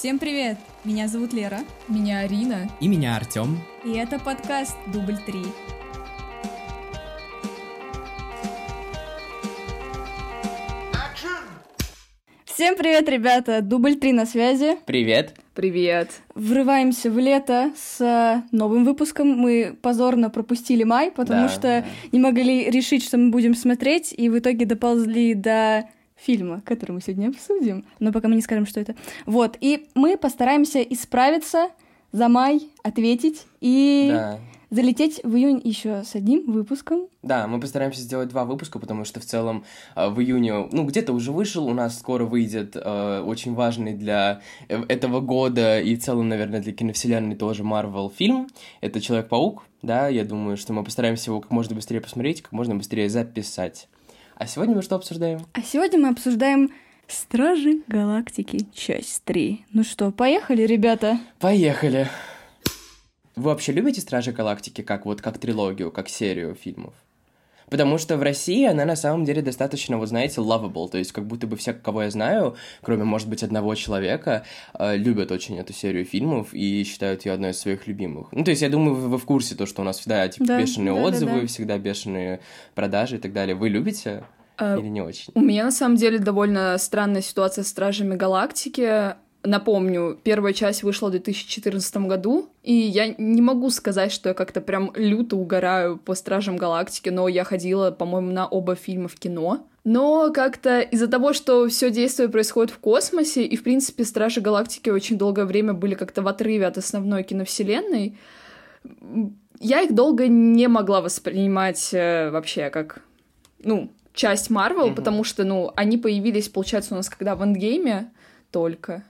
Всем 0.00 0.18
привет! 0.18 0.56
Меня 0.82 1.08
зовут 1.08 1.34
Лера. 1.34 1.58
Меня 1.86 2.20
Арина. 2.20 2.70
И 2.80 2.88
меня 2.88 3.16
Артем. 3.16 3.58
И 3.84 3.90
это 3.90 4.18
подкаст 4.18 4.74
«Дубль 4.86 5.18
3». 5.26 5.46
Всем 12.46 12.76
привет, 12.76 13.10
ребята! 13.10 13.60
Дубль 13.60 13.96
3 13.96 14.14
на 14.14 14.24
связи. 14.24 14.78
Привет. 14.86 15.34
Привет. 15.52 16.08
Врываемся 16.34 17.10
в 17.10 17.18
лето 17.18 17.70
с 17.76 18.42
новым 18.52 18.86
выпуском. 18.86 19.28
Мы 19.28 19.76
позорно 19.82 20.30
пропустили 20.30 20.82
май, 20.82 21.10
потому 21.10 21.42
Да, 21.42 21.48
что 21.50 21.60
да. 21.60 21.84
не 22.10 22.20
могли 22.20 22.70
решить, 22.70 23.04
что 23.04 23.18
мы 23.18 23.28
будем 23.28 23.54
смотреть, 23.54 24.14
и 24.16 24.30
в 24.30 24.38
итоге 24.38 24.64
доползли 24.64 25.34
до 25.34 25.84
фильма, 26.20 26.62
который 26.64 26.92
мы 26.92 27.00
сегодня 27.00 27.28
обсудим. 27.28 27.84
Но 27.98 28.12
пока 28.12 28.28
мы 28.28 28.34
не 28.36 28.42
скажем, 28.42 28.66
что 28.66 28.80
это. 28.80 28.94
Вот, 29.26 29.56
и 29.60 29.86
мы 29.94 30.16
постараемся 30.16 30.80
исправиться 30.82 31.70
за 32.12 32.28
май, 32.28 32.68
ответить 32.82 33.46
и 33.60 34.08
Да. 34.12 34.38
залететь 34.70 35.20
в 35.24 35.34
июнь 35.36 35.60
еще 35.62 36.02
с 36.04 36.14
одним 36.14 36.50
выпуском. 36.52 37.06
Да, 37.22 37.46
мы 37.46 37.60
постараемся 37.60 38.00
сделать 38.00 38.28
два 38.28 38.44
выпуска, 38.44 38.78
потому 38.78 39.04
что 39.04 39.20
в 39.20 39.24
целом 39.24 39.64
э, 39.94 40.08
в 40.08 40.20
июне, 40.20 40.68
ну, 40.72 40.84
где-то 40.84 41.12
уже 41.12 41.32
вышел, 41.32 41.66
у 41.66 41.74
нас 41.74 41.98
скоро 41.98 42.24
выйдет 42.24 42.76
э, 42.76 43.22
очень 43.24 43.54
важный 43.54 43.94
для 43.94 44.40
э, 44.68 44.82
этого 44.88 45.20
года 45.20 45.80
и 45.80 45.94
в 45.96 46.02
целом, 46.02 46.28
наверное, 46.28 46.60
для 46.60 46.72
киновселенной 46.72 47.36
тоже 47.36 47.62
Марвел 47.64 48.10
фильм. 48.10 48.48
Это 48.80 49.00
Человек-паук, 49.00 49.64
да, 49.82 50.08
я 50.08 50.24
думаю, 50.24 50.56
что 50.56 50.72
мы 50.72 50.82
постараемся 50.84 51.30
его 51.30 51.40
как 51.40 51.50
можно 51.50 51.74
быстрее 51.76 52.00
посмотреть, 52.00 52.42
как 52.42 52.52
можно 52.52 52.74
быстрее 52.74 53.08
записать. 53.08 53.88
А 54.40 54.46
сегодня 54.46 54.74
мы 54.74 54.80
что 54.80 54.96
обсуждаем? 54.96 55.44
А 55.52 55.60
сегодня 55.60 55.98
мы 55.98 56.08
обсуждаем 56.08 56.70
Стражи 57.06 57.82
Галактики, 57.88 58.66
часть 58.72 59.22
3. 59.24 59.66
Ну 59.74 59.84
что, 59.84 60.10
поехали, 60.12 60.62
ребята? 60.62 61.20
Поехали! 61.40 62.08
Вы 63.36 63.42
вообще 63.42 63.72
любите 63.72 64.00
Стражи 64.00 64.32
Галактики 64.32 64.80
как 64.80 65.04
вот 65.04 65.20
как 65.20 65.36
трилогию, 65.36 65.90
как 65.92 66.08
серию 66.08 66.54
фильмов? 66.54 66.94
Потому 67.70 67.98
что 67.98 68.16
в 68.16 68.22
России 68.22 68.66
она 68.66 68.84
на 68.84 68.96
самом 68.96 69.24
деле 69.24 69.42
достаточно, 69.42 69.96
вот 69.96 70.08
знаете, 70.08 70.40
lovable, 70.40 70.88
то 70.88 70.98
есть 70.98 71.12
как 71.12 71.26
будто 71.26 71.46
бы 71.46 71.56
все, 71.56 71.72
кого 71.72 72.02
я 72.02 72.10
знаю, 72.10 72.56
кроме, 72.82 73.04
может 73.04 73.28
быть, 73.28 73.42
одного 73.42 73.74
человека, 73.74 74.44
э, 74.74 74.96
любят 74.96 75.30
очень 75.30 75.58
эту 75.58 75.72
серию 75.72 76.04
фильмов 76.04 76.52
и 76.52 76.84
считают 76.84 77.24
ее 77.24 77.32
одной 77.32 77.50
из 77.50 77.60
своих 77.60 77.86
любимых. 77.86 78.28
Ну, 78.32 78.44
то 78.44 78.50
есть 78.50 78.62
я 78.62 78.68
думаю, 78.68 78.96
вы, 78.96 79.08
вы 79.08 79.18
в 79.18 79.24
курсе 79.24 79.54
то, 79.54 79.66
что 79.66 79.82
у 79.82 79.84
нас 79.84 79.98
всегда, 79.98 80.28
типа, 80.28 80.46
Да, 80.46 80.60
бешеные 80.60 80.94
да, 80.94 81.00
да, 81.00 81.06
отзывы, 81.06 81.40
да. 81.42 81.46
всегда 81.46 81.78
бешеные 81.78 82.40
продажи 82.74 83.16
и 83.16 83.18
так 83.18 83.32
далее. 83.32 83.54
Вы 83.54 83.68
любите 83.68 84.24
А, 84.56 84.76
или 84.76 84.88
не 84.88 85.00
очень? 85.00 85.32
У 85.34 85.40
меня 85.40 85.64
на 85.64 85.70
самом 85.70 85.96
деле 85.96 86.18
довольно 86.18 86.76
странная 86.78 87.22
ситуация 87.22 87.62
с 87.62 87.68
Стражами 87.68 88.16
Галактики. 88.16 89.14
Напомню, 89.42 90.18
первая 90.22 90.52
часть 90.52 90.82
вышла 90.82 91.08
в 91.08 91.12
2014 91.12 91.96
году, 91.98 92.50
и 92.62 92.74
я 92.74 93.14
не 93.16 93.40
могу 93.40 93.70
сказать, 93.70 94.12
что 94.12 94.28
я 94.28 94.34
как-то 94.34 94.60
прям 94.60 94.92
люто 94.94 95.36
угораю 95.36 95.96
по 95.96 96.14
Стражам 96.14 96.58
Галактики, 96.58 97.08
но 97.08 97.26
я 97.26 97.44
ходила, 97.44 97.90
по-моему, 97.90 98.32
на 98.32 98.46
оба 98.46 98.74
фильма 98.74 99.08
в 99.08 99.14
кино. 99.14 99.66
Но 99.82 100.30
как-то 100.30 100.80
из-за 100.80 101.08
того, 101.08 101.32
что 101.32 101.66
все 101.68 101.90
действие 101.90 102.28
происходит 102.28 102.70
в 102.70 102.78
космосе, 102.78 103.44
и, 103.44 103.56
в 103.56 103.62
принципе, 103.62 104.04
Стражи 104.04 104.42
Галактики 104.42 104.90
очень 104.90 105.16
долгое 105.16 105.46
время 105.46 105.72
были 105.72 105.94
как-то 105.94 106.20
в 106.20 106.28
отрыве 106.28 106.66
от 106.66 106.76
основной 106.76 107.22
киновселенной, 107.22 108.18
я 109.58 109.80
их 109.80 109.94
долго 109.94 110.26
не 110.28 110.68
могла 110.68 111.00
воспринимать 111.00 111.90
э, 111.92 112.30
вообще 112.30 112.68
как, 112.70 113.02
ну, 113.62 113.90
часть 114.12 114.50
Марвел, 114.50 114.86
Мгм. 114.88 114.94
потому 114.96 115.24
что, 115.24 115.44
ну, 115.44 115.70
они 115.76 115.96
появились, 115.96 116.48
получается, 116.50 116.94
у 116.94 116.96
нас 116.96 117.08
когда 117.08 117.34
в 117.34 117.42
Эндгейме 117.42 118.10
только. 118.50 119.04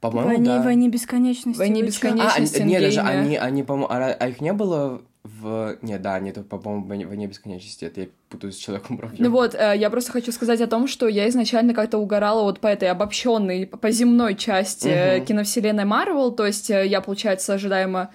По-моему, 0.00 0.28
Войне, 0.28 0.44
да. 0.46 0.62
войне 0.62 0.88
бесконечности. 0.88 1.58
«Войне 1.58 1.82
бесконечности». 1.82 2.62
А, 2.62 2.64
нет, 2.64 2.82
даже 2.82 3.00
они, 3.00 3.36
они 3.36 3.62
по-моему, 3.62 3.86
а, 3.90 4.06
а 4.18 4.28
их 4.28 4.40
не 4.40 4.52
было 4.54 5.02
в... 5.24 5.76
Нет, 5.82 6.00
да, 6.00 6.14
они, 6.14 6.32
по-моему, 6.32 6.84
в 6.84 6.88
«Войне- 6.88 7.06
«Войне 7.06 7.26
бесконечности», 7.26 7.84
это 7.84 8.00
я 8.02 8.06
путаю 8.30 8.52
с 8.52 8.56
Человеком-муравьем. 8.56 9.22
Ну 9.22 9.30
вот, 9.30 9.54
э, 9.54 9.74
я 9.76 9.90
просто 9.90 10.12
хочу 10.12 10.32
сказать 10.32 10.62
о 10.62 10.66
том, 10.66 10.88
что 10.88 11.06
я 11.06 11.28
изначально 11.28 11.74
как-то 11.74 11.98
угорала 11.98 12.42
вот 12.42 12.60
по 12.60 12.66
этой 12.68 12.88
обобщенной, 12.88 13.66
по 13.66 13.90
земной 13.90 14.36
части 14.36 15.16
Мгм. 15.18 15.26
киновселенной 15.26 15.84
Марвел, 15.84 16.32
то 16.32 16.46
есть 16.46 16.70
э, 16.70 16.86
я, 16.86 17.02
получается, 17.02 17.52
ожидаемо 17.52 18.10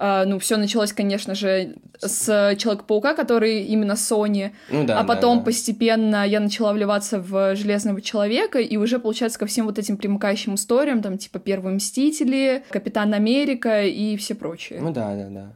ну, 0.00 0.38
все 0.38 0.56
началось, 0.56 0.92
конечно 0.92 1.34
же, 1.34 1.76
с 1.98 2.54
Человека-паука, 2.56 3.14
который 3.14 3.64
именно 3.64 3.92
Sony, 3.92 4.52
Ну 4.70 4.86
да, 4.86 4.98
а 4.98 5.02
да, 5.02 5.04
потом 5.04 5.38
да. 5.38 5.44
постепенно 5.44 6.26
я 6.26 6.40
начала 6.40 6.72
вливаться 6.72 7.20
в 7.20 7.54
Железного 7.54 8.00
Человека, 8.00 8.58
и 8.60 8.76
уже, 8.78 8.98
получается, 8.98 9.38
ко 9.38 9.46
всем 9.46 9.66
вот 9.66 9.78
этим 9.78 9.98
примыкающим 9.98 10.54
историям, 10.54 11.02
там, 11.02 11.18
типа, 11.18 11.38
Первые 11.38 11.76
Мстители, 11.76 12.64
Капитан 12.70 13.12
Америка 13.12 13.84
и 13.84 14.16
все 14.16 14.34
прочие. 14.34 14.80
Ну 14.80 14.92
да, 14.92 15.14
да, 15.14 15.28
да. 15.28 15.52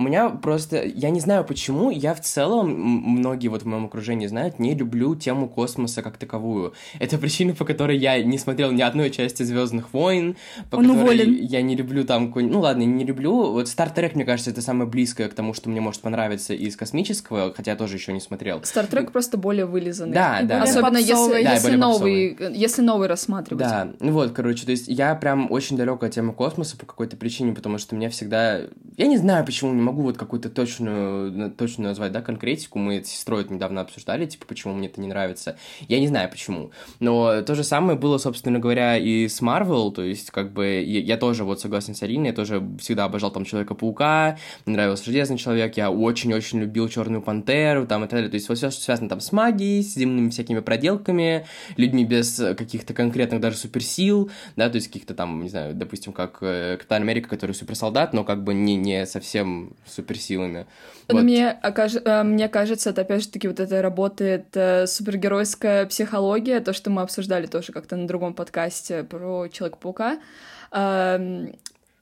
У 0.00 0.02
меня 0.02 0.30
просто, 0.30 0.82
я 0.82 1.10
не 1.10 1.20
знаю 1.20 1.44
почему, 1.44 1.90
я 1.90 2.14
в 2.14 2.22
целом, 2.22 2.70
многие 2.72 3.48
вот 3.48 3.64
в 3.64 3.66
моем 3.66 3.84
окружении 3.84 4.26
знают, 4.26 4.58
не 4.58 4.74
люблю 4.74 5.14
тему 5.14 5.46
космоса 5.46 6.00
как 6.00 6.16
таковую. 6.16 6.72
Это 6.98 7.18
причина, 7.18 7.52
по 7.52 7.66
которой 7.66 7.98
я 7.98 8.22
не 8.22 8.38
смотрел 8.38 8.72
ни 8.72 8.80
одной 8.80 9.10
части 9.10 9.42
Звездных 9.42 9.92
войн, 9.92 10.36
по 10.70 10.76
Он 10.76 10.86
которой 10.86 11.02
уволен. 11.02 11.34
я 11.42 11.60
не 11.60 11.76
люблю 11.76 12.04
там, 12.04 12.32
ну 12.34 12.60
ладно, 12.60 12.84
не 12.84 13.04
люблю. 13.04 13.52
Вот 13.52 13.66
Star 13.66 13.94
Trek, 13.94 14.12
мне 14.14 14.24
кажется, 14.24 14.50
это 14.50 14.62
самое 14.62 14.88
близкое 14.88 15.28
к 15.28 15.34
тому, 15.34 15.52
что 15.52 15.68
мне 15.68 15.82
может 15.82 16.00
понравиться 16.00 16.54
из 16.54 16.76
космического, 16.76 17.52
хотя 17.54 17.72
я 17.72 17.76
тоже 17.76 17.96
еще 17.96 18.14
не 18.14 18.20
смотрел. 18.20 18.64
Стартрек 18.64 19.12
просто 19.12 19.36
более 19.36 19.66
вылизанный. 19.66 20.14
Да, 20.14 20.40
И 20.40 20.46
да. 20.46 20.60
более 20.60 20.70
Особенно 20.70 20.98
попсовый. 21.00 21.40
если, 21.40 21.44
Да, 21.44 21.52
если, 21.52 21.66
более 21.66 21.78
новый, 21.78 22.38
если 22.54 22.80
новый 22.82 23.08
рассматривать. 23.08 23.64
Да, 23.64 23.88
ну 24.00 24.12
вот, 24.12 24.30
короче, 24.30 24.64
то 24.64 24.70
есть 24.70 24.88
я 24.88 25.14
прям 25.14 25.52
очень 25.52 25.76
далек 25.76 26.02
от 26.02 26.12
темы 26.12 26.32
космоса 26.32 26.78
по 26.78 26.86
какой-то 26.86 27.18
причине, 27.18 27.52
потому 27.52 27.76
что 27.76 27.94
меня 27.94 28.08
всегда... 28.08 28.60
Я 28.96 29.06
не 29.06 29.18
знаю, 29.18 29.44
почему 29.44 29.74
не 29.74 29.82
могу 29.82 29.89
вот 29.96 30.16
какую-то 30.16 30.50
точную, 30.50 31.50
точную 31.52 31.88
назвать, 31.88 32.12
да, 32.12 32.22
конкретику. 32.22 32.78
Мы 32.78 33.02
с 33.02 33.08
сестрой 33.08 33.42
это 33.42 33.52
недавно 33.52 33.80
обсуждали, 33.80 34.26
типа, 34.26 34.46
почему 34.46 34.74
мне 34.74 34.88
это 34.88 35.00
не 35.00 35.08
нравится. 35.08 35.56
Я 35.88 36.00
не 36.00 36.08
знаю, 36.08 36.30
почему. 36.30 36.70
Но 36.98 37.42
то 37.42 37.54
же 37.54 37.64
самое 37.64 37.98
было, 37.98 38.18
собственно 38.18 38.58
говоря, 38.58 38.96
и 38.96 39.28
с 39.28 39.40
Marvel, 39.40 39.92
то 39.92 40.02
есть, 40.02 40.30
как 40.30 40.52
бы, 40.52 40.66
я, 40.66 41.00
я 41.00 41.16
тоже 41.16 41.44
вот 41.44 41.60
согласен 41.60 41.94
с 41.94 42.02
Ариной, 42.02 42.28
я 42.28 42.32
тоже 42.34 42.62
всегда 42.78 43.04
обожал 43.04 43.30
там 43.30 43.44
Человека-паука, 43.44 44.38
мне 44.66 44.76
нравился 44.76 45.04
Железный 45.04 45.38
Человек, 45.38 45.76
я 45.76 45.90
очень-очень 45.90 46.60
любил 46.60 46.88
Черную 46.88 47.22
Пантеру, 47.22 47.86
там 47.86 48.04
и 48.04 48.06
так 48.06 48.18
далее. 48.18 48.30
То 48.30 48.36
есть 48.36 48.48
вот 48.48 48.58
все, 48.58 48.70
что 48.70 48.82
связано 48.82 49.08
там 49.08 49.20
с 49.20 49.32
магией, 49.32 49.82
с 49.82 49.94
земными 49.94 50.30
всякими 50.30 50.60
проделками, 50.60 51.46
людьми 51.76 52.04
без 52.04 52.36
каких-то 52.36 52.94
конкретных 52.94 53.40
даже 53.40 53.56
суперсил, 53.56 54.30
да, 54.56 54.68
то 54.68 54.76
есть 54.76 54.88
каких-то 54.88 55.14
там, 55.14 55.42
не 55.42 55.48
знаю, 55.48 55.74
допустим, 55.74 56.12
как 56.12 56.38
э, 56.40 56.76
Капитан 56.76 57.02
Америка, 57.02 57.28
который 57.28 57.52
суперсолдат, 57.52 58.12
но 58.12 58.24
как 58.24 58.44
бы 58.44 58.54
не, 58.54 58.76
не 58.76 59.06
совсем 59.06 59.72
суперсилами. 59.86 60.66
Но 61.08 61.14
Вот. 61.16 61.24
мне, 61.24 61.50
окаж- 61.50 62.02
э, 62.04 62.22
мне 62.22 62.48
кажется, 62.48 62.90
это 62.90 63.02
опять 63.02 63.22
же 63.22 63.28
таки 63.28 63.48
вот 63.48 63.60
это 63.60 63.82
работает 63.82 64.46
э, 64.54 64.86
супергеройская 64.86 65.86
психология, 65.86 66.60
то, 66.60 66.72
что 66.72 66.90
мы 66.90 67.02
обсуждали 67.02 67.46
тоже 67.46 67.72
как-то 67.72 67.96
на 67.96 68.06
другом 68.06 68.34
подкасте 68.34 69.02
про 69.04 69.48
Человека-паука. 69.48 70.18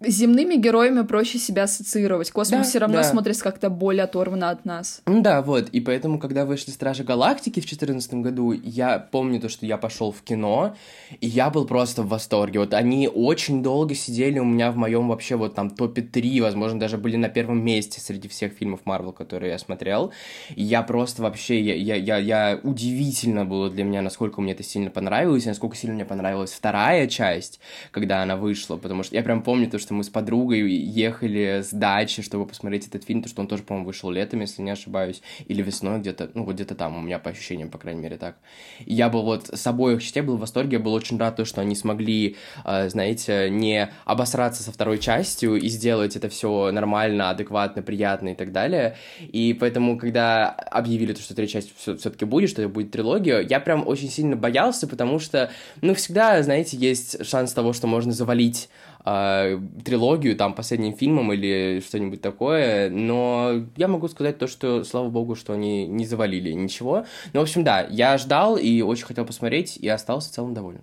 Земными 0.00 0.54
героями 0.54 1.02
проще 1.02 1.38
себя 1.38 1.64
ассоциировать. 1.64 2.30
Космос 2.30 2.60
Да, 2.60 2.68
все 2.68 2.78
равно 2.78 2.98
да. 2.98 3.02
смотрится 3.02 3.42
как-то 3.42 3.68
более 3.68 4.04
оторвано 4.04 4.50
от 4.50 4.64
нас. 4.64 5.02
Да, 5.06 5.42
вот, 5.42 5.68
и 5.70 5.80
поэтому, 5.80 6.20
когда 6.20 6.44
вышли 6.44 6.70
Стражи 6.70 7.02
Галактики 7.02 7.58
в 7.58 7.64
2014 7.64 8.14
году, 8.14 8.52
я 8.52 9.00
помню 9.00 9.40
то, 9.40 9.48
что 9.48 9.66
я 9.66 9.76
пошел 9.76 10.12
в 10.12 10.22
кино, 10.22 10.76
и 11.20 11.26
я 11.26 11.50
был 11.50 11.66
просто 11.66 12.04
в 12.04 12.08
восторге. 12.08 12.60
Вот 12.60 12.74
они 12.74 13.08
очень 13.12 13.60
долго 13.60 13.96
сидели 13.96 14.38
у 14.38 14.44
меня 14.44 14.70
в 14.70 14.76
моем 14.76 15.08
вообще 15.08 15.34
вот 15.34 15.56
там 15.56 15.68
топе 15.68 16.02
3, 16.02 16.42
возможно, 16.42 16.78
даже 16.78 16.96
были 16.96 17.16
на 17.16 17.28
первом 17.28 17.64
месте 17.64 18.00
среди 18.00 18.28
всех 18.28 18.52
фильмов 18.52 18.80
Марвел, 18.84 19.12
которые 19.12 19.50
я 19.50 19.58
смотрел. 19.58 20.12
И 20.54 20.62
я 20.62 20.82
просто 20.82 21.22
вообще, 21.22 21.60
я, 21.60 21.74
я, 21.74 21.96
я, 21.96 22.18
я 22.18 22.60
удивительно 22.62 23.44
было 23.44 23.68
для 23.68 23.82
меня, 23.82 24.02
насколько 24.02 24.40
мне 24.40 24.52
это 24.52 24.62
сильно 24.62 24.90
понравилось, 24.90 25.44
и 25.44 25.48
насколько 25.48 25.76
сильно 25.76 25.96
мне 25.96 26.04
понравилась 26.04 26.52
вторая 26.52 27.08
часть, 27.08 27.58
когда 27.90 28.22
она 28.22 28.36
вышла, 28.36 28.76
потому 28.76 29.02
что 29.02 29.16
я 29.16 29.22
прям 29.24 29.42
помню 29.42 29.68
то, 29.68 29.78
что 29.80 29.87
мы 29.94 30.04
с 30.04 30.08
подругой 30.08 30.70
ехали 30.70 31.62
с 31.62 31.70
дачи, 31.70 32.22
чтобы 32.22 32.46
посмотреть 32.46 32.86
этот 32.86 33.04
фильм, 33.04 33.22
то, 33.22 33.28
что 33.28 33.40
он 33.40 33.48
тоже, 33.48 33.62
по-моему, 33.62 33.86
вышел 33.86 34.10
летом, 34.10 34.40
если 34.40 34.62
не 34.62 34.70
ошибаюсь, 34.70 35.22
или 35.46 35.62
весной 35.62 36.00
где-то, 36.00 36.30
ну, 36.34 36.44
вот 36.44 36.54
где-то 36.54 36.74
там, 36.74 36.96
у 36.96 37.00
меня 37.00 37.18
по 37.18 37.30
ощущениям, 37.30 37.70
по 37.70 37.78
крайней 37.78 38.02
мере, 38.02 38.16
так. 38.16 38.36
Я 38.80 39.08
был 39.08 39.22
вот 39.22 39.48
с 39.52 39.66
обоих 39.66 40.02
частей 40.02 40.22
был 40.22 40.36
в 40.36 40.40
восторге, 40.40 40.76
я 40.76 40.82
был 40.82 40.92
очень 40.92 41.18
рад, 41.18 41.36
то, 41.36 41.44
что 41.44 41.60
они 41.60 41.74
смогли, 41.74 42.36
э, 42.64 42.88
знаете, 42.88 43.48
не 43.50 43.90
обосраться 44.04 44.62
со 44.62 44.72
второй 44.72 44.98
частью 44.98 45.56
и 45.56 45.68
сделать 45.68 46.16
это 46.16 46.28
все 46.28 46.70
нормально, 46.72 47.30
адекватно, 47.30 47.82
приятно 47.82 48.30
и 48.30 48.34
так 48.34 48.52
далее. 48.52 48.96
И 49.20 49.56
поэтому, 49.58 49.98
когда 49.98 50.50
объявили, 50.50 51.12
то, 51.12 51.20
что 51.20 51.34
третья 51.34 51.60
часть 51.60 51.72
все-таки 51.76 52.24
будет, 52.24 52.50
что 52.50 52.62
это 52.62 52.68
будет 52.68 52.90
трилогия, 52.90 53.40
я 53.40 53.60
прям 53.60 53.86
очень 53.86 54.10
сильно 54.10 54.36
боялся, 54.36 54.86
потому 54.86 55.18
что, 55.18 55.50
ну, 55.80 55.94
всегда, 55.94 56.42
знаете, 56.42 56.76
есть 56.76 57.24
шанс 57.24 57.52
того, 57.52 57.72
что 57.72 57.86
можно 57.86 58.12
завалить 58.12 58.68
э, 59.08 59.58
трилогию 59.84 60.36
там 60.36 60.54
последним 60.54 60.94
фильмом 60.94 61.32
или 61.32 61.82
что-нибудь 61.86 62.20
такое, 62.20 62.90
но 62.90 63.62
я 63.76 63.88
могу 63.88 64.08
сказать 64.08 64.38
то, 64.38 64.46
что, 64.46 64.84
слава 64.84 65.08
богу, 65.08 65.34
что 65.34 65.52
они 65.52 65.86
не 65.86 66.06
завалили 66.06 66.52
ничего. 66.52 67.04
Ну, 67.32 67.40
в 67.40 67.42
общем, 67.42 67.64
да, 67.64 67.86
я 67.90 68.18
ждал 68.18 68.56
и 68.56 68.82
очень 68.82 69.06
хотел 69.06 69.24
посмотреть, 69.24 69.76
и 69.76 69.88
остался 69.88 70.28
в 70.28 70.32
целом 70.32 70.54
доволен. 70.54 70.82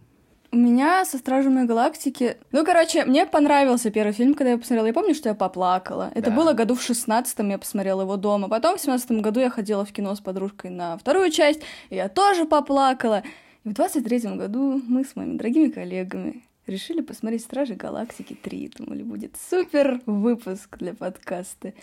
У 0.52 0.58
меня 0.58 1.04
со 1.04 1.18
Стражами 1.18 1.66
Галактики... 1.66 2.38
Ну, 2.54 2.64
короче, 2.64 3.04
мне 3.04 3.26
понравился 3.26 3.92
первый 3.92 4.14
фильм, 4.14 4.36
когда 4.36 4.52
я 4.52 4.58
посмотрела. 4.58 4.86
Я 4.86 4.94
помню, 4.94 5.14
что 5.14 5.28
я 5.28 5.36
поплакала. 5.36 6.12
Это 6.16 6.30
Да. 6.30 6.36
было 6.36 6.54
году 6.54 6.76
в 6.76 6.82
шестнадцатом, 6.82 7.50
я 7.50 7.58
посмотрела 7.58 8.04
его 8.04 8.16
дома. 8.16 8.48
Потом 8.48 8.78
в 8.78 8.82
семнадцатом 8.82 9.22
году 9.22 9.42
я 9.42 9.50
ходила 9.50 9.84
в 9.84 9.92
кино 9.92 10.16
с 10.16 10.22
подружкой 10.22 10.72
на 10.72 10.98
вторую 10.98 11.30
часть, 11.30 11.60
и 11.90 11.96
я 11.96 12.08
тоже 12.08 12.46
поплакала. 12.46 13.24
И 13.66 13.70
в 13.70 13.74
двадцать 13.74 14.06
третьем 14.06 14.38
году 14.38 14.82
мы 14.88 15.04
с 15.04 15.18
моими 15.18 15.38
дорогими 15.38 15.68
коллегами 15.68 16.44
решили 16.68 17.02
посмотреть 17.02 17.44
Стражи 17.44 17.76
Галактики 17.76 18.34
3. 18.42 18.72
Думали, 18.78 19.04
будет 19.04 19.36
супер 19.50 20.02
выпуск 20.06 20.78
для 20.78 20.94
подкаста. 20.94 21.74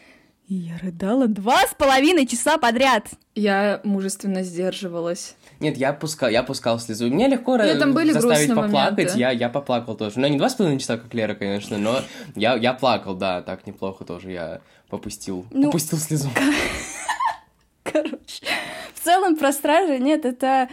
И 0.48 0.54
я 0.54 0.76
рыдала 0.78 1.28
два 1.28 1.66
с 1.66 1.72
половиной 1.74 2.26
часа 2.26 2.58
подряд. 2.58 3.08
Я 3.36 3.80
мужественно 3.84 4.42
сдерживалась. 4.42 5.36
Нет, 5.60 5.76
я 5.76 5.92
пускал, 5.92 6.28
я 6.30 6.42
пускал 6.42 6.80
слезу. 6.80 7.06
Мне 7.06 7.28
легко 7.28 7.56
Нет, 7.56 7.78
там 7.78 7.94
были 7.94 8.10
заставить 8.12 8.48
поплакать. 8.48 8.96
моменты. 8.98 9.18
Я, 9.18 9.30
я 9.30 9.48
поплакал 9.48 9.96
тоже. 9.96 10.18
Ну, 10.18 10.26
не 10.26 10.38
два 10.38 10.48
с 10.50 10.54
половиной 10.56 10.80
часа, 10.80 10.98
как 10.98 11.14
Лера, 11.14 11.34
конечно, 11.34 11.78
но 11.78 12.00
я, 12.34 12.56
я 12.56 12.74
плакал, 12.74 13.14
да, 13.14 13.40
так 13.40 13.66
неплохо 13.66 14.04
тоже. 14.04 14.32
Я 14.32 14.60
попустил, 14.88 15.46
Ну, 15.52 15.66
попустил 15.66 15.98
слезу. 15.98 16.28
Короче, 17.84 18.44
в 18.94 19.00
целом 19.00 19.36
про 19.36 19.52
стражи 19.52 19.98
нет, 19.98 20.24
это 20.24 20.68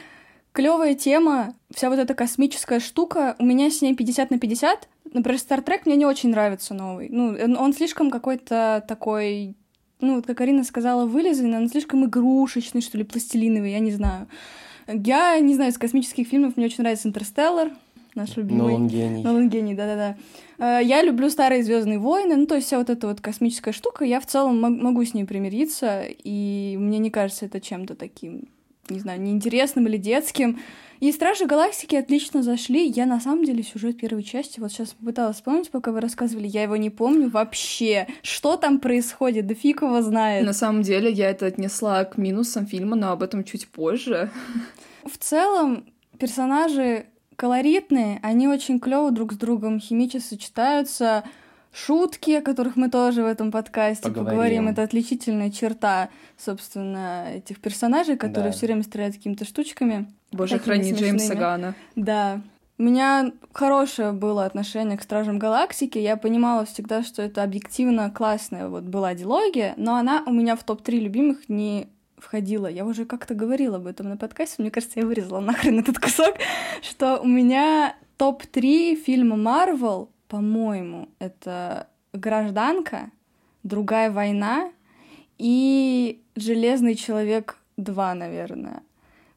клевая 0.54 0.96
тема, 0.96 1.54
вся 1.74 1.90
вот 1.90 2.00
эта 2.00 2.14
космическая 2.14 2.80
штука. 2.80 3.36
У 3.40 3.46
меня 3.46 3.70
с 3.70 3.82
ней 3.82 3.96
50 3.96 4.32
на 4.32 4.40
50. 4.40 4.88
Например, 5.14 5.40
Star 5.40 5.64
Trek 5.64 5.82
мне 5.86 5.96
не 5.96 6.06
очень 6.06 6.30
нравится 6.30 6.74
новый. 6.74 7.10
Ну, 7.10 7.36
он- 7.58 7.74
слишком 7.74 8.12
какой-то 8.12 8.84
такой, 8.88 9.56
ну, 10.02 10.16
вот 10.16 10.26
как 10.28 10.40
Арина 10.42 10.64
сказала, 10.64 11.06
вылизанный, 11.06 11.58
он 11.58 11.68
слишком 11.70 12.06
игрушечный, 12.06 12.82
что 12.82 12.98
ли, 12.98 13.04
пластилиновый, 13.04 13.72
я 13.72 13.80
не 13.80 13.92
знаю. 13.92 14.28
Я 14.88 15.40
не 15.40 15.54
знаю, 15.56 15.72
из 15.72 15.78
космических 15.78 16.28
фильмов 16.28 16.58
мне 16.58 16.66
очень 16.68 16.82
нравится 16.84 17.08
Интерстеллар, 17.08 17.72
наш 18.16 18.36
любимый. 18.38 18.58
Нолан 18.74 18.88
гений. 18.88 19.24
Нолан 19.24 19.50
гений, 19.50 19.76
да-да-да. 19.76 20.18
Э, 20.80 20.84
Я 20.84 21.02
люблю 21.04 21.30
старые 21.30 21.64
Звездные 21.64 22.00
войны, 22.00 22.36
ну, 22.36 22.46
то 22.48 22.56
есть 22.56 22.68
вся 22.68 22.78
вот 22.80 22.90
эта 22.90 23.08
вот 23.08 23.22
космическая 23.22 23.72
штука, 23.72 24.04
я 24.06 24.20
в 24.20 24.26
целом 24.26 24.60
мог- 24.62 24.82
могу 24.82 25.04
с 25.06 25.14
ней 25.14 25.26
примириться, 25.26 26.04
и 26.08 26.76
мне 26.80 26.98
не 27.00 27.10
кажется 27.12 27.46
это 27.46 27.60
чем-то 27.62 27.96
таким, 27.96 28.48
не 28.90 29.00
знаю, 29.00 29.22
неинтересным 29.22 29.88
или 29.88 29.98
детским. 29.98 30.60
И 31.00 31.12
Стражи 31.14 31.46
Галактики 31.46 31.96
отлично 31.96 32.44
зашли. 32.44 32.86
Я 32.86 33.06
на 33.06 33.22
самом 33.22 33.46
деле 33.46 33.64
сюжет 33.64 33.98
первой 33.98 34.24
части, 34.24 34.60
вот 34.60 34.72
сейчас 34.72 34.90
попыталась 34.90 35.38
вспомнить, 35.38 35.72
пока 35.72 35.92
вы 35.92 36.02
рассказывали, 36.02 36.48
я 36.48 36.64
его 36.64 36.76
не 36.76 36.90
помню 36.90 37.30
вообще. 37.30 38.08
Что 38.22 38.58
там 38.58 38.80
происходит? 38.80 39.48
Да 39.48 39.56
фиг 39.56 39.82
его 39.82 40.02
знает. 40.02 40.46
На 40.46 40.54
самом 40.54 40.82
деле 40.82 41.10
я 41.10 41.30
это 41.30 41.46
отнесла 41.46 42.04
к 42.04 42.18
минусам 42.18 42.68
фильма, 42.68 42.98
но 42.98 43.12
об 43.12 43.24
этом 43.24 43.46
чуть 43.46 43.68
позже. 43.70 44.30
В 45.06 45.18
целом, 45.18 45.86
персонажи 46.18 47.06
колоритные, 47.38 48.20
они 48.22 48.50
очень 48.50 48.80
клево 48.82 49.12
друг 49.12 49.32
с 49.32 49.38
другом 49.38 49.80
химически 49.80 50.28
сочетаются. 50.28 51.24
Шутки, 51.72 52.32
о 52.32 52.42
которых 52.42 52.76
мы 52.76 52.90
тоже 52.90 53.22
в 53.24 53.28
этом 53.28 53.52
подкасте 53.52 54.04
Поговорим. 54.04 54.30
поговорим, 54.30 54.68
это 54.70 54.82
отличительная 54.84 55.52
черта, 55.52 56.10
собственно, 56.38 57.28
этих 57.36 57.60
персонажей, 57.62 58.18
которые 58.18 58.52
Да. 58.52 58.58
все 58.58 58.66
время 58.66 58.84
стреляют 58.84 59.16
какими-то 59.16 59.46
штучками. 59.46 60.08
Боже, 60.32 60.58
храни 60.60 60.94
Джеймса. 60.94 61.36
Гана. 61.36 61.76
Да. 61.96 62.42
У 62.80 62.84
меня 62.84 63.34
хорошее 63.52 64.14
было 64.14 64.46
отношение 64.46 64.98
к 64.98 65.02
Стражам 65.04 65.38
Галактики. 65.38 65.98
Я 65.98 66.16
понимала 66.18 66.66
всегда, 66.66 67.04
что 67.04 67.22
это 67.22 67.44
объективно 67.44 68.10
классная 68.10 68.68
вот 68.70 68.84
была 68.84 69.14
дилогия, 69.14 69.74
но 69.78 69.96
она 69.96 70.24
у 70.26 70.32
меня 70.32 70.56
в 70.56 70.64
топ-3 70.64 70.98
любимых 71.00 71.50
не 71.50 71.90
входила. 72.18 72.68
Я 72.68 72.86
уже 72.86 73.06
как-то 73.06 73.34
говорила 73.36 73.78
об 73.78 73.88
этом 73.88 74.10
на 74.10 74.18
подкасте. 74.18 74.56
Мне 74.62 74.72
кажется, 74.72 75.00
я 75.02 75.06
вырезала 75.06 75.40
нахрен 75.40 75.80
этот 75.80 76.00
кусок, 76.00 76.36
что 76.82 77.20
у 77.20 77.28
меня 77.28 77.96
топ-3 78.18 78.96
фильма 78.96 79.36
Марвел, 79.36 80.10
по-моему, 80.30 81.10
это 81.20 81.88
«Гражданка», 82.14 83.12
«Другая 83.64 84.10
война» 84.10 84.72
и 85.38 86.22
«Железный 86.36 86.96
человек 86.96 87.58
2», 87.78 88.14
наверное. 88.14 88.84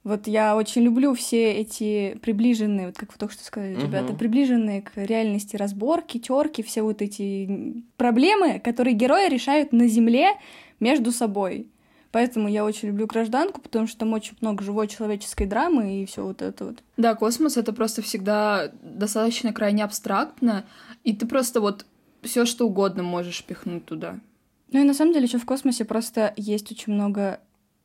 Вот 0.05 0.27
я 0.27 0.57
очень 0.57 0.83
люблю 0.83 1.15
все 1.15 1.53
эти 1.53 2.19
приближенные, 2.23 2.87
вот 2.87 2.97
как 2.97 3.13
вы 3.13 3.19
только 3.19 3.35
что 3.35 3.45
сказали, 3.45 3.75
Мгм. 3.75 3.87
ребята, 3.87 4.15
приближенные 4.15 4.83
к 4.83 4.93
реальности 4.97 5.57
разборки, 5.57 6.19
терки, 6.19 6.63
все 6.63 6.83
вот 6.83 7.03
эти 7.03 7.83
проблемы, 7.97 8.59
которые 8.59 8.95
герои 8.95 9.29
решают 9.29 9.73
на 9.73 9.87
Земле 9.87 10.33
между 10.81 11.13
собой. 11.13 11.69
Поэтому 12.13 12.47
я 12.47 12.65
очень 12.65 12.89
люблю 12.89 13.07
гражданку, 13.07 13.61
потому 13.61 13.87
что 13.87 14.01
там 14.01 14.13
очень 14.13 14.37
много 14.43 14.63
живой 14.63 14.87
человеческой 14.87 15.47
драмы 15.47 16.03
и 16.03 16.07
все 16.07 16.25
вот 16.25 16.43
это 16.43 16.67
вот. 16.67 16.83
Да, 16.99 17.15
космос 17.15 17.57
это 17.57 17.73
просто 17.73 18.03
всегда 18.03 18.71
достаточно 18.83 19.53
крайне 19.53 19.83
абстрактно, 19.83 20.65
и 21.05 21.15
ты 21.15 21.27
просто 21.27 21.63
вот 21.63 21.87
все 22.23 22.45
что 22.45 22.67
угодно 22.67 23.03
можешь 23.03 23.43
пихнуть 23.43 23.87
туда. 23.87 24.21
Ну 24.71 24.81
и 24.81 24.85
на 24.85 24.95
самом 24.95 25.15
деле 25.15 25.27
еще 25.27 25.39
в 25.39 25.47
космосе 25.47 25.87
просто 25.87 26.35
есть 26.37 26.71
очень 26.71 26.93
много 26.93 27.41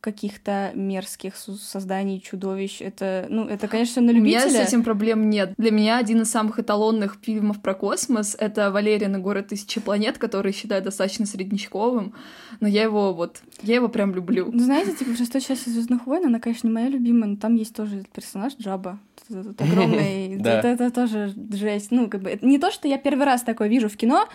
каких-то 0.08 0.72
мерзких 0.74 1.36
созданий, 1.36 2.22
чудовищ. 2.22 2.82
Это, 2.82 3.26
ну, 3.30 3.46
это, 3.46 3.68
конечно, 3.68 4.02
на 4.02 4.14
У 4.14 4.16
меня 4.16 4.40
любителя. 4.40 4.64
с 4.64 4.70
этим 4.70 4.82
проблем 4.82 5.30
нет. 5.30 5.54
Для 5.58 5.70
меня 5.70 5.98
один 5.98 6.22
из 6.22 6.32
самых 6.32 6.60
эталонных 6.60 7.18
фильмов 7.22 7.62
про 7.62 7.74
космос— 7.74 8.34
это 8.40 8.72
«Валерия 8.72 9.10
на 9.10 9.20
город 9.20 9.50
тысячи 9.50 9.82
планет», 9.82 10.18
который 10.18 10.54
считаю 10.54 10.82
достаточно 10.82 11.26
среднячковым, 11.26 12.14
но 12.62 12.70
я 12.70 12.84
его 12.84 13.14
вот, 13.14 13.42
я 13.64 13.76
его 13.76 13.90
прям 13.90 14.16
люблю. 14.16 14.50
Ну, 14.50 14.64
знаете, 14.64 14.94
типа, 14.94 15.12
в 15.12 15.18
шестой 15.18 15.42
части 15.42 15.68
Звездных 15.68 16.08
войн, 16.08 16.28
она, 16.28 16.40
конечно, 16.40 16.68
не 16.68 16.74
моя 16.74 16.88
любимая, 16.88 17.32
но 17.32 17.36
там 17.36 17.56
есть 17.56 17.76
тоже 17.76 18.06
персонаж 18.14 18.54
Джаба. 18.58 19.00
Этот 19.30 19.62
огромный. 19.62 20.38
Это 20.44 20.92
тоже 20.92 21.34
жесть. 21.52 21.92
Ну, 21.92 22.10
как 22.10 22.22
бы, 22.22 22.38
не 22.42 22.58
то, 22.60 22.72
что 22.72 22.88
я 22.88 22.98
первый 22.98 23.26
раз 23.26 23.44
такое 23.44 23.68
вижу 23.68 23.90
в 23.90 23.98
кино, 23.98 24.28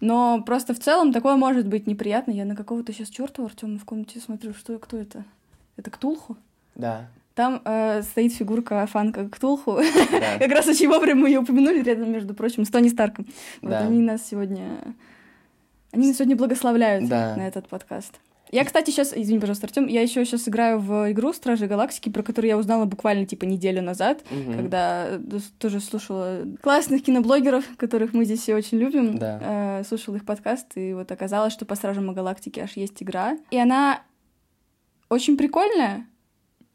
но 0.00 0.42
просто 0.42 0.74
в 0.74 0.78
целом 0.80 1.12
такое 1.12 1.36
может 1.36 1.66
быть 1.66 1.86
неприятно. 1.86 2.32
Я 2.32 2.44
на 2.44 2.56
какого-то 2.56 2.92
сейчас 2.92 3.08
черта 3.10 3.44
Артема 3.44 3.78
в 3.78 3.84
комнате 3.84 4.20
смотрю, 4.20 4.54
что 4.54 4.78
кто 4.78 4.96
это? 4.96 5.24
Это 5.76 5.90
Ктулху? 5.90 6.36
Да, 6.74 7.08
Там 7.34 7.60
э, 7.64 8.02
стоит 8.02 8.32
фигурка 8.32 8.84
фанка 8.86 9.28
Ктулху. 9.28 9.78
да. 10.10 10.38
Как 10.38 10.50
раз 10.50 10.66
очень 10.66 10.88
вовремя 10.88 11.20
мы 11.22 11.28
ее 11.28 11.40
упомянули 11.40 11.82
рядом, 11.82 12.10
между 12.12 12.34
прочим, 12.34 12.64
с 12.64 12.68
Тони 12.70 12.88
Старком. 12.88 13.26
Вот 13.62 13.70
Да. 13.70 13.80
они 13.80 14.00
нас 14.00 14.26
сегодня... 14.26 14.94
Они 15.92 16.08
нас 16.08 16.16
сегодня 16.16 16.36
благословляют 16.36 17.08
Да. 17.08 17.34
на 17.36 17.46
этот 17.48 17.68
подкаст. 17.68 18.20
Я, 18.50 18.64
кстати, 18.64 18.90
сейчас, 18.90 19.12
извини, 19.14 19.38
пожалуйста, 19.38 19.66
Артем, 19.66 19.86
я 19.86 20.00
еще 20.02 20.24
сейчас 20.24 20.48
играю 20.48 20.78
в 20.80 21.12
игру 21.12 21.32
Стражи 21.32 21.66
Галактики, 21.66 22.08
про 22.08 22.22
которую 22.22 22.48
я 22.48 22.56
узнала 22.58 22.84
буквально 22.86 23.26
типа 23.26 23.44
неделю 23.44 23.82
назад, 23.82 24.22
Мгм. 24.30 24.56
когда 24.56 25.06
э, 25.08 25.20
тоже 25.58 25.80
слушала 25.80 26.42
классных 26.62 27.02
киноблогеров, 27.04 27.64
которых 27.76 28.14
мы 28.14 28.24
здесь 28.24 28.40
все 28.40 28.54
очень 28.54 28.78
любим, 28.78 29.18
Да. 29.18 29.80
э, 29.80 29.84
слушала 29.86 30.16
их 30.16 30.24
подкаст, 30.24 30.66
и 30.76 30.94
вот 30.94 31.10
оказалось, 31.12 31.52
что 31.52 31.66
по 31.66 31.74
Стражам 31.74 32.12
Галактики 32.14 32.60
аж 32.60 32.72
есть 32.76 33.02
игра, 33.02 33.36
и 33.50 33.58
она 33.58 34.02
очень 35.10 35.36
прикольная, 35.36 36.06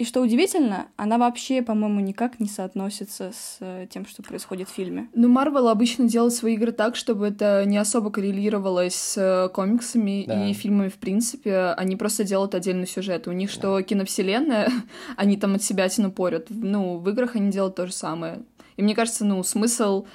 и 0.03 0.05
что 0.05 0.21
удивительно, 0.21 0.87
она 0.97 1.17
вообще, 1.17 1.61
по-моему, 1.61 2.01
никак 2.01 2.41
не 2.41 2.47
соотносится 2.49 3.31
с 3.33 3.57
э, 3.61 3.87
тем, 3.89 4.05
что 4.05 4.21
происходит 4.21 4.67
в 4.67 4.73
фильме. 4.73 5.07
Ну, 5.15 5.29
Марвел 5.29 5.69
обычно 5.69 6.09
делает 6.09 6.33
свои 6.33 6.55
игры 6.55 6.73
так, 6.73 6.97
чтобы 6.97 7.27
это 7.27 7.63
не 7.65 7.77
особо 7.77 8.11
коррелировалось 8.11 8.95
с 8.95 9.17
э, 9.17 9.49
комиксами 9.53 10.25
Да. 10.27 10.45
и 10.45 10.51
фильмами 10.53 10.89
в 10.89 10.95
принципе. 10.95 11.73
Они 11.77 11.95
просто 11.95 12.25
делают 12.25 12.53
отдельный 12.53 12.85
сюжет. 12.85 13.29
У 13.29 13.31
них 13.31 13.49
что 13.49 13.81
киновселенная, 13.81 14.69
они 15.15 15.37
там 15.37 15.55
от 15.55 15.63
себя 15.63 15.87
порят. 16.13 16.47
Ну, 16.49 16.97
в 16.97 17.09
играх 17.09 17.37
они 17.37 17.49
делают 17.49 17.75
то 17.75 17.87
же 17.87 17.93
самое. 17.93 18.41
И 18.75 18.83
мне 18.83 18.95
кажется, 18.95 19.23
ну, 19.23 19.41
смысл 19.43 20.05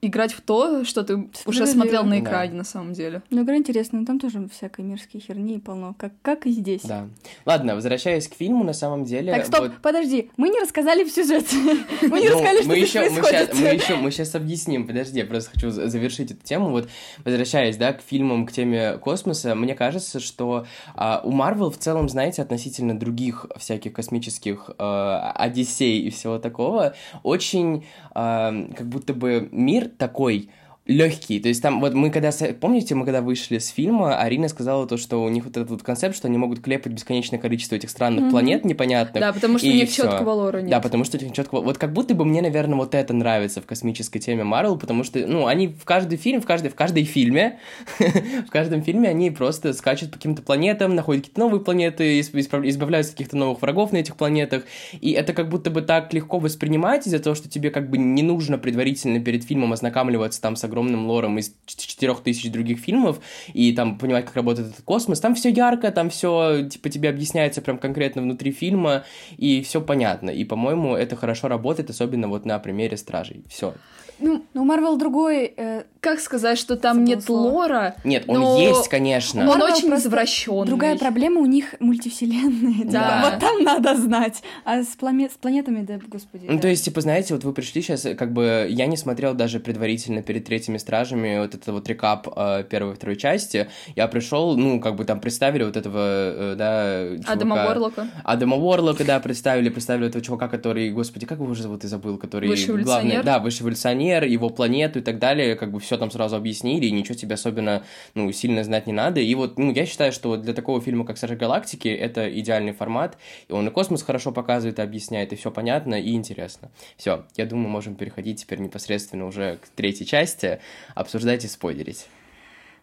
играть 0.00 0.32
в 0.32 0.40
то, 0.42 0.84
что 0.84 1.02
ты 1.02 1.28
уже 1.44 1.66
смотрел 1.66 2.04
на 2.04 2.10
Да. 2.10 2.18
экране, 2.20 2.52
на 2.54 2.62
самом 2.64 2.92
деле. 2.92 3.22
Ну, 3.30 3.42
игра 3.42 3.56
интересная, 3.56 4.00
но 4.00 4.06
там 4.06 4.20
тоже 4.20 4.48
всякой 4.48 4.84
мирской 4.84 5.20
херни 5.20 5.58
полно, 5.58 5.94
как, 5.98 6.12
как 6.22 6.46
и 6.46 6.50
здесь. 6.52 6.82
Да. 6.82 7.08
Ладно, 7.44 7.74
возвращаясь 7.74 8.28
к 8.28 8.34
фильму, 8.34 8.62
на 8.62 8.72
самом 8.74 9.04
деле... 9.04 9.32
Так, 9.32 9.46
стоп, 9.46 9.60
вот- 9.60 9.72
подожди, 9.82 10.30
мы 10.36 10.50
не 10.50 10.60
рассказали 10.60 11.02
в 11.02 11.10
сюжете. 11.10 11.56
Мы 12.02 12.20
не 12.20 12.28
Ну, 12.28 12.34
рассказали, 12.34 12.58
что 12.60 12.68
мы 12.68 12.76
здесь 12.76 12.88
еще, 12.90 13.00
мы, 13.00 13.06
происходит. 13.16 13.48
щас- 13.48 13.58
мы, 13.60 13.66
еще, 13.68 13.96
мы 13.96 14.10
сейчас 14.12 14.34
объясним. 14.36 14.86
Подожди, 14.86 15.18
я 15.18 15.26
просто 15.26 15.50
хочу 15.50 15.70
за- 15.70 15.88
завершить 15.88 16.30
эту 16.30 16.44
тему. 16.44 16.70
Вот, 16.70 16.88
возвращаясь, 17.24 17.76
да, 17.76 17.92
к 17.92 18.00
фильмам, 18.00 18.46
к 18.46 18.52
теме 18.52 18.98
космоса, 18.98 19.54
мне 19.56 19.74
кажется, 19.74 20.20
что 20.20 20.66
а, 20.94 21.20
у 21.24 21.32
Марвел 21.32 21.70
в 21.70 21.76
целом, 21.78 22.08
знаете, 22.08 22.42
относительно 22.42 22.96
других 22.98 23.46
всяких 23.56 23.92
космических 23.94 24.70
а, 24.78 25.32
Одиссей 25.34 25.98
и 26.02 26.10
всего 26.10 26.38
такого, 26.38 26.94
очень 27.24 27.84
а, 28.12 28.52
как 28.76 28.86
будто 28.88 29.12
бы 29.12 29.48
мир 29.50 29.87
такой 29.96 30.50
легкий. 30.88 31.38
То 31.38 31.48
есть 31.48 31.62
там, 31.62 31.80
вот 31.80 31.92
мы 31.92 32.10
когда, 32.10 32.30
помните, 32.58 32.94
мы 32.94 33.04
когда 33.04 33.20
вышли 33.20 33.58
с 33.58 33.68
фильма, 33.68 34.16
Арина 34.16 34.48
сказала 34.48 34.86
то, 34.86 34.96
что 34.96 35.22
у 35.22 35.28
них 35.28 35.44
вот 35.44 35.56
этот 35.56 35.70
вот 35.70 35.82
концепт, 35.82 36.16
что 36.16 36.28
они 36.28 36.38
могут 36.38 36.60
клепать 36.60 36.92
бесконечное 36.92 37.38
количество 37.38 37.74
этих 37.76 37.90
странных 37.90 38.24
mm-hmm. 38.24 38.30
планет 38.30 38.64
непонятных. 38.64 39.20
Да, 39.20 39.32
потому 39.34 39.58
что 39.58 39.68
у 39.68 39.70
них 39.70 39.92
четкого 39.92 40.30
лора 40.30 40.58
нет. 40.58 40.70
Да, 40.70 40.80
потому 40.80 41.04
что 41.04 41.18
у 41.18 41.20
них 41.20 41.34
четкого... 41.34 41.60
Вот 41.60 41.76
как 41.76 41.92
будто 41.92 42.14
бы 42.14 42.24
мне, 42.24 42.40
наверное, 42.40 42.76
вот 42.76 42.94
это 42.94 43.12
нравится 43.12 43.60
в 43.60 43.66
космической 43.66 44.18
теме 44.18 44.44
Марвел, 44.44 44.78
потому 44.78 45.04
что, 45.04 45.18
ну, 45.26 45.46
они 45.46 45.68
в 45.68 45.84
каждый 45.84 46.16
фильм, 46.16 46.40
в 46.40 46.46
каждой, 46.46 46.70
в 46.70 46.74
каждой 46.74 47.04
фильме, 47.04 47.58
в 47.98 48.50
каждом 48.50 48.82
фильме 48.82 49.10
они 49.10 49.30
просто 49.30 49.74
скачут 49.74 50.10
по 50.10 50.16
каким-то 50.16 50.40
планетам, 50.40 50.94
находят 50.94 51.24
какие-то 51.24 51.40
новые 51.40 51.60
планеты, 51.60 52.18
избавляются 52.18 53.12
от 53.12 53.18
каких-то 53.18 53.36
новых 53.36 53.60
врагов 53.60 53.92
на 53.92 53.98
этих 53.98 54.16
планетах, 54.16 54.64
и 54.98 55.10
это 55.10 55.34
как 55.34 55.50
будто 55.50 55.70
бы 55.70 55.82
так 55.82 56.14
легко 56.14 56.38
воспринимать 56.38 57.06
из-за 57.06 57.18
того, 57.18 57.36
что 57.36 57.50
тебе 57.50 57.70
как 57.70 57.90
бы 57.90 57.98
не 57.98 58.22
нужно 58.22 58.56
предварительно 58.56 59.20
перед 59.20 59.44
фильмом 59.44 59.74
ознакомливаться 59.74 60.40
там 60.40 60.56
с 60.56 60.64
огромным 60.64 60.77
огромным 60.78 61.06
лором 61.06 61.38
из 61.38 61.54
четырех 61.66 62.20
тысяч 62.22 62.50
других 62.50 62.78
фильмов, 62.78 63.20
и 63.52 63.72
там 63.72 63.98
понимать, 63.98 64.24
как 64.26 64.36
работает 64.36 64.68
этот 64.68 64.84
космос. 64.84 65.20
Там 65.20 65.34
все 65.34 65.50
ярко, 65.50 65.90
там 65.90 66.10
все, 66.10 66.68
типа, 66.68 66.88
тебе 66.88 67.08
объясняется 67.08 67.60
прям 67.60 67.78
конкретно 67.78 68.22
внутри 68.22 68.52
фильма, 68.52 69.04
и 69.36 69.62
все 69.62 69.80
понятно. 69.80 70.30
И, 70.30 70.44
по-моему, 70.44 70.94
это 70.94 71.16
хорошо 71.16 71.48
работает, 71.48 71.90
особенно 71.90 72.28
вот 72.28 72.46
на 72.46 72.58
примере 72.58 72.96
Стражей. 72.96 73.42
Все. 73.48 73.74
Ну, 74.20 74.44
ну, 74.54 74.64
Марвел 74.64 74.96
другой. 74.96 75.52
Э, 75.56 75.84
как 76.00 76.20
сказать, 76.20 76.58
что 76.58 76.76
там 76.76 77.04
нет 77.04 77.24
слово. 77.24 77.52
лора? 77.52 77.94
Нет, 78.04 78.24
он 78.26 78.40
но... 78.40 78.58
есть, 78.58 78.88
конечно. 78.88 79.48
Он 79.48 79.60
Marvel 79.60 79.72
очень 79.72 79.94
извращенный. 79.94 80.66
Другая 80.66 80.96
проблема 80.96 81.40
у 81.40 81.46
них 81.46 81.74
мультивселенные. 81.80 82.84
Да. 82.84 83.22
да. 83.22 83.30
Вот 83.30 83.40
там 83.40 83.62
надо 83.62 83.96
знать. 83.96 84.42
А 84.64 84.82
с, 84.82 84.96
пламе... 84.96 85.28
с 85.28 85.36
планетами, 85.36 85.84
да, 85.84 85.98
господи. 86.06 86.46
Ну, 86.48 86.54
да. 86.54 86.62
то 86.62 86.68
есть, 86.68 86.84
типа, 86.84 87.00
знаете, 87.00 87.34
вот 87.34 87.44
вы 87.44 87.52
пришли 87.52 87.82
сейчас, 87.82 88.06
как 88.16 88.32
бы 88.32 88.66
я 88.70 88.86
не 88.86 88.96
смотрел 88.96 89.34
даже 89.34 89.60
предварительно 89.60 90.22
перед 90.22 90.44
третьими 90.44 90.78
стражами 90.78 91.40
вот 91.40 91.54
это 91.54 91.72
вот 91.72 91.88
рекап 91.88 92.28
э, 92.34 92.64
первой 92.68 92.92
и 92.92 92.94
второй 92.94 93.16
части. 93.16 93.68
Я 93.96 94.08
пришел, 94.08 94.56
ну, 94.56 94.80
как 94.80 94.96
бы 94.96 95.04
там 95.04 95.20
представили 95.20 95.64
вот 95.64 95.76
этого, 95.76 95.98
э, 95.98 96.54
да, 96.56 97.16
чувака. 97.16 97.32
Адама 97.32 97.56
Уорлока. 97.66 98.08
Адама 98.24 98.56
Уорлока, 98.56 99.04
да, 99.04 99.20
представили, 99.20 99.68
представили 99.68 100.08
этого 100.08 100.24
чувака, 100.24 100.48
который, 100.48 100.90
господи, 100.90 101.26
как 101.26 101.38
его 101.38 101.50
уже 101.50 101.62
зовут, 101.62 101.84
и 101.84 101.88
забыл, 101.88 102.18
который 102.18 102.48
главный, 102.82 103.22
да, 103.22 103.38
высший 103.38 103.62
эволюционер 103.62 104.07
размер, 104.08 104.24
его 104.24 104.50
планету 104.50 104.98
и 104.98 105.02
так 105.02 105.18
далее, 105.18 105.56
как 105.56 105.70
бы 105.70 105.80
все 105.80 105.96
там 105.96 106.10
сразу 106.10 106.36
объяснили, 106.36 106.86
и 106.86 106.90
ничего 106.90 107.14
тебе 107.14 107.34
особенно, 107.34 107.84
ну, 108.14 108.30
сильно 108.32 108.64
знать 108.64 108.86
не 108.86 108.92
надо. 108.92 109.20
И 109.20 109.34
вот, 109.34 109.58
ну, 109.58 109.72
я 109.72 109.86
считаю, 109.86 110.12
что 110.12 110.36
для 110.36 110.54
такого 110.54 110.80
фильма, 110.80 111.04
как 111.04 111.16
«Стражи 111.16 111.36
Галактики», 111.36 111.88
это 111.88 112.28
идеальный 112.40 112.72
формат, 112.72 113.18
и 113.48 113.52
он 113.52 113.68
и 113.68 113.70
космос 113.70 114.02
хорошо 114.02 114.32
показывает 114.32 114.78
и 114.78 114.82
объясняет, 114.82 115.32
и 115.32 115.36
все 115.36 115.50
понятно 115.50 115.94
и 115.94 116.12
интересно. 116.12 116.70
Все, 116.96 117.24
я 117.36 117.46
думаю, 117.46 117.68
можем 117.68 117.94
переходить 117.94 118.40
теперь 118.40 118.60
непосредственно 118.60 119.26
уже 119.26 119.56
к 119.56 119.68
третьей 119.68 120.06
части, 120.06 120.60
обсуждать 120.94 121.44
и 121.44 121.48
спойлерить. 121.48 122.06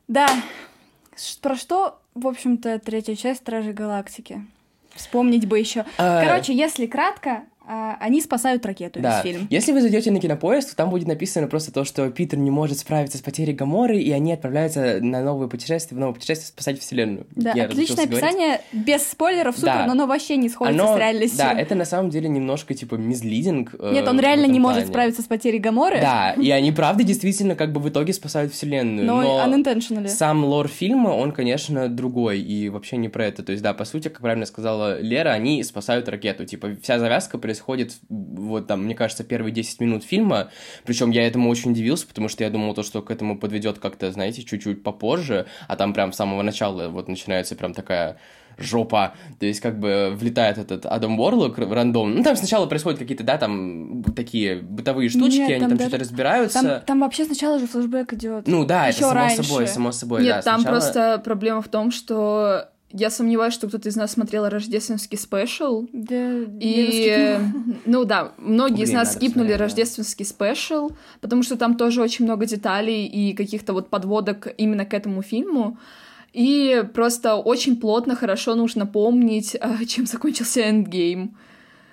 Да, 0.07 0.27
про 1.41 1.55
что, 1.55 1.99
в 2.13 2.27
общем-то, 2.27 2.79
третья 2.79 3.15
часть 3.15 3.41
«Стражи 3.41 3.73
Галактики»? 3.73 4.45
Вспомнить 4.93 5.45
бы 5.45 5.59
еще. 5.59 5.83
А... 5.97 6.23
Короче, 6.23 6.53
если 6.53 6.85
кратко, 6.85 7.43
они 7.67 8.21
спасают 8.21 8.65
ракету 8.65 8.99
да. 8.99 9.21
весь 9.21 9.31
фильм. 9.31 9.47
Если 9.49 9.71
вы 9.71 9.81
зайдете 9.81 10.11
на 10.11 10.19
кинопоиск, 10.19 10.75
там 10.75 10.89
будет 10.89 11.07
написано 11.07 11.47
просто 11.47 11.71
то, 11.71 11.83
что 11.83 12.09
Питер 12.09 12.37
не 12.37 12.51
может 12.51 12.79
справиться 12.79 13.17
с 13.17 13.21
потерей 13.21 13.53
Гаморы, 13.53 13.99
и 13.99 14.11
они 14.11 14.33
отправляются 14.33 14.99
на 15.01 15.23
новое 15.23 15.47
путешествие, 15.47 15.97
в 15.97 15.99
новое 15.99 16.13
путешествие 16.13 16.47
спасать 16.47 16.79
Вселенную. 16.79 17.25
Да, 17.35 17.53
Я 17.55 17.65
отличное 17.65 18.05
описание, 18.05 18.61
говорить. 18.71 18.87
без 18.87 19.07
спойлеров, 19.07 19.55
супер, 19.55 19.73
да. 19.73 19.85
но 19.87 19.93
оно 19.93 20.07
вообще 20.07 20.37
не 20.37 20.49
сходится 20.49 20.83
оно, 20.83 20.95
с 20.95 20.99
реальностью. 20.99 21.37
Да, 21.39 21.53
это 21.53 21.75
на 21.75 21.85
самом 21.85 22.09
деле 22.11 22.29
немножко 22.29 22.73
типа 22.73 22.95
мизлидинг. 22.95 23.75
Э, 23.79 23.91
Нет, 23.93 24.07
он 24.07 24.19
реально 24.19 24.45
не 24.45 24.59
плане. 24.59 24.59
может 24.59 24.87
справиться 24.87 25.21
с 25.21 25.25
потерей 25.25 25.59
Гаморы. 25.59 25.99
Да, 25.99 26.33
и 26.39 26.49
они 26.51 26.71
правда 26.71 27.03
действительно 27.03 27.55
как 27.55 27.71
бы 27.71 27.79
в 27.79 27.89
итоге 27.89 28.13
спасают 28.13 28.53
Вселенную. 28.53 29.05
Но, 29.05 29.21
но 29.21 29.45
unintentionally. 29.45 30.07
сам 30.07 30.45
лор 30.45 30.67
фильма, 30.67 31.09
он, 31.09 31.31
конечно, 31.31 31.89
другой, 31.89 32.39
и 32.41 32.69
вообще 32.69 32.97
не 32.97 33.09
про 33.09 33.25
это. 33.25 33.43
То 33.43 33.51
есть, 33.51 33.63
да, 33.63 33.73
по 33.73 33.85
сути, 33.85 34.09
как 34.09 34.21
правильно 34.21 34.45
сказала 34.45 35.01
Лера, 35.01 35.29
они 35.29 35.63
спасают 35.63 36.07
ракету. 36.09 36.45
Типа, 36.45 36.69
вся 36.81 36.99
завязка 36.99 37.37
происходит 37.37 37.54
вот 38.09 38.67
там, 38.67 38.83
мне 38.83 38.95
кажется, 38.95 39.23
первые 39.23 39.53
10 39.53 39.79
минут 39.79 40.03
фильма, 40.03 40.49
причем 40.83 41.11
я 41.11 41.25
этому 41.27 41.49
очень 41.49 41.71
удивился, 41.71 42.07
потому 42.07 42.29
что 42.29 42.43
я 42.43 42.49
думал 42.49 42.73
то, 42.73 42.83
что 42.83 43.01
к 43.01 43.11
этому 43.11 43.37
подведет 43.37 43.79
как-то, 43.79 44.11
знаете, 44.11 44.43
чуть-чуть 44.43 44.83
попозже, 44.83 45.45
а 45.67 45.75
там 45.75 45.93
прям 45.93 46.13
с 46.13 46.15
самого 46.15 46.41
начала 46.41 46.89
вот 46.89 47.07
начинается 47.07 47.55
прям 47.55 47.73
такая 47.73 48.17
жопа, 48.57 49.15
то 49.39 49.45
есть 49.45 49.59
как 49.59 49.79
бы 49.79 50.13
влетает 50.15 50.57
этот 50.57 50.85
Адам 50.85 51.19
Уорлок 51.19 51.57
рандом. 51.57 52.15
Ну, 52.15 52.23
там 52.23 52.35
сначала 52.35 52.65
происходят 52.65 52.99
какие-то, 52.99 53.23
да, 53.23 53.37
там 53.37 54.03
такие 54.15 54.61
бытовые 54.61 55.09
штучки, 55.09 55.39
Нет, 55.39 55.49
они 55.51 55.59
там, 55.59 55.69
там 55.69 55.77
даже... 55.77 55.89
что-то 55.89 56.03
разбираются. 56.03 56.61
Там, 56.61 56.81
там 56.81 56.99
вообще 57.01 57.25
сначала 57.25 57.59
же 57.59 57.67
флешбэк 57.67 58.13
идет. 58.13 58.47
Ну 58.47 58.65
да, 58.65 58.87
Еще 58.87 58.99
это 58.99 59.07
само 59.09 59.13
раньше. 59.13 59.43
собой, 59.43 59.67
само 59.67 59.91
собой, 59.91 60.23
Нет, 60.23 60.37
да. 60.37 60.41
там 60.41 60.61
сначала... 60.61 60.79
просто 60.79 61.21
проблема 61.23 61.61
в 61.61 61.67
том, 61.67 61.91
что 61.91 62.69
я 62.97 63.09
сомневаюсь, 63.09 63.53
что 63.53 63.67
кто-то 63.67 63.89
из 63.89 63.95
нас 63.95 64.13
смотрел 64.13 64.47
рождественский 64.47 65.17
special. 65.17 65.85
Да, 65.91 66.39
и, 66.59 67.37
ну 67.85 68.05
да, 68.05 68.31
многие 68.37 68.75
Блин, 68.75 68.87
из 68.87 68.93
нас 68.93 69.13
скипнули 69.13 69.47
смотреть, 69.47 69.59
рождественский 69.59 70.25
special, 70.25 70.91
потому 71.21 71.43
что 71.43 71.57
там 71.57 71.75
тоже 71.75 72.01
очень 72.01 72.25
много 72.25 72.45
деталей 72.45 73.05
и 73.05 73.33
каких-то 73.33 73.73
вот 73.73 73.89
подводок 73.89 74.47
именно 74.57 74.85
к 74.85 74.93
этому 74.93 75.21
фильму. 75.21 75.77
И 76.31 76.83
просто 76.93 77.35
очень 77.35 77.77
плотно, 77.77 78.15
хорошо 78.15 78.55
нужно 78.55 78.85
помнить, 78.85 79.57
чем 79.87 80.05
закончился 80.05 80.61
Эндгейм. 80.61 81.37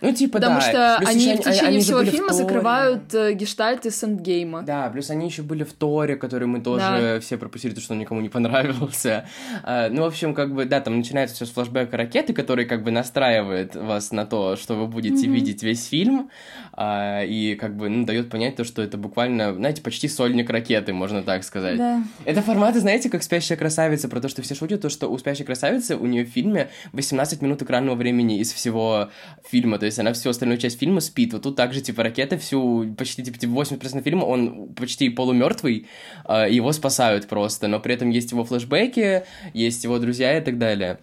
Ну, 0.03 0.13
типа, 0.13 0.35
Потому 0.35 0.57
да. 0.57 0.61
что 0.61 0.97
плюс 0.99 1.11
они 1.11 1.37
в 1.37 1.39
течение 1.39 1.69
они 1.69 1.81
всего 1.81 2.05
фильма 2.05 2.33
закрывают 2.33 3.15
э, 3.15 3.33
гештальты 3.35 3.91
с 3.91 4.03
эндгейма. 4.03 4.63
Да, 4.63 4.91
плюс 4.91 5.11
они 5.11 5.27
еще 5.27 5.43
были 5.43 5.63
в 5.63 5.73
Торе, 5.73 6.17
который 6.17 6.49
мы 6.49 6.61
тоже 6.61 6.81
да. 6.81 7.21
все 7.21 7.37
пропустили, 7.37 7.71
потому 7.71 7.85
что 7.85 7.95
он 7.95 8.01
никому 8.01 8.21
не 8.21 8.29
понравился. 8.29 9.27
А, 9.65 9.89
ну, 9.91 10.03
в 10.03 10.07
общем, 10.07 10.35
как 10.35 10.55
бы, 10.55 10.65
да, 10.65 10.81
там 10.81 10.97
начинается 10.97 11.37
все 11.37 11.47
с 11.47 11.51
флешбека 11.51 11.97
ракеты, 11.97 12.33
который 12.33 12.65
как 12.65 12.83
бы 12.83 12.91
настраивает 12.91 13.77
вас 13.77 14.11
на 14.11 14.27
то, 14.27 14.57
что 14.57 14.75
вы 14.75 14.87
будете 14.87 15.27
mm-hmm. 15.27 15.33
видеть 15.33 15.63
весь 15.63 15.87
фильм, 15.87 16.31
а, 16.75 17.23
и 17.23 17.55
как 17.55 17.77
бы, 17.77 17.89
ну, 17.89 18.07
дает 18.07 18.31
понять 18.31 18.57
то, 18.57 18.65
что 18.65 18.83
это 18.83 18.97
буквально, 18.97 19.55
знаете, 19.55 19.83
почти 19.83 20.09
сольник 20.09 20.49
ракеты, 20.49 20.93
можно 20.93 21.23
так 21.23 21.45
сказать. 21.45 21.77
Да. 21.77 22.03
Это 22.25 22.41
форматы, 22.41 22.81
знаете, 22.81 23.11
как 23.11 23.23
«Спящая 23.23 23.59
красавица», 23.59 24.09
про 24.09 24.21
то, 24.21 24.29
что 24.29 24.43
все 24.43 24.55
шутят, 24.55 24.81
то, 24.81 24.89
что 24.89 25.09
у 25.09 25.19
«Спящей 25.19 25.45
красавицы» 25.45 25.97
у 25.97 26.07
нее 26.07 26.25
в 26.25 26.29
фильме 26.29 26.71
18 26.93 27.43
минут 27.43 27.61
экранного 27.63 27.95
времени 27.95 28.39
из 28.39 28.53
всего 28.53 29.11
фильма, 29.49 29.79
то 29.79 29.87
есть 29.87 29.99
она 29.99 30.13
всю 30.15 30.31
остальную 30.31 30.59
часть 30.59 30.79
фильма 30.79 31.01
спит. 31.01 31.35
Вот 31.35 31.43
тут 31.43 31.57
также, 31.57 31.83
типа, 31.83 32.03
ракета 32.03 32.39
всю, 32.39 32.95
почти, 32.97 33.23
типа, 33.23 33.37
80% 33.37 34.03
фильма, 34.03 34.25
он 34.25 34.69
почти 34.75 35.11
полумертвый, 35.11 35.87
э, 36.27 36.47
его 36.51 36.73
спасают 36.73 37.29
просто, 37.29 37.69
но 37.69 37.81
при 37.81 37.95
этом 37.95 38.09
есть 38.11 38.33
его 38.33 38.45
флешбеки, 38.45 39.25
есть 39.53 39.85
его 39.85 39.99
друзья 39.99 40.39
и 40.39 40.41
так 40.41 40.59
далее. 40.59 40.99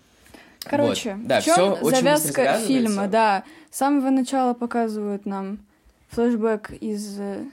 Короче, 0.70 1.16
вот. 1.16 1.28
да, 1.28 1.42
в 1.42 1.46
чем 1.46 1.78
завязка 1.84 2.60
фильма, 2.60 3.08
да. 3.08 3.44
С 3.72 3.78
самого 3.78 4.10
начала 4.10 4.54
показывают 4.54 5.26
нам 5.26 5.60
флешбэк 6.12 6.72
из 6.72 7.20
э, 7.20 7.44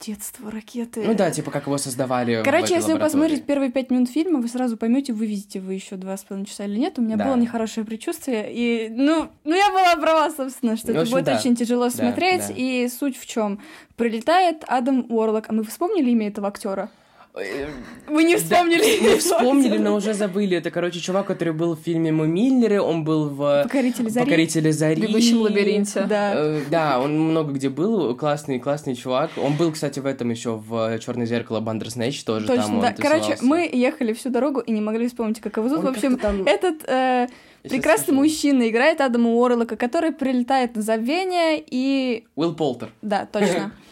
детство 0.00 0.50
ракеты. 0.50 1.02
Ну 1.06 1.14
да, 1.14 1.30
типа 1.30 1.50
как 1.50 1.66
его 1.66 1.78
создавали. 1.78 2.42
Короче, 2.44 2.74
если 2.74 2.92
вы 2.92 2.98
посмотрите 2.98 3.42
первые 3.42 3.70
пять 3.70 3.90
минут 3.90 4.10
фильма, 4.10 4.40
вы 4.40 4.48
сразу 4.48 4.76
поймете, 4.76 5.12
вывезете 5.12 5.60
вы 5.60 5.74
еще 5.74 5.96
два 5.96 6.16
с 6.16 6.24
половиной 6.24 6.46
часа 6.46 6.64
или 6.64 6.78
нет. 6.78 6.98
У 6.98 7.02
меня 7.02 7.16
да. 7.16 7.26
было 7.26 7.36
нехорошее 7.36 7.86
предчувствие. 7.86 8.48
И 8.50 8.88
ну, 8.90 9.30
ну 9.44 9.54
я 9.54 9.70
была 9.70 9.96
права, 9.96 10.30
собственно, 10.30 10.76
что 10.76 10.92
ну, 10.92 11.00
это 11.00 11.10
будет 11.10 11.24
да. 11.24 11.36
очень 11.38 11.56
тяжело 11.56 11.84
да, 11.84 11.90
смотреть. 11.90 12.48
Да. 12.48 12.54
И 12.56 12.88
суть 12.88 13.18
в 13.18 13.26
чем? 13.26 13.60
Прилетает 13.96 14.64
Адам 14.66 15.06
Уорлок. 15.08 15.46
А 15.48 15.52
мы 15.52 15.64
вспомнили 15.64 16.10
имя 16.10 16.28
этого 16.28 16.48
актера? 16.48 16.90
Вы 17.32 18.24
не 18.24 18.36
вспомнили? 18.36 18.80
Да, 18.80 19.10
мы 19.10 19.16
вспомнили, 19.18 19.78
но 19.78 19.94
уже 19.94 20.14
забыли. 20.14 20.56
Это, 20.56 20.70
короче, 20.70 20.98
чувак, 20.98 21.26
который 21.26 21.52
был 21.52 21.76
в 21.76 21.80
фильме 21.80 22.10
«Мы 22.10 22.26
Миллеры», 22.26 22.80
он 22.80 23.04
был 23.04 23.28
в 23.28 23.62
«Покорителе 23.62 24.10
зари». 24.10 24.24
«Покорителе 24.24 24.72
зари». 24.72 25.00
В 25.00 25.08
«Бегущем 25.08 25.42
лабиринте». 25.42 26.06
Да. 26.08 26.32
Э, 26.34 26.62
да, 26.68 27.00
он 27.00 27.18
много 27.18 27.52
где 27.52 27.68
был, 27.68 28.16
классный, 28.16 28.58
классный 28.58 28.96
чувак. 28.96 29.30
Он 29.36 29.54
был, 29.54 29.70
кстати, 29.70 30.00
в 30.00 30.06
этом 30.06 30.30
еще 30.30 30.56
в 30.56 30.98
«Черное 30.98 31.26
зеркало» 31.26 31.60
Бандерснэч 31.60 32.24
тоже 32.24 32.46
Точно, 32.48 32.64
там 32.64 32.80
да. 32.80 32.94
Короче, 32.94 33.36
мы 33.42 33.68
ехали 33.72 34.12
всю 34.12 34.30
дорогу 34.30 34.58
и 34.60 34.72
не 34.72 34.80
могли 34.80 35.06
вспомнить, 35.06 35.40
как 35.40 35.56
его 35.56 35.68
зовут. 35.68 35.84
В 35.84 35.88
общем, 35.88 36.18
там... 36.18 36.42
этот... 36.44 36.82
Э, 36.88 37.28
прекрасный 37.62 38.12
мужчина 38.12 38.68
играет 38.68 39.00
Адама 39.00 39.30
Уорлока, 39.30 39.76
который 39.76 40.10
прилетает 40.10 40.74
на 40.74 40.82
забвение 40.82 41.62
и... 41.64 42.24
Уилл 42.34 42.54
Полтер. 42.54 42.90
Да, 43.02 43.28
точно. 43.30 43.72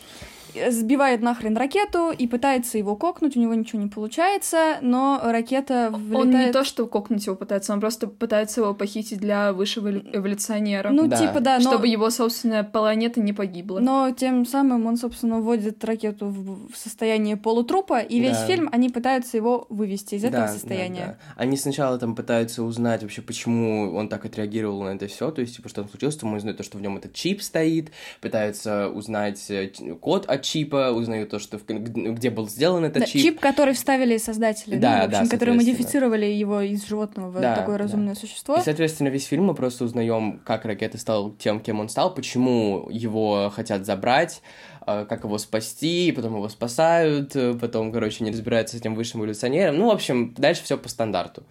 сбивает 0.70 1.22
нахрен 1.22 1.56
ракету 1.56 2.10
и 2.10 2.26
пытается 2.26 2.78
его 2.78 2.96
кокнуть, 2.96 3.36
у 3.36 3.40
него 3.40 3.54
ничего 3.54 3.80
не 3.80 3.88
получается, 3.88 4.78
но 4.80 5.20
ракета 5.22 5.90
влетает... 5.92 6.24
Он 6.24 6.30
не 6.30 6.52
то, 6.52 6.64
что 6.64 6.86
кокнуть 6.86 7.26
его 7.26 7.36
пытается, 7.36 7.72
он 7.72 7.80
просто 7.80 8.06
пытается 8.06 8.60
его 8.60 8.74
похитить 8.74 9.18
для 9.18 9.52
высшего 9.52 9.90
эволюционера. 9.90 10.90
Ну, 10.90 11.06
да. 11.06 11.16
типа, 11.16 11.40
да, 11.40 11.58
но... 11.58 11.70
Чтобы 11.70 11.88
его 11.88 12.10
собственная 12.10 12.64
планета 12.64 13.20
не 13.20 13.32
погибла. 13.32 13.78
Но 13.80 14.10
тем 14.10 14.46
самым 14.46 14.86
он, 14.86 14.96
собственно, 14.96 15.40
вводит 15.40 15.84
ракету 15.84 16.26
в 16.28 16.74
состояние 16.74 17.36
полутрупа, 17.36 18.00
и 18.00 18.20
весь 18.20 18.38
да. 18.38 18.46
фильм 18.46 18.68
они 18.72 18.88
пытаются 18.88 19.36
его 19.36 19.66
вывести 19.68 20.16
из 20.16 20.24
этого 20.24 20.46
да, 20.46 20.52
состояния. 20.52 21.00
Да, 21.00 21.06
да. 21.06 21.18
Они 21.36 21.56
сначала 21.56 21.98
там 21.98 22.14
пытаются 22.14 22.62
узнать 22.62 23.02
вообще, 23.02 23.22
почему 23.22 23.94
он 23.94 24.08
так 24.08 24.24
отреагировал 24.24 24.82
на 24.82 24.88
это 24.90 25.06
все, 25.06 25.30
то 25.30 25.40
есть, 25.40 25.56
типа, 25.56 25.68
что 25.68 25.82
там 25.82 25.90
случилось, 25.90 26.16
то 26.16 26.26
мы 26.26 26.36
узнаем 26.36 26.56
то, 26.56 26.62
что 26.62 26.78
в 26.78 26.80
нем 26.80 26.96
этот 26.96 27.12
чип 27.14 27.42
стоит, 27.42 27.90
пытаются 28.20 28.88
узнать 28.88 29.44
э, 29.50 29.68
код 30.00 30.26
от 30.26 30.42
чипа, 30.48 30.90
узнаю 30.92 31.26
то, 31.26 31.38
что 31.38 31.58
в, 31.58 31.64
где 31.66 32.30
был 32.30 32.48
сделан 32.48 32.84
этот 32.84 33.00
да, 33.00 33.06
чип. 33.06 33.22
Чип, 33.22 33.40
который 33.40 33.74
вставили 33.74 34.16
создатели, 34.16 34.76
да, 34.76 35.00
да, 35.00 35.02
в 35.02 35.08
общем, 35.08 35.24
да, 35.24 35.30
которые 35.30 35.56
модифицировали 35.56 36.26
его 36.26 36.60
из 36.60 36.86
животного 36.86 37.30
в 37.30 37.40
да, 37.40 37.54
такое 37.54 37.78
разумное 37.78 38.14
да. 38.14 38.20
существо. 38.20 38.56
И, 38.56 38.60
соответственно, 38.60 39.08
весь 39.08 39.24
фильм 39.24 39.44
мы 39.44 39.54
просто 39.54 39.84
узнаем, 39.84 40.40
как 40.44 40.64
ракета 40.64 40.98
стал 40.98 41.32
тем, 41.32 41.60
кем 41.60 41.80
он 41.80 41.88
стал, 41.88 42.14
почему 42.14 42.88
его 42.90 43.52
хотят 43.54 43.84
забрать, 43.84 44.42
а, 44.80 45.04
как 45.04 45.24
его 45.24 45.38
спасти, 45.38 46.12
потом 46.12 46.36
его 46.36 46.48
спасают, 46.48 47.36
потом, 47.60 47.92
короче, 47.92 48.24
не 48.24 48.30
разбираются 48.30 48.76
с 48.76 48.80
этим 48.80 48.94
высшим 48.94 49.20
эволюционером. 49.20 49.76
Ну, 49.76 49.86
в 49.86 49.90
общем, 49.90 50.34
дальше 50.36 50.64
все 50.64 50.78
по 50.78 50.88
стандарту. 50.88 51.42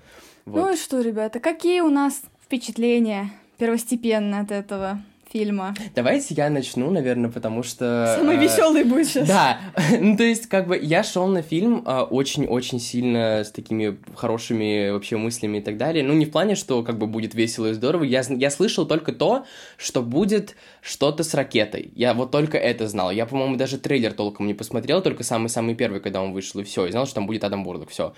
Вот. 0.46 0.62
Ну 0.62 0.74
и 0.74 0.78
что, 0.78 1.02
ребята, 1.02 1.40
какие 1.40 1.82
у 1.82 1.90
нас 1.90 2.22
впечатления 2.44 3.32
первостепенно 3.58 4.40
от 4.40 4.52
этого? 4.52 5.02
Фильма. 5.38 5.76
Давайте 5.96 6.34
я 6.34 6.50
начну, 6.50 6.90
наверное, 6.90 7.30
потому 7.30 7.64
что... 7.64 8.16
Самый 8.18 8.38
э, 8.38 8.40
веселый 8.40 8.84
будет 8.84 9.08
сейчас. 9.08 9.28
Да, 9.28 9.60
ну 10.00 10.18
то 10.18 10.24
есть 10.24 10.48
как 10.48 10.68
бы 10.68 10.80
я 10.82 11.04
шел 11.04 11.28
на 11.28 11.42
фильм 11.42 11.84
э, 11.86 12.02
очень-очень 12.02 12.80
сильно 12.80 13.44
с 13.44 13.52
такими 13.52 13.98
хорошими 14.16 14.90
вообще 14.90 15.18
мыслями 15.18 15.60
и 15.60 15.62
так 15.62 15.78
далее. 15.78 16.04
Ну 16.04 16.14
не 16.14 16.26
в 16.26 16.32
плане, 16.32 16.56
что 16.56 16.84
как 16.84 16.98
бы 16.98 17.08
будет 17.08 17.36
весело 17.36 17.68
и 17.68 17.74
здорово. 17.74 18.04
Я, 18.04 18.24
я 18.30 18.50
слышал 18.50 18.88
только 18.88 19.12
то, 19.12 19.46
что 19.78 20.02
будет 20.02 20.56
что-то 20.82 21.24
с 21.24 21.34
ракетой. 21.34 21.92
Я 21.96 22.14
вот 22.14 22.32
только 22.32 22.58
это 22.58 22.88
знал. 22.88 23.12
Я, 23.12 23.26
по-моему, 23.26 23.58
даже 23.58 23.78
трейлер 23.78 24.14
толком 24.14 24.48
не 24.48 24.54
посмотрел, 24.54 25.02
только 25.02 25.24
самый-самый 25.24 25.76
первый, 25.76 26.00
когда 26.00 26.22
он 26.22 26.34
вышел, 26.34 26.62
и 26.62 26.64
все. 26.64 26.88
И 26.88 26.92
знал, 26.92 27.06
что 27.06 27.16
там 27.16 27.28
будет 27.28 27.44
Адам 27.44 27.64
Бурлок, 27.64 27.90
все. 27.90 28.14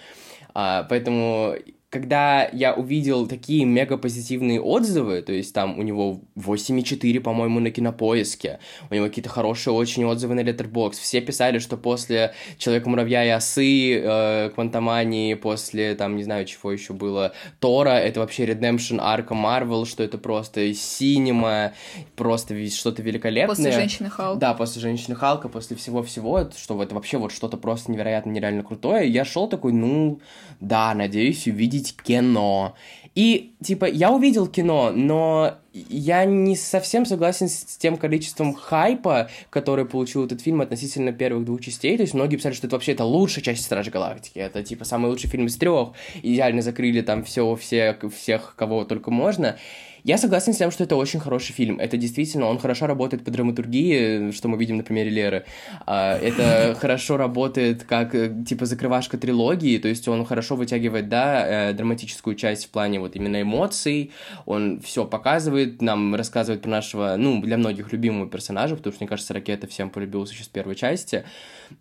А, 0.54 0.84
поэтому 0.84 1.56
когда 1.90 2.48
я 2.54 2.74
увидел 2.74 3.28
такие 3.28 3.66
мега 3.66 3.98
позитивные 3.98 4.62
отзывы, 4.62 5.22
то 5.24 5.34
есть 5.34 5.54
там 5.54 5.80
у 5.80 5.82
него 5.82 6.22
8,4, 6.36 7.20
по-моему, 7.20 7.60
на 7.60 7.72
кинопоиске, 7.72 8.60
у 8.92 8.94
него 8.94 9.08
какие-то 9.08 9.30
хорошие 9.30 9.74
очень 9.74 10.06
отзывы 10.06 10.36
на 10.36 10.42
Letterboxd, 10.42 10.94
все 10.94 11.20
писали, 11.22 11.58
что 11.58 11.78
после 11.78 12.34
Человека-муравья 12.60 13.26
и 13.26 13.30
осы, 13.30 14.00
э, 14.00 14.52
Квантомании, 14.54 15.34
после, 15.34 15.96
там, 15.96 16.16
не 16.16 16.24
знаю, 16.24 16.46
чего 16.46 16.72
еще 16.72 16.94
было, 16.94 17.34
Тора, 17.60 17.98
это 17.98 18.20
вообще 18.20 18.46
Redemption 18.46 19.00
арка 19.02 19.34
Marvel, 19.34 19.86
что 19.86 20.04
это 20.04 20.20
просто 20.20 20.72
синема, 20.76 21.74
просто 22.16 22.70
что-то 22.70 23.02
великолепное. 23.02 23.56
После 23.56 23.72
Женщины 23.72 24.10
Халка. 24.12 24.40
Да, 24.40 24.54
после 24.54 24.82
Женщины 24.82 25.16
Халка, 25.16 25.50
после 25.50 25.76
всего-всего, 25.76 26.50
что 26.56 26.82
это 26.84 26.94
вообще 26.94 27.18
вот 27.18 27.32
что-то 27.32 27.58
просто 27.58 27.92
невероятно, 27.92 28.30
нереально 28.30 28.64
крутое. 28.64 29.10
Я 29.10 29.26
шел 29.26 29.48
такой, 29.48 29.74
ну, 29.74 30.20
да, 30.60 30.94
надеюсь 30.94 31.48
увидеть 31.48 31.79
увидеть 31.80 31.96
кино. 31.96 32.76
И, 33.16 33.54
типа, 33.64 33.86
я 33.86 34.12
увидел 34.12 34.48
кино, 34.48 34.92
но 34.96 35.56
я 35.74 36.26
не 36.26 36.56
совсем 36.56 37.06
согласен 37.06 37.50
с 37.50 37.78
тем 37.78 37.98
количеством 37.98 38.54
хайпа, 38.54 39.30
который 39.50 39.86
получил 39.86 40.26
этот 40.26 40.42
фильм 40.42 40.62
относительно 40.62 41.12
первых 41.12 41.46
двух 41.46 41.62
частей. 41.62 41.98
То 41.98 42.04
есть 42.04 42.14
многие 42.14 42.38
писали, 42.38 42.54
что 42.54 42.68
это 42.68 42.76
вообще 42.76 42.94
это 42.94 43.04
лучшая 43.04 43.44
часть 43.44 43.64
Стражи 43.64 43.92
Галактики. 43.92 44.40
Это, 44.40 44.64
типа, 44.64 44.86
самый 44.86 45.10
лучший 45.10 45.30
фильм 45.30 45.48
из 45.48 45.58
трех. 45.58 45.94
Идеально 46.22 46.62
закрыли 46.62 47.02
там 47.02 47.24
все, 47.24 47.56
все, 47.56 47.98
всех, 48.16 48.54
кого 48.56 48.86
только 48.86 49.12
можно. 49.12 49.58
Я 50.04 50.18
согласен 50.18 50.54
с 50.54 50.58
тем, 50.58 50.72
что 50.72 50.84
это 50.84 50.96
очень 50.96 51.20
хороший 51.20 51.54
фильм. 51.54 51.80
Это 51.80 51.98
действительно, 51.98 52.46
он 52.46 52.58
хорошо 52.58 52.88
работает 52.88 53.24
по 53.24 53.32
драматургии, 53.32 54.32
что 54.32 54.48
мы 54.48 54.58
видим 54.58 54.78
на 54.78 54.84
примере 54.84 55.10
Леры. 55.10 55.46
А, 55.86 56.18
это 56.18 56.76
хорошо 56.80 57.18
работает 57.18 57.84
как, 57.84 58.16
э, 58.16 58.34
типа, 58.48 58.66
закрывашка 58.66 59.18
трилогии, 59.18 59.78
то 59.78 59.88
есть 59.88 60.08
он 60.08 60.26
хорошо 60.26 60.56
вытягивает, 60.56 61.10
да, 61.10 61.70
э, 61.70 61.74
драматическую 61.74 62.36
часть 62.36 62.66
в 62.66 62.70
плане 62.70 63.00
вот 63.00 63.16
именно 63.16 63.42
эмоций, 63.42 64.12
он 64.46 64.80
все 64.82 65.06
показывает, 65.06 65.82
нам 65.82 66.16
рассказывает 66.16 66.62
про 66.62 66.70
нашего, 66.70 67.16
ну, 67.18 67.42
для 67.42 67.58
многих 67.58 67.92
любимого 67.92 68.30
персонажа, 68.30 68.76
потому 68.76 68.94
что, 68.94 69.04
мне 69.04 69.10
кажется, 69.10 69.34
Ракета 69.34 69.68
всем 69.68 69.90
полюбился 69.90 70.34
еще 70.34 70.44
с 70.44 70.48
первой 70.48 70.76
части. 70.76 71.24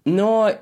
Но 0.05 0.53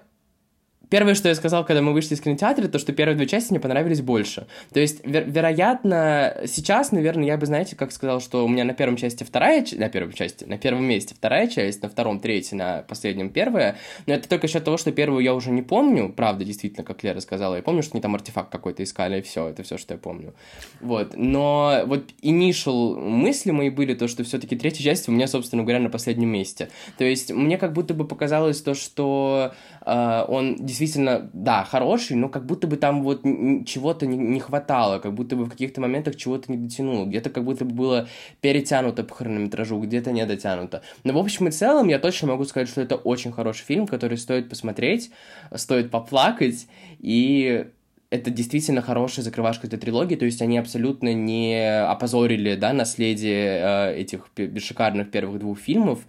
Первое, 0.88 1.14
что 1.14 1.28
я 1.28 1.35
сказал, 1.35 1.64
когда 1.64 1.83
мы 1.83 1.93
вышли 1.93 2.14
из 2.14 2.21
кинотеатра, 2.21 2.69
то, 2.69 2.78
что 2.78 2.93
первые 2.93 3.16
две 3.16 3.26
части 3.26 3.50
мне 3.50 3.61
понравились 3.61 4.00
больше. 4.00 4.47
То 4.73 4.81
есть, 4.81 5.05
вер- 5.05 5.28
вероятно, 5.28 6.43
сейчас, 6.47 6.93
наверное, 6.93 7.26
я 7.26 7.37
бы, 7.37 7.47
знаете, 7.47 7.75
как 7.75 7.90
сказал, 7.90 8.21
что 8.21 8.45
у 8.45 8.49
меня 8.49 8.64
на 8.64 8.73
первом 8.73 8.97
части 8.97 9.25
вторая, 9.25 9.64
на 9.73 9.88
первой 9.88 10.12
части, 10.12 10.45
на 10.45 10.59
первом 10.59 10.85
месте 10.85 11.14
вторая 11.14 11.49
часть, 11.49 11.83
на 11.83 11.88
втором 11.88 12.21
третья, 12.21 12.57
на 12.57 12.85
последнем 12.88 13.31
первая. 13.31 13.76
Но 14.07 14.14
это 14.14 14.28
только 14.28 14.47
счет 14.47 14.64
того, 14.64 14.76
что 14.76 14.93
первую 14.93 15.25
я 15.25 15.35
уже 15.35 15.50
не 15.50 15.62
помню, 15.62 16.12
правда, 16.12 16.45
действительно, 16.45 16.85
как 16.85 17.02
Лера 17.02 17.21
сказала. 17.21 17.57
Я 17.57 17.62
помню, 17.62 17.83
что 17.83 17.95
они 17.95 18.02
там 18.02 18.14
артефакт 18.14 18.50
какой-то 18.50 18.83
искали, 18.83 19.19
и 19.19 19.23
все, 19.23 19.49
это 19.49 19.62
все, 19.64 19.78
что 19.78 19.95
я 19.95 19.99
помню. 19.99 20.35
Вот. 20.81 21.14
Но 21.16 21.83
вот 21.87 22.05
initial 22.23 23.00
мысли 23.00 23.50
мои 23.50 23.71
были 23.71 23.95
то, 23.95 24.07
что 24.07 24.23
все-таки 24.23 24.57
третья 24.57 24.85
часть 24.85 25.09
у 25.09 25.12
меня, 25.12 25.26
собственно 25.26 25.62
говоря, 25.62 25.81
на 25.81 25.90
последнем 25.90 26.28
месте. 26.28 26.69
То 26.99 27.05
есть, 27.05 27.33
мне 27.33 27.59
как 27.59 27.73
будто 27.73 27.93
бы 27.95 28.07
показалось 28.07 28.61
то, 28.62 28.75
что 28.75 29.52
он 29.87 30.57
действительно, 30.57 31.31
да, 31.33 31.64
хороший, 31.64 32.16
но 32.16 32.28
как 32.28 32.45
будто 32.45 32.66
бы 32.66 32.76
там 32.76 33.02
вот 33.02 33.23
чего-то 33.23 34.06
не, 34.06 34.41
хватало, 34.41 34.99
как 34.99 35.15
будто 35.15 35.37
бы 35.37 35.45
в 35.45 35.50
каких-то 35.50 35.80
моментах 35.80 36.17
чего-то 36.17 36.50
не 36.50 36.58
дотянул, 36.58 37.06
где-то 37.06 37.30
как 37.30 37.45
будто 37.45 37.65
бы 37.65 37.73
было 37.73 38.08
перетянуто 38.41 39.04
по 39.04 39.15
хронометражу, 39.15 39.78
где-то 39.78 40.11
не 40.11 40.26
дотянуто. 40.26 40.82
Но 41.04 41.13
в 41.13 41.19
общем 41.19 41.47
и 41.47 41.50
целом 41.52 41.89
я 41.89 42.00
точно 42.00 42.28
могу 42.28 42.45
сказать, 42.45 42.69
что 42.69 42.80
это 42.80 42.97
очень 42.97 43.32
хороший 43.32 43.65
фильм, 43.65 43.87
который 43.87 44.19
стоит 44.19 44.49
посмотреть, 44.49 45.11
стоит 45.54 45.91
поплакать, 45.93 46.67
и 46.99 47.67
это 48.11 48.30
действительно 48.30 48.82
хорошая 48.82 49.25
закрывашка 49.25 49.67
этой 49.67 49.78
трилогии, 49.78 50.17
то 50.17 50.25
есть 50.25 50.43
они 50.43 50.58
абсолютно 50.58 51.13
не 51.13 51.80
опозорили, 51.82 52.54
да, 52.54 52.73
наследие 52.73 53.61
э, 53.63 53.97
этих 53.97 54.28
шикарных 54.58 55.11
первых 55.11 55.39
двух 55.39 55.58
фильмов, 55.58 56.06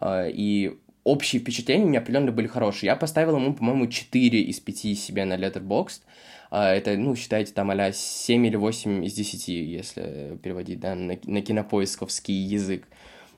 э, 0.00 0.30
и 0.30 0.78
общие 1.08 1.40
впечатления 1.40 1.84
у 1.84 1.88
меня 1.88 2.00
определенно 2.00 2.32
были 2.32 2.46
хорошие. 2.46 2.88
Я 2.88 2.96
поставил 2.96 3.36
ему, 3.36 3.54
по-моему, 3.54 3.86
4 3.86 4.40
из 4.42 4.60
5 4.60 4.76
себе 4.98 5.24
на 5.24 5.34
Letterboxd. 5.34 6.00
А, 6.50 6.72
это, 6.72 6.96
ну, 6.96 7.16
считайте, 7.16 7.52
там 7.52 7.70
а 7.70 7.92
7 7.92 8.46
или 8.46 8.56
8 8.56 9.04
из 9.04 9.14
10, 9.14 9.48
если 9.48 10.38
переводить, 10.42 10.80
да, 10.80 10.94
на, 10.94 11.18
на 11.24 11.42
кинопоисковский 11.42 12.34
язык. 12.34 12.86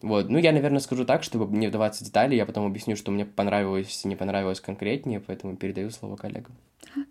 Вот, 0.03 0.31
ну, 0.31 0.39
я, 0.39 0.53
наверное, 0.53 0.81
скажу 0.81 1.05
так, 1.05 1.23
чтобы 1.23 1.55
не 1.57 1.69
вдаваться 1.69 2.03
в 2.03 2.07
детали, 2.07 2.35
я 2.35 2.47
потом 2.47 2.67
объясню, 2.67 2.97
что 2.97 3.11
мне 3.11 3.25
понравилось 3.25 4.01
и 4.05 4.09
не 4.09 4.17
понравилось 4.17 4.61
конкретнее, 4.61 5.21
поэтому 5.21 5.57
передаю 5.57 5.91
слово 5.91 6.17
коллегам. 6.17 6.57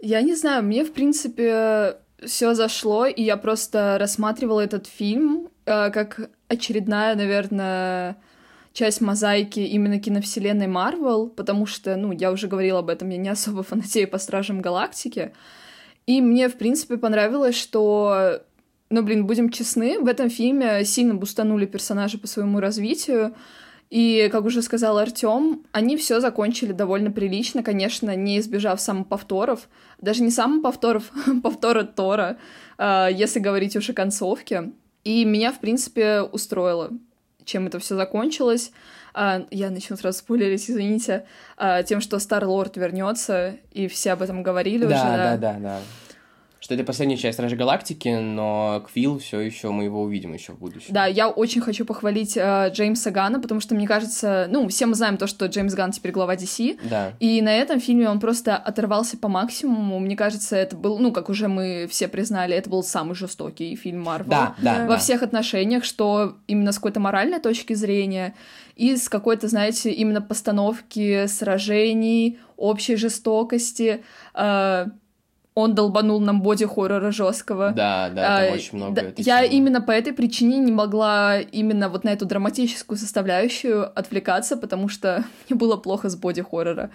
Я 0.01 0.21
не 0.21 0.35
знаю, 0.35 0.63
мне, 0.63 0.83
в 0.83 0.91
принципе, 0.93 1.97
все 2.25 2.53
зашло, 2.55 3.05
и 3.05 3.21
я 3.21 3.37
просто 3.37 3.97
рассматривала 3.99 4.61
этот 4.61 4.87
фильм 4.87 5.49
э, 5.65 5.91
как 5.91 6.31
очередная, 6.47 7.15
наверное, 7.15 8.17
часть 8.73 9.01
мозаики 9.01 9.59
именно 9.59 9.99
киновселенной 9.99 10.67
Марвел, 10.67 11.27
потому 11.27 11.65
что, 11.65 11.95
ну, 11.95 12.11
я 12.11 12.31
уже 12.31 12.47
говорила 12.47 12.79
об 12.79 12.89
этом, 12.89 13.09
я 13.09 13.17
не 13.17 13.29
особо 13.29 13.63
фанатею 13.63 14.07
по 14.07 14.17
Стражам 14.17 14.61
Галактики. 14.61 15.33
И 16.05 16.21
мне, 16.21 16.49
в 16.49 16.57
принципе, 16.57 16.97
понравилось, 16.97 17.55
что, 17.55 18.41
ну, 18.89 19.03
блин, 19.03 19.27
будем 19.27 19.49
честны, 19.49 19.99
в 19.99 20.07
этом 20.07 20.29
фильме 20.29 20.83
сильно 20.85 21.13
бустанули 21.15 21.65
персонажи 21.65 22.17
по 22.17 22.27
своему 22.27 22.59
развитию. 22.59 23.35
И, 23.89 24.29
как 24.31 24.45
уже 24.45 24.61
сказал 24.61 24.99
Артем, 24.99 25.63
они 25.71 25.97
все 25.97 26.19
закончили 26.19 26.73
довольно 26.73 27.11
прилично, 27.11 27.63
конечно, 27.63 28.15
не 28.15 28.37
избежав 28.37 28.79
самоповторов. 28.79 29.67
Даже 29.99 30.21
не 30.21 30.29
самоповторов, 30.29 31.11
повтора 31.43 31.83
Тора, 31.83 32.37
а, 32.77 33.07
если 33.07 33.39
говорить 33.39 33.75
уж 33.75 33.89
о 33.89 33.93
концовке. 33.93 34.71
И 35.03 35.25
меня, 35.25 35.51
в 35.51 35.59
принципе, 35.59 36.21
устроило 36.21 36.91
чем 37.49 37.67
это 37.67 37.79
все 37.79 37.95
закончилось. 37.95 38.71
А, 39.13 39.45
я 39.49 39.69
начну 39.71 39.97
сразу 39.97 40.19
спойлерить, 40.19 40.69
извините, 40.69 41.25
а, 41.57 41.83
тем, 41.83 41.99
что 41.99 42.19
Стар 42.19 42.45
Лорд 42.45 42.77
вернется, 42.77 43.55
и 43.71 43.87
все 43.87 44.11
об 44.13 44.21
этом 44.21 44.43
говорили 44.43 44.85
да, 44.85 44.95
уже. 44.95 45.03
Да, 45.03 45.37
да, 45.37 45.53
да, 45.53 45.59
да 45.59 45.79
что 46.69 46.75
это 46.75 46.83
последняя 46.83 47.17
часть 47.17 47.33
Стражи 47.33 47.55
Галактики, 47.55 48.09
но 48.09 48.85
Квилл 48.87 49.17
все 49.17 49.39
еще 49.39 49.71
мы 49.71 49.85
его 49.85 50.03
увидим 50.03 50.35
еще 50.35 50.53
в 50.53 50.59
будущем. 50.59 50.93
Да, 50.93 51.07
я 51.07 51.27
очень 51.27 51.61
хочу 51.61 51.83
похвалить 51.83 52.37
э, 52.37 52.69
Джеймса 52.71 53.09
Гана, 53.09 53.39
потому 53.39 53.59
что 53.59 53.73
мне 53.73 53.87
кажется, 53.87 54.45
ну, 54.51 54.67
все 54.67 54.85
мы 54.85 54.93
знаем 54.93 55.17
то, 55.17 55.25
что 55.25 55.47
Джеймс 55.47 55.73
Ган 55.73 55.93
теперь 55.93 56.11
глава 56.11 56.35
DC, 56.35 56.79
да. 56.87 57.13
и 57.19 57.41
на 57.41 57.55
этом 57.55 57.79
фильме 57.79 58.07
он 58.07 58.19
просто 58.19 58.55
оторвался 58.55 59.17
по 59.17 59.27
максимуму. 59.27 59.97
Мне 59.97 60.15
кажется, 60.15 60.55
это 60.57 60.75
был, 60.75 60.99
ну, 60.99 61.11
как 61.11 61.29
уже 61.29 61.47
мы 61.47 61.87
все 61.89 62.07
признали, 62.07 62.55
это 62.55 62.69
был 62.69 62.83
самый 62.83 63.15
жестокий 63.15 63.75
фильм 63.75 64.03
Марвел 64.03 64.29
да, 64.29 64.55
да, 64.61 64.83
во 64.83 64.89
да. 64.89 64.97
всех 64.99 65.23
отношениях, 65.23 65.83
что 65.83 66.35
именно 66.45 66.71
с 66.71 66.75
какой-то 66.75 66.99
моральной 66.99 67.39
точки 67.39 67.73
зрения 67.73 68.35
и 68.75 68.95
с 68.95 69.09
какой-то, 69.09 69.47
знаете, 69.47 69.91
именно 69.91 70.21
постановки 70.21 71.25
сражений, 71.25 72.37
общей 72.57 72.95
жестокости. 72.95 74.03
Э, 74.35 74.85
он 75.59 75.75
долбанул 75.75 76.19
нам 76.19 76.41
боди-хоррора 76.41 77.11
жесткого. 77.11 77.71
Да, 77.71 78.09
да, 78.09 78.39
там 78.39 78.51
а, 78.51 78.53
очень 78.53 78.77
много. 78.77 78.95
Да, 78.95 79.01
я 79.17 79.43
темы. 79.43 79.55
именно 79.55 79.81
по 79.81 79.91
этой 79.91 80.13
причине 80.13 80.57
не 80.57 80.71
могла 80.71 81.39
именно 81.39 81.89
вот 81.89 82.03
на 82.03 82.09
эту 82.09 82.25
драматическую 82.25 82.97
составляющую 82.97 83.91
отвлекаться, 83.97 84.57
потому 84.57 84.89
что 84.89 85.23
мне 85.49 85.57
было 85.57 85.77
плохо 85.77 86.09
с 86.09 86.15
боди-хоррора. 86.15 86.91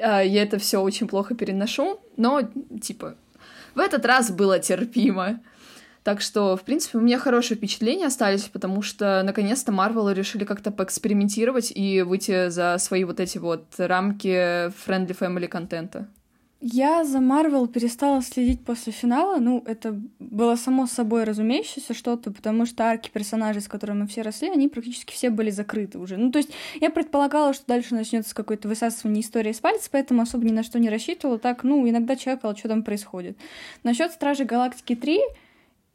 А, 0.00 0.20
я 0.20 0.42
это 0.42 0.58
все 0.58 0.78
очень 0.78 1.08
плохо 1.08 1.34
переношу, 1.34 2.00
но, 2.16 2.42
типа, 2.80 3.14
в 3.74 3.78
этот 3.78 4.04
раз 4.04 4.30
было 4.30 4.58
терпимо. 4.58 5.40
Так 6.02 6.20
что, 6.22 6.56
в 6.56 6.62
принципе, 6.62 6.98
у 6.98 7.00
меня 7.02 7.18
хорошие 7.18 7.58
впечатления 7.58 8.06
остались, 8.06 8.44
потому 8.44 8.80
что, 8.80 9.22
наконец-то, 9.24 9.72
Марвел 9.72 10.08
решили 10.10 10.44
как-то 10.44 10.70
поэкспериментировать 10.70 11.70
и 11.74 12.00
выйти 12.00 12.48
за 12.48 12.78
свои 12.78 13.04
вот 13.04 13.20
эти 13.20 13.36
вот 13.36 13.66
рамки 13.76 14.68
friendly 14.86 15.14
family 15.14 15.48
контента. 15.48 16.08
Я 16.60 17.04
за 17.04 17.20
Марвел 17.20 17.68
перестала 17.68 18.20
следить 18.20 18.64
после 18.64 18.92
финала. 18.92 19.38
Ну, 19.38 19.62
это 19.64 20.00
было 20.18 20.56
само 20.56 20.88
собой 20.88 21.22
разумеющееся 21.22 21.94
что-то, 21.94 22.32
потому 22.32 22.66
что 22.66 22.82
арки 22.84 23.10
персонажей, 23.10 23.62
с 23.62 23.68
которыми 23.68 24.00
мы 24.00 24.06
все 24.08 24.22
росли, 24.22 24.50
они 24.50 24.66
практически 24.66 25.12
все 25.12 25.30
были 25.30 25.50
закрыты 25.50 25.98
уже. 25.98 26.16
Ну, 26.16 26.32
то 26.32 26.38
есть 26.38 26.50
я 26.80 26.90
предполагала, 26.90 27.54
что 27.54 27.64
дальше 27.68 27.94
начнется 27.94 28.34
какое-то 28.34 28.66
высасывание 28.66 29.22
истории 29.22 29.52
с 29.52 29.60
пальца, 29.60 29.88
поэтому 29.92 30.22
особо 30.22 30.44
ни 30.46 30.50
на 30.50 30.64
что 30.64 30.80
не 30.80 30.90
рассчитывала. 30.90 31.38
Так, 31.38 31.62
ну, 31.62 31.88
иногда 31.88 32.16
чекала, 32.16 32.56
что 32.56 32.68
там 32.68 32.82
происходит. 32.82 33.38
Насчет 33.84 34.10
Стражи 34.10 34.44
Галактики 34.44 34.96
3 34.96 35.20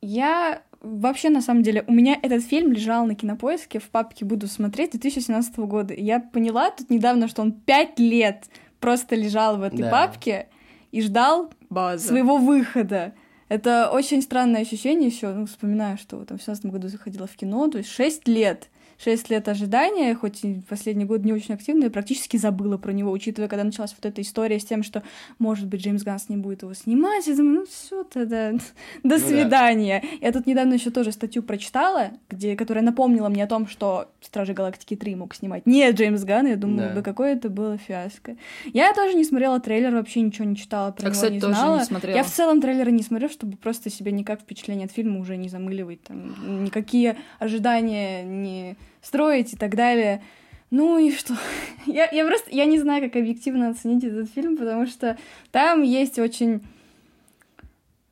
я 0.02 0.62
вообще, 0.80 1.30
на 1.30 1.41
самом 1.41 1.63
деле, 1.63 1.84
у 1.88 1.93
меня 1.93 2.17
этот 2.21 2.41
фильм 2.41 2.71
лежал 2.71 3.06
на 3.06 3.15
кинопоиске 3.15 3.80
в 3.80 3.89
папке 3.89 4.23
«Буду 4.23 4.47
смотреть» 4.47 4.91
2017 4.91 5.58
года. 5.60 5.93
И 5.93 6.04
я 6.04 6.21
поняла 6.21 6.71
тут 6.71 6.89
недавно, 6.89 7.28
что 7.28 7.41
он 7.41 7.52
пять 7.52 7.99
лет 7.99 8.45
просто 8.80 9.15
лежал 9.15 9.58
в 9.58 9.63
этой 9.63 9.84
да. 9.84 9.89
папке 9.89 10.47
и 10.94 11.02
ждал 11.02 11.52
База. 11.72 12.08
своего 12.08 12.38
выхода. 12.38 13.14
Это 13.50 13.90
очень 13.92 14.22
странное 14.22 14.62
ощущение 14.62 15.10
еще. 15.10 15.34
Ну, 15.34 15.48
вспоминаю, 15.48 15.98
что 15.98 16.18
там 16.24 16.38
в 16.38 16.46
2017 16.46 16.66
году 16.68 16.88
заходила 16.88 17.26
в 17.26 17.36
кино, 17.36 17.68
то 17.68 17.80
есть 17.80 17.90
6 17.90 18.28
лет 18.28 18.70
6 18.98 19.30
лет 19.30 19.48
ожидания, 19.48 20.16
хоть 20.16 20.44
и 20.44 20.62
последний 20.68 21.06
год 21.06 21.24
не 21.24 21.34
очень 21.34 21.54
активно, 21.54 21.86
я 21.86 21.90
практически 21.90 22.38
забыла 22.38 22.78
про 22.78 22.92
него, 22.92 23.12
учитывая, 23.12 23.48
когда 23.48 23.64
началась 23.64 23.96
вот 23.96 24.06
эта 24.06 24.22
история 24.22 24.60
с 24.60 24.66
тем, 24.66 24.84
что, 24.84 25.04
может 25.40 25.68
быть, 25.68 25.82
Джеймс 25.82 26.04
Ганс 26.04 26.30
не 26.30 26.38
будет 26.38 26.62
его 26.64 26.74
снимать. 26.74 27.28
Я 27.28 27.36
думаю, 27.36 27.60
ну 27.62 27.66
все 27.66 28.04
тогда, 28.04 28.52
до 29.04 29.18
ну, 29.18 29.18
свидания. 29.18 30.02
Да. 30.02 30.28
Я 30.28 30.32
тут 30.32 30.46
недавно 30.46 30.74
еще 30.74 30.90
тоже 30.90 31.12
статью 31.12 31.44
прочитала, 31.44 32.12
где, 32.30 32.56
которая 32.56 32.84
напомнила 32.84 33.30
мне 33.30 33.44
о 33.44 33.48
том, 33.48 33.68
что 33.68 34.10
Стражи 34.22 34.54
Галактики 34.54 34.96
3 34.96 35.16
мог 35.16 35.36
снимать 35.36 35.66
не 35.66 35.90
Джеймс 35.92 36.24
Ганн. 36.24 36.48
Я 36.48 36.56
думаю, 36.56 36.90
да. 36.90 36.96
да 36.96 37.02
какое 37.02 37.36
это 37.36 37.50
было 37.50 37.78
фиаско. 37.78 38.36
Я 38.74 38.94
тоже 38.94 39.16
не 39.16 39.24
смотрела 39.24 39.60
трейлер, 39.60 39.94
вообще 39.94 40.22
ничего 40.22 40.46
не 40.46 40.56
читала 40.56 40.92
про 40.92 41.08
а, 41.08 41.10
него, 41.10 41.14
кстати, 41.14 41.34
не 41.34 41.40
знала. 41.40 41.78
Тоже 41.78 41.80
не 41.80 41.86
смотрела. 41.86 42.16
Я 42.18 42.24
в 42.24 42.32
целом 42.32 42.62
трейлеры 42.62 42.92
не 42.92 43.04
смотрю, 43.04 43.30
чтобы 43.30 43.58
просто 43.58 43.90
себе 43.90 44.12
никак 44.12 44.42
впечатление 44.42 44.86
от 44.86 44.92
фильма 44.92 45.20
уже 45.20 45.38
не 45.38 45.50
замыливать. 45.50 46.04
Там, 46.04 46.64
никакие 46.64 47.18
ожидания 47.40 48.24
не 48.24 48.76
строить 49.04 49.54
и 49.54 49.58
так 49.58 49.76
далее. 49.76 50.24
Ну 50.72 50.98
и 50.98 51.12
что? 51.12 51.36
я, 51.86 52.10
я 52.10 52.26
просто, 52.26 52.50
я 52.50 52.66
не 52.66 52.80
знаю, 52.80 53.04
как 53.04 53.18
объективно 53.18 53.70
оценить 53.70 54.04
этот 54.04 54.32
фильм, 54.32 54.58
потому 54.58 54.88
что 54.88 55.18
там 55.52 55.84
есть 55.84 56.18
очень 56.18 56.62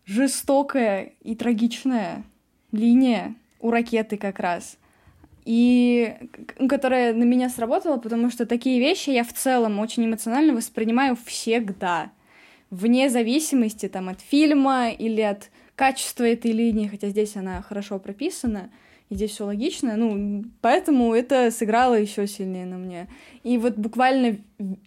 жестокая 0.05 1.13
и 1.23 1.35
трагичная 1.35 2.23
линия 2.71 3.33
у 3.59 3.71
ракеты 3.71 4.17
как 4.17 4.39
раз. 4.39 4.77
И 5.43 6.13
которая 6.69 7.13
на 7.13 7.23
меня 7.23 7.49
сработала, 7.49 7.97
потому 7.97 8.29
что 8.29 8.45
такие 8.45 8.79
вещи 8.79 9.09
я 9.09 9.23
в 9.23 9.33
целом 9.33 9.79
очень 9.79 10.05
эмоционально 10.05 10.53
воспринимаю 10.53 11.17
всегда. 11.25 12.11
Вне 12.69 13.09
зависимости 13.09 13.89
там, 13.89 14.09
от 14.09 14.21
фильма 14.21 14.91
или 14.91 15.21
от 15.21 15.49
качества 15.75 16.25
этой 16.25 16.51
линии, 16.51 16.87
хотя 16.87 17.09
здесь 17.09 17.35
она 17.35 17.61
хорошо 17.63 17.97
прописана 17.97 18.69
и 19.11 19.15
здесь 19.15 19.31
все 19.31 19.45
логично, 19.45 19.97
ну, 19.97 20.45
поэтому 20.61 21.13
это 21.13 21.51
сыграло 21.51 21.95
еще 21.95 22.27
сильнее 22.27 22.65
на 22.65 22.77
мне. 22.77 23.09
И 23.43 23.57
вот 23.57 23.75
буквально 23.77 24.37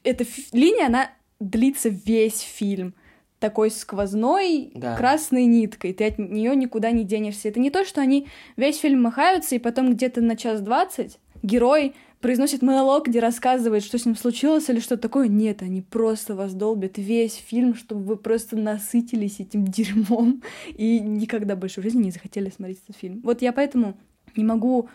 эта 0.02 0.24
линия, 0.52 0.86
она 0.86 1.10
длится 1.40 1.90
весь 1.90 2.40
фильм 2.40 2.94
такой 3.38 3.70
сквозной 3.70 4.72
да. 4.74 4.96
красной 4.96 5.44
ниткой, 5.44 5.92
ты 5.92 6.06
от 6.06 6.18
нее 6.18 6.56
никуда 6.56 6.90
не 6.90 7.04
денешься. 7.04 7.50
Это 7.50 7.60
не 7.60 7.68
то, 7.68 7.84
что 7.84 8.00
они 8.00 8.26
весь 8.56 8.78
фильм 8.78 9.02
махаются, 9.02 9.56
и 9.56 9.58
потом 9.58 9.92
где-то 9.92 10.22
на 10.22 10.36
час 10.36 10.62
двадцать 10.62 11.18
герой 11.42 11.94
произносит 12.20 12.62
монолог, 12.62 13.08
где 13.08 13.20
рассказывает, 13.20 13.84
что 13.84 13.98
с 13.98 14.06
ним 14.06 14.16
случилось 14.16 14.70
или 14.70 14.80
что 14.80 14.96
такое. 14.96 15.28
Нет, 15.28 15.60
они 15.60 15.82
просто 15.82 16.34
вас 16.34 16.54
долбят 16.54 16.96
весь 16.96 17.34
фильм, 17.34 17.74
чтобы 17.74 18.04
вы 18.04 18.16
просто 18.16 18.56
насытились 18.56 19.40
этим 19.40 19.64
дерьмом 19.68 20.42
и 20.68 20.98
никогда 20.98 21.54
больше 21.56 21.82
в 21.82 21.84
жизни 21.84 22.04
не 22.04 22.10
захотели 22.10 22.48
смотреть 22.48 22.78
этот 22.88 22.96
фильм. 22.96 23.20
Вот 23.22 23.42
я 23.42 23.52
поэтому 23.52 23.98
не 24.36 24.44
могу 24.44 24.88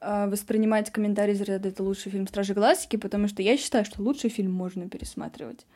э, 0.00 0.26
воспринимать 0.28 0.90
комментарии 0.90 1.32
из 1.32 1.40
ряда 1.40 1.68
«это 1.68 1.82
лучший 1.82 2.10
фильм 2.12 2.26
Стражи 2.26 2.54
Галактики», 2.54 2.96
потому 2.96 3.28
что 3.28 3.42
я 3.42 3.56
считаю, 3.56 3.84
что 3.84 4.02
лучший 4.02 4.30
фильм 4.30 4.52
можно 4.52 4.88
пересматривать. 4.88 5.66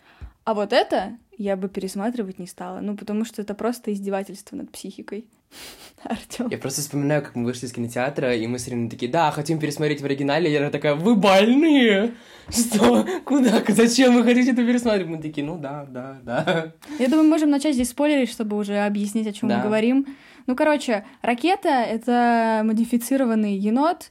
А 0.45 0.55
вот 0.55 0.73
это 0.73 1.19
я 1.39 1.57
бы 1.57 1.69
пересматривать 1.69 2.39
не 2.39 2.47
стала, 2.47 2.79
ну, 2.81 2.97
потому 2.97 3.25
что 3.25 3.43
это 3.43 3.53
просто 3.55 3.93
издевательство 3.93 4.55
над 4.55 4.71
психикой. 4.71 5.27
Артём. 6.05 6.49
Я 6.51 6.59
просто 6.59 6.83
вспоминаю, 6.83 7.23
как 7.23 7.35
мы 7.35 7.45
вышли 7.45 7.67
из 7.67 7.73
кинотеатра, 7.73 8.35
и 8.35 8.47
мы 8.47 8.59
с 8.59 8.69
Ириной 8.69 8.89
такие, 8.89 9.11
да, 9.11 9.31
хотим 9.31 9.59
пересмотреть 9.59 10.01
в 10.01 10.05
оригинале. 10.05 10.53
Я 10.53 10.71
такая, 10.71 10.95
вы 10.95 11.17
больные? 11.17 12.15
Что? 12.49 13.05
Куда? 13.25 13.63
Зачем 13.69 14.15
вы 14.15 14.23
хотите 14.23 14.53
это 14.53 14.65
пересматривать? 14.65 15.17
Мы 15.17 15.23
такие, 15.23 15.45
ну 15.45 15.59
да, 15.59 15.85
да, 15.89 16.19
да. 16.23 16.73
Я 16.99 17.09
думаю, 17.09 17.29
можем 17.29 17.51
начать 17.51 17.75
здесь 17.75 17.91
спойлерить, 17.91 18.31
чтобы 18.31 18.57
уже 18.57 18.79
объяснить, 18.79 19.27
о 19.27 19.33
чем 19.33 19.49
да. 19.49 19.57
мы 19.57 19.63
говорим. 19.65 20.07
Ну, 20.47 20.55
короче, 20.57 21.05
ракета— 21.23 21.69
это 21.69 22.63
модифицированный 22.65 23.57
енот, 23.57 24.11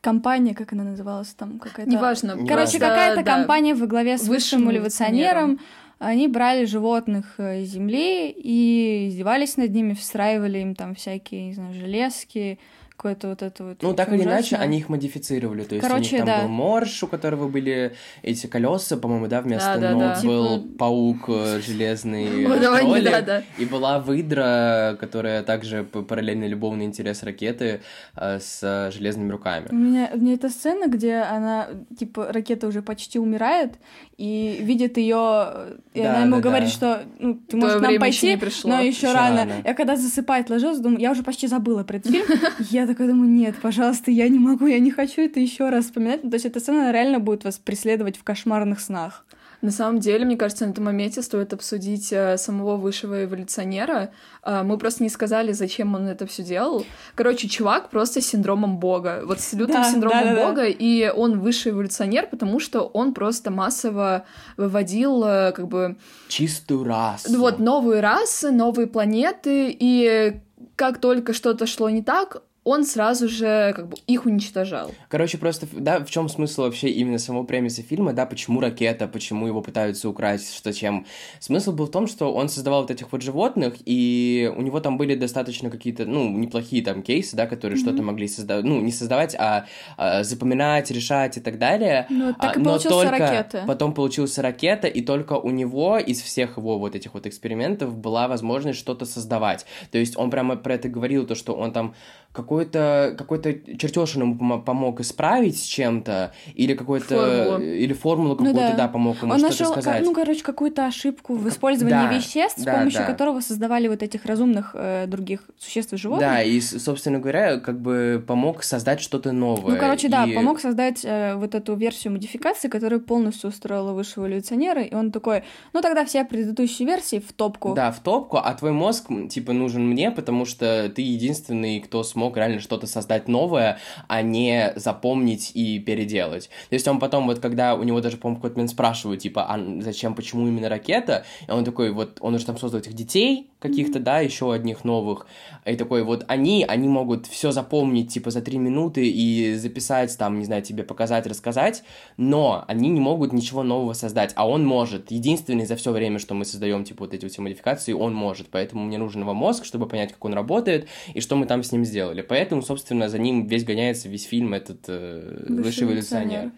компания, 0.00 0.54
как 0.54 0.72
она 0.72 0.84
называлась 0.84 1.34
там, 1.34 1.58
какая-то... 1.58 1.90
Неважно. 1.90 2.46
Короче, 2.46 2.78
какая-то 2.78 3.22
да. 3.22 3.34
компания 3.36 3.74
во 3.74 3.86
главе 3.86 4.16
с 4.16 4.22
высшим, 4.22 4.64
высшим 4.64 4.76
эволюционером. 4.76 5.60
Они 5.98 6.28
брали 6.28 6.64
животных 6.64 7.34
э, 7.38 7.64
Земли 7.64 8.30
и 8.30 9.08
издевались 9.08 9.56
над 9.56 9.74
ними, 9.74 9.94
встраивали 9.94 10.60
им 10.60 10.76
там 10.76 10.94
всякие, 10.94 11.46
не 11.46 11.54
знаю, 11.54 11.74
железки, 11.74 12.60
какое-то 12.98 13.28
вот 13.28 13.42
это 13.42 13.64
вот. 13.64 13.80
Ну, 13.80 13.94
так 13.94 14.12
или 14.12 14.24
иначе, 14.24 14.56
они 14.56 14.78
их 14.78 14.88
модифицировали. 14.88 15.62
То 15.62 15.76
есть 15.76 15.86
Короче, 15.86 16.16
у 16.16 16.18
них 16.18 16.26
там 16.26 16.26
да. 16.26 16.42
был 16.42 16.48
морж, 16.48 17.04
у 17.04 17.06
которого 17.06 17.48
были 17.48 17.94
эти 18.22 18.48
колеса, 18.48 18.96
по-моему, 18.96 19.28
да, 19.28 19.40
вместо 19.40 19.78
да, 19.78 19.80
да, 19.80 19.92
ног 19.92 20.00
да. 20.00 20.22
был 20.22 20.62
типа... 20.62 20.78
паук 20.78 21.24
э, 21.28 21.60
железный 21.64 22.44
да, 23.24 23.42
и 23.56 23.64
была 23.66 24.00
выдра, 24.00 24.96
которая 24.98 25.44
также 25.44 25.84
параллельно 25.84 26.48
любовный 26.48 26.86
интерес 26.86 27.22
ракеты 27.22 27.82
э, 28.16 28.40
с 28.40 28.90
железными 28.92 29.30
руками. 29.30 29.68
У 29.70 29.76
меня, 29.76 30.10
у 30.12 30.18
меня 30.18 30.34
эта 30.34 30.48
сцена, 30.48 30.88
где 30.88 31.18
она, 31.18 31.68
типа, 31.96 32.32
ракета 32.32 32.66
уже 32.66 32.82
почти 32.82 33.20
умирает, 33.20 33.74
и 34.16 34.58
видит 34.60 34.96
ее, 34.96 35.76
и 35.94 36.02
да, 36.02 36.10
она 36.10 36.22
ему 36.22 36.36
да, 36.36 36.42
говорит, 36.42 36.68
да. 36.68 36.74
что 36.74 37.02
ну, 37.20 37.34
ты 37.34 37.56
можешь 37.56 37.80
нам 37.80 37.96
пойти, 38.00 38.36
но 38.64 38.80
еще, 38.80 38.88
еще 38.88 39.12
рано. 39.12 39.36
рано. 39.36 39.62
Я 39.64 39.74
когда 39.74 39.94
засыпать 39.94 40.50
ложилась, 40.50 40.80
думаю, 40.80 41.00
я 41.00 41.12
уже 41.12 41.22
почти 41.22 41.46
забыла 41.46 41.84
про 41.84 41.98
этот 41.98 42.10
фильм. 42.10 42.26
Я 42.70 42.87
такая 42.88 43.08
думаю, 43.08 43.30
нет, 43.30 43.54
пожалуйста, 43.62 44.10
я 44.10 44.28
не 44.28 44.38
могу, 44.38 44.66
я 44.66 44.80
не 44.80 44.90
хочу 44.90 45.22
это 45.22 45.38
еще 45.38 45.68
раз 45.68 45.84
вспоминать. 45.86 46.22
То 46.22 46.34
есть 46.34 46.46
эта 46.46 46.60
сцена 46.60 46.92
реально 46.92 47.20
будет 47.20 47.44
вас 47.44 47.58
преследовать 47.58 48.16
в 48.16 48.24
кошмарных 48.24 48.80
снах. 48.80 49.24
На 49.60 49.72
самом 49.72 49.98
деле, 49.98 50.24
мне 50.24 50.36
кажется, 50.36 50.66
на 50.66 50.70
этом 50.70 50.84
моменте 50.84 51.20
стоит 51.20 51.52
обсудить 51.52 52.12
э, 52.12 52.38
самого 52.38 52.76
высшего 52.76 53.24
эволюционера. 53.24 54.12
Э, 54.44 54.62
мы 54.62 54.78
просто 54.78 55.02
не 55.02 55.08
сказали, 55.08 55.50
зачем 55.50 55.96
он 55.96 56.06
это 56.06 56.26
все 56.26 56.44
делал. 56.44 56.86
Короче, 57.16 57.48
чувак 57.48 57.90
просто 57.90 58.20
с 58.20 58.26
синдромом 58.26 58.78
бога. 58.78 59.22
Вот 59.24 59.40
с 59.40 59.52
лютым 59.54 59.82
да, 59.82 59.90
синдромом 59.90 60.24
да, 60.24 60.34
да, 60.34 60.46
бога, 60.46 60.62
да. 60.62 60.66
и 60.68 61.08
он 61.08 61.40
высший 61.40 61.72
эволюционер, 61.72 62.28
потому 62.28 62.60
что 62.60 62.82
он 62.82 63.14
просто 63.14 63.50
массово 63.50 64.26
выводил 64.56 65.24
э, 65.24 65.52
как 65.52 65.66
бы... 65.66 65.96
Чистую 66.28 66.84
расу. 66.84 67.36
Вот, 67.36 67.58
новые 67.58 68.00
расы, 68.00 68.52
новые 68.52 68.86
планеты, 68.86 69.76
и 69.76 70.40
как 70.76 70.98
только 70.98 71.32
что-то 71.32 71.66
шло 71.66 71.90
не 71.90 72.02
так, 72.02 72.42
он 72.68 72.84
сразу 72.84 73.28
же 73.28 73.72
как 73.74 73.88
бы 73.88 73.96
их 74.06 74.26
уничтожал. 74.26 74.90
Короче, 75.08 75.38
просто, 75.38 75.66
да, 75.72 76.04
в 76.04 76.10
чем 76.10 76.28
смысл 76.28 76.62
вообще 76.62 76.90
именно 76.90 77.18
самого 77.18 77.44
премиса 77.44 77.82
фильма, 77.82 78.12
да, 78.12 78.26
почему 78.26 78.60
ракета, 78.60 79.08
почему 79.08 79.46
его 79.46 79.62
пытаются 79.62 80.06
украсть, 80.06 80.54
что 80.54 80.74
чем. 80.74 81.06
Смысл 81.40 81.72
был 81.72 81.86
в 81.86 81.90
том, 81.90 82.06
что 82.06 82.34
он 82.34 82.50
создавал 82.50 82.82
вот 82.82 82.90
этих 82.90 83.10
вот 83.10 83.22
животных, 83.22 83.76
и 83.86 84.52
у 84.54 84.60
него 84.60 84.80
там 84.80 84.98
были 84.98 85.14
достаточно 85.14 85.70
какие-то, 85.70 86.04
ну, 86.04 86.28
неплохие 86.28 86.84
там 86.84 87.02
кейсы, 87.02 87.36
да, 87.36 87.46
которые 87.46 87.78
mm-hmm. 87.78 87.82
что-то 87.82 88.02
могли 88.02 88.28
создавать, 88.28 88.64
ну, 88.66 88.82
не 88.82 88.92
создавать, 88.92 89.34
а, 89.38 89.64
а 89.96 90.22
запоминать, 90.22 90.90
решать 90.90 91.38
и 91.38 91.40
так 91.40 91.58
далее. 91.58 92.06
Ну, 92.10 92.34
так 92.34 92.58
и 92.58 92.60
а, 92.60 92.62
но 92.62 92.78
только 92.78 93.18
ракета. 93.18 93.64
потом 93.66 93.94
получился 93.94 94.42
ракета, 94.42 94.88
и 94.88 95.00
только 95.00 95.32
у 95.32 95.48
него 95.48 95.96
из 95.96 96.20
всех 96.20 96.58
его 96.58 96.78
вот 96.78 96.94
этих 96.94 97.14
вот 97.14 97.26
экспериментов 97.26 97.96
была 97.96 98.28
возможность 98.28 98.78
что-то 98.78 99.06
создавать. 99.06 99.64
То 99.90 99.96
есть 99.96 100.18
он 100.18 100.30
прямо 100.30 100.56
про 100.56 100.74
это 100.74 100.90
говорил, 100.90 101.26
то, 101.26 101.34
что 101.34 101.54
он 101.54 101.72
там 101.72 101.94
какой 102.32 102.57
какой-то 102.58 103.14
какой-то 103.16 103.52
чертеж 103.76 104.16
ему 104.16 104.34
помо- 104.34 104.62
помог 104.62 105.00
исправить 105.00 105.58
с 105.58 105.62
чем-то, 105.62 106.32
или 106.54 106.74
какой-то... 106.74 107.58
Или 107.58 107.92
формулу 107.92 108.30
Ну 108.30 108.36
какую-то, 108.36 108.60
да. 108.60 108.76
да. 108.76 108.88
помог 108.88 109.22
ему 109.22 109.32
Он 109.32 109.38
что-то 109.38 109.52
нашел, 109.52 109.72
сказать. 109.72 110.04
ну, 110.04 110.12
короче, 110.12 110.42
какую-то 110.42 110.86
ошибку 110.86 111.34
в 111.36 111.48
использовании 111.48 112.08
Да, 112.08 112.12
веществ, 112.16 112.58
с 112.60 112.64
да, 112.64 112.74
помощью 112.78 113.00
да. 113.00 113.06
которого 113.06 113.40
создавали 113.40 113.88
вот 113.88 114.02
этих 114.02 114.24
разумных 114.26 114.72
э, 114.74 115.06
других 115.06 115.40
существ 115.58 115.92
и 115.92 115.96
животных. 115.96 116.28
Да, 116.28 116.42
и, 116.42 116.60
с- 116.60 116.82
собственно 116.82 117.18
говоря, 117.18 117.58
как 117.58 117.80
бы 117.80 118.22
помог 118.26 118.62
создать 118.62 119.00
что-то 119.00 119.32
новое. 119.32 119.74
Ну, 119.74 119.80
короче, 119.80 120.08
да, 120.08 120.24
И- 120.24 120.34
помог 120.34 120.60
создать 120.60 121.04
э, 121.04 121.34
вот 121.36 121.54
эту 121.54 121.74
версию 121.76 122.14
модификации, 122.14 122.68
которая 122.68 123.00
полностью 123.00 123.50
устроила 123.50 123.92
высшего 123.92 124.24
эволюционера, 124.26 124.82
и 124.82 124.94
он 124.94 125.12
такой, 125.12 125.44
ну 125.72 125.80
тогда 125.82 126.04
все 126.04 126.24
предыдущие 126.24 126.86
версии 126.86 127.18
в 127.20 127.32
топку. 127.32 127.74
Да, 127.74 127.90
в 127.92 128.00
топку, 128.00 128.38
а 128.38 128.52
твой 128.54 128.72
мозг, 128.72 129.06
типа, 129.28 129.52
нужен 129.52 129.86
мне, 129.86 130.10
потому 130.10 130.44
что 130.44 130.90
ты 130.94 131.02
единственный, 131.02 131.80
кто 131.80 132.02
смог 132.02 132.36
реально 132.36 132.47
что-то 132.56 132.86
создать 132.86 133.28
новое, 133.28 133.78
а 134.08 134.22
не 134.22 134.72
запомнить 134.76 135.52
и 135.54 135.78
переделать. 135.78 136.48
То 136.70 136.74
есть 136.74 136.88
он 136.88 136.98
потом, 136.98 137.26
вот 137.26 137.40
когда 137.40 137.74
у 137.74 137.82
него 137.82 138.00
даже, 138.00 138.16
по-моему, 138.16 138.36
какой-то 138.36 138.56
момент 138.56 138.70
спрашивают, 138.70 139.20
типа, 139.20 139.46
а 139.48 139.82
зачем, 139.82 140.14
почему 140.14 140.48
именно 140.48 140.70
ракета? 140.70 141.24
И 141.46 141.50
он 141.50 141.64
такой, 141.64 141.92
вот, 141.92 142.18
он 142.20 142.34
уже 142.34 142.46
там 142.46 142.56
создал 142.56 142.80
этих 142.80 142.94
детей 142.94 143.50
каких-то, 143.58 143.98
да, 143.98 144.20
еще 144.20 144.52
одних 144.52 144.84
новых, 144.84 145.26
и 145.66 145.76
такой, 145.76 146.04
вот 146.04 146.24
они, 146.28 146.64
они 146.66 146.88
могут 146.88 147.26
все 147.26 147.50
запомнить, 147.50 148.12
типа, 148.12 148.30
за 148.30 148.40
три 148.40 148.58
минуты 148.58 149.08
и 149.08 149.54
записать, 149.54 150.16
там, 150.16 150.38
не 150.38 150.44
знаю, 150.44 150.62
тебе 150.62 150.84
показать, 150.84 151.26
рассказать, 151.26 151.82
но 152.16 152.64
они 152.68 152.88
не 152.88 153.00
могут 153.00 153.32
ничего 153.32 153.62
нового 153.62 153.92
создать, 153.94 154.32
а 154.36 154.48
он 154.48 154.64
может. 154.64 155.10
Единственный 155.10 155.66
за 155.66 155.76
все 155.76 155.92
время, 155.92 156.18
что 156.18 156.34
мы 156.34 156.44
создаем, 156.44 156.84
типа, 156.84 157.04
вот 157.04 157.14
эти 157.14 157.24
вот 157.24 157.32
все 157.32 157.42
модификации, 157.42 157.92
он 157.92 158.14
может. 158.14 158.48
Поэтому 158.50 158.84
мне 158.84 158.98
нужен 158.98 159.22
его 159.22 159.34
мозг, 159.34 159.64
чтобы 159.64 159.86
понять, 159.86 160.12
как 160.12 160.24
он 160.24 160.34
работает 160.34 160.86
и 161.14 161.20
что 161.20 161.36
мы 161.36 161.46
там 161.46 161.62
с 161.62 161.72
ним 161.72 161.84
сделали. 161.84 162.22
Поэтому, 162.22 162.62
собственно, 162.62 163.08
за 163.08 163.18
ним 163.18 163.46
весь 163.46 163.64
гоняется 163.64 164.08
весь 164.08 164.24
фильм 164.24 164.54
этот 164.54 164.84
э, 164.88 165.46
Высший 165.48 165.64
высший 165.64 165.84
эволюционер. 165.84 166.28
эволюционер. 166.28 166.52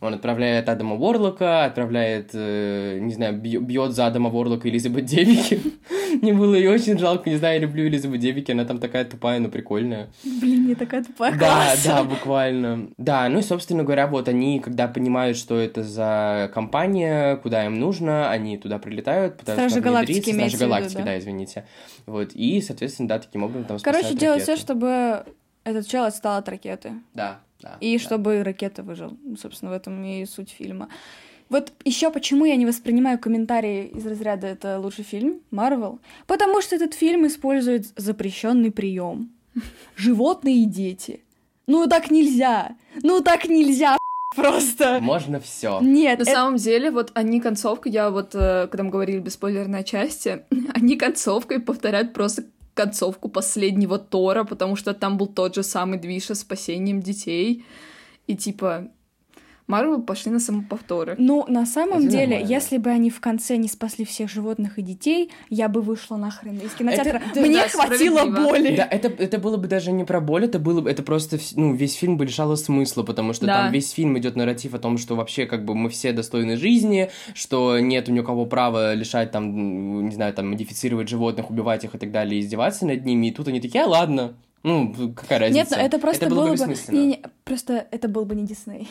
Он 0.00 0.14
отправляет 0.14 0.68
Адама 0.68 0.96
Уорлока, 0.96 1.64
отправляет, 1.64 2.30
э, 2.34 2.98
не 3.00 3.14
знаю, 3.14 3.38
бьет 3.38 3.92
за 3.92 4.06
Адама 4.06 4.30
Уорлока 4.30 4.68
Элизабет 4.68 5.06
Девики. 5.06 5.60
Мне 6.22 6.34
было 6.34 6.54
ее 6.54 6.70
очень 6.70 6.98
жалко, 6.98 7.30
не 7.30 7.36
знаю, 7.36 7.54
я 7.54 7.60
люблю 7.60 7.86
Элизабет 7.86 8.20
Девики, 8.20 8.52
она 8.52 8.64
там 8.64 8.78
такая 8.78 9.04
тупая, 9.04 9.40
но 9.40 9.48
прикольная. 9.48 10.08
Блин, 10.22 10.68
я 10.68 10.74
такая 10.74 11.02
тупая. 11.02 11.36
Да, 11.38 11.74
да, 11.84 12.04
буквально. 12.04 12.88
Да, 12.98 13.28
ну 13.28 13.38
и, 13.38 13.42
собственно 13.42 13.84
говоря, 13.84 14.06
вот 14.06 14.28
они, 14.28 14.60
когда 14.60 14.86
понимают, 14.86 15.36
что 15.36 15.58
это 15.58 15.82
за 15.82 16.50
компания, 16.52 17.36
куда 17.36 17.64
им 17.64 17.78
нужно, 17.78 18.30
они 18.30 18.58
туда 18.58 18.78
прилетают, 18.78 19.40
Стражи 19.42 19.76
там 19.76 19.84
Галактики 19.84 20.32
Стражи 20.32 20.58
Галактики, 20.58 21.02
да. 21.02 21.18
извините. 21.18 21.64
Вот, 22.04 22.32
и, 22.34 22.60
соответственно, 22.60 23.08
да, 23.08 23.18
таким 23.18 23.44
образом 23.44 23.64
там 23.64 23.78
Короче, 23.78 24.14
делать 24.14 24.42
все, 24.42 24.56
чтобы 24.56 25.24
этот 25.66 25.86
чел 25.88 26.04
отстал 26.04 26.38
от 26.38 26.48
ракеты. 26.48 26.94
Да, 27.14 27.40
да. 27.60 27.76
И 27.80 27.98
да. 27.98 28.04
чтобы 28.04 28.42
ракета 28.42 28.82
выжил. 28.82 29.16
Ну, 29.22 29.36
Собственно, 29.36 29.72
в 29.72 29.74
этом 29.74 30.02
и 30.04 30.24
суть 30.24 30.50
фильма. 30.50 30.88
Вот 31.48 31.72
еще 31.84 32.10
почему 32.10 32.44
я 32.44 32.56
не 32.56 32.66
воспринимаю 32.66 33.18
комментарии 33.18 33.86
из 33.88 34.04
разряда 34.06 34.46
это 34.48 34.78
лучший 34.80 35.04
фильм 35.04 35.40
Марвел, 35.50 36.00
потому 36.26 36.60
что 36.60 36.74
этот 36.74 36.94
фильм 36.94 37.26
использует 37.26 37.86
запрещенный 37.96 38.72
прием. 38.72 39.30
Животные 39.96 40.62
и 40.62 40.64
дети. 40.64 41.20
Ну 41.66 41.86
так 41.86 42.10
нельзя. 42.10 42.76
Ну 43.02 43.20
так 43.20 43.48
нельзя 43.48 43.96
просто. 44.36 44.98
Можно 45.00 45.38
все. 45.40 45.78
Нет, 45.80 46.18
На 46.18 46.22
это- 46.22 46.32
самом 46.32 46.56
деле, 46.56 46.90
вот 46.90 47.12
они 47.14 47.40
концовку, 47.40 47.88
я 47.88 48.10
вот, 48.10 48.34
э, 48.34 48.66
когда 48.68 48.82
мы 48.84 48.90
говорили 48.90 49.18
бесспойлерной 49.20 49.84
части, 49.84 50.44
они 50.74 50.96
концовкой 50.96 51.60
повторяют 51.60 52.12
просто 52.12 52.44
концовку 52.76 53.28
последнего 53.28 53.98
Тора, 53.98 54.44
потому 54.44 54.76
что 54.76 54.92
там 54.94 55.16
был 55.16 55.26
тот 55.26 55.54
же 55.54 55.62
самый 55.62 55.98
движ 55.98 56.26
со 56.26 56.34
спасением 56.34 57.00
детей. 57.00 57.64
И 58.26 58.36
типа, 58.36 58.88
Марвел 59.66 60.00
пошли 60.00 60.30
на 60.30 60.38
самоповторы. 60.38 61.16
Ну, 61.18 61.44
на 61.48 61.66
самом 61.66 61.98
Это 61.98 62.08
деле, 62.08 62.26
нормально. 62.36 62.48
если 62.48 62.76
бы 62.78 62.90
они 62.90 63.10
в 63.10 63.18
конце 63.20 63.56
не 63.56 63.66
спасли 63.68 64.04
всех 64.04 64.30
животных 64.30 64.78
и 64.78 64.82
детей, 64.82 65.30
я 65.50 65.68
бы 65.68 65.82
вышла 65.82 66.16
нахрен 66.16 66.58
из 66.58 66.72
кинотеатра. 66.74 67.20
Это- 67.30 67.40
Мне 67.40 67.56
да, 67.62 67.68
хватило 67.68 68.24
боли. 68.26 68.76
Да, 68.76 68.84
это, 68.88 69.08
это 69.08 69.38
было 69.38 69.56
бы 69.56 69.66
даже 69.66 69.90
не 69.90 70.04
про 70.04 70.20
боль, 70.20 70.44
это 70.44 70.60
было 70.60 70.80
бы, 70.82 70.90
это 70.90 71.02
просто, 71.02 71.38
ну, 71.56 71.74
весь 71.74 71.94
фильм 71.94 72.16
бы 72.16 72.24
лишало 72.24 72.54
смысла, 72.54 73.02
потому 73.02 73.32
что 73.32 73.46
Да. 73.46 73.62
там 73.64 73.72
весь 73.72 73.90
фильм 73.90 74.16
идет 74.18 74.36
нарратив 74.36 74.74
о 74.74 74.78
том, 74.78 74.98
что 74.98 75.16
вообще, 75.16 75.46
как 75.46 75.64
бы, 75.64 75.74
мы 75.74 75.90
все 75.90 76.12
достойны 76.12 76.56
жизни, 76.56 77.10
что 77.34 77.80
нет 77.80 78.06
ни 78.08 78.20
у 78.20 78.24
кого 78.24 78.46
права 78.46 78.94
лишать, 78.94 79.32
там, 79.32 80.06
не 80.08 80.14
знаю, 80.14 80.32
там, 80.32 80.50
модифицировать 80.50 81.08
животных, 81.08 81.50
убивать 81.50 81.82
их 81.84 81.94
и 81.94 81.98
так 81.98 82.12
далее, 82.12 82.40
издеваться 82.40 82.86
над 82.86 83.04
ними, 83.04 83.26
и 83.26 83.30
тут 83.32 83.48
они 83.48 83.60
такие, 83.60 83.82
а, 83.82 83.88
ладно, 83.88 84.34
ну, 84.66 85.12
какая 85.14 85.38
Нет, 85.50 85.70
разница? 85.70 85.76
ну 85.78 85.84
это 85.86 85.98
просто 86.00 86.26
это 86.26 86.34
было, 86.34 86.40
было 86.40 86.48
бы 86.48 86.54
бессмысленно. 86.54 86.96
Не, 86.96 87.06
не, 87.06 87.22
просто 87.44 87.86
это 87.92 88.08
был 88.08 88.24
бы 88.24 88.34
не 88.34 88.44
Дисней. 88.44 88.88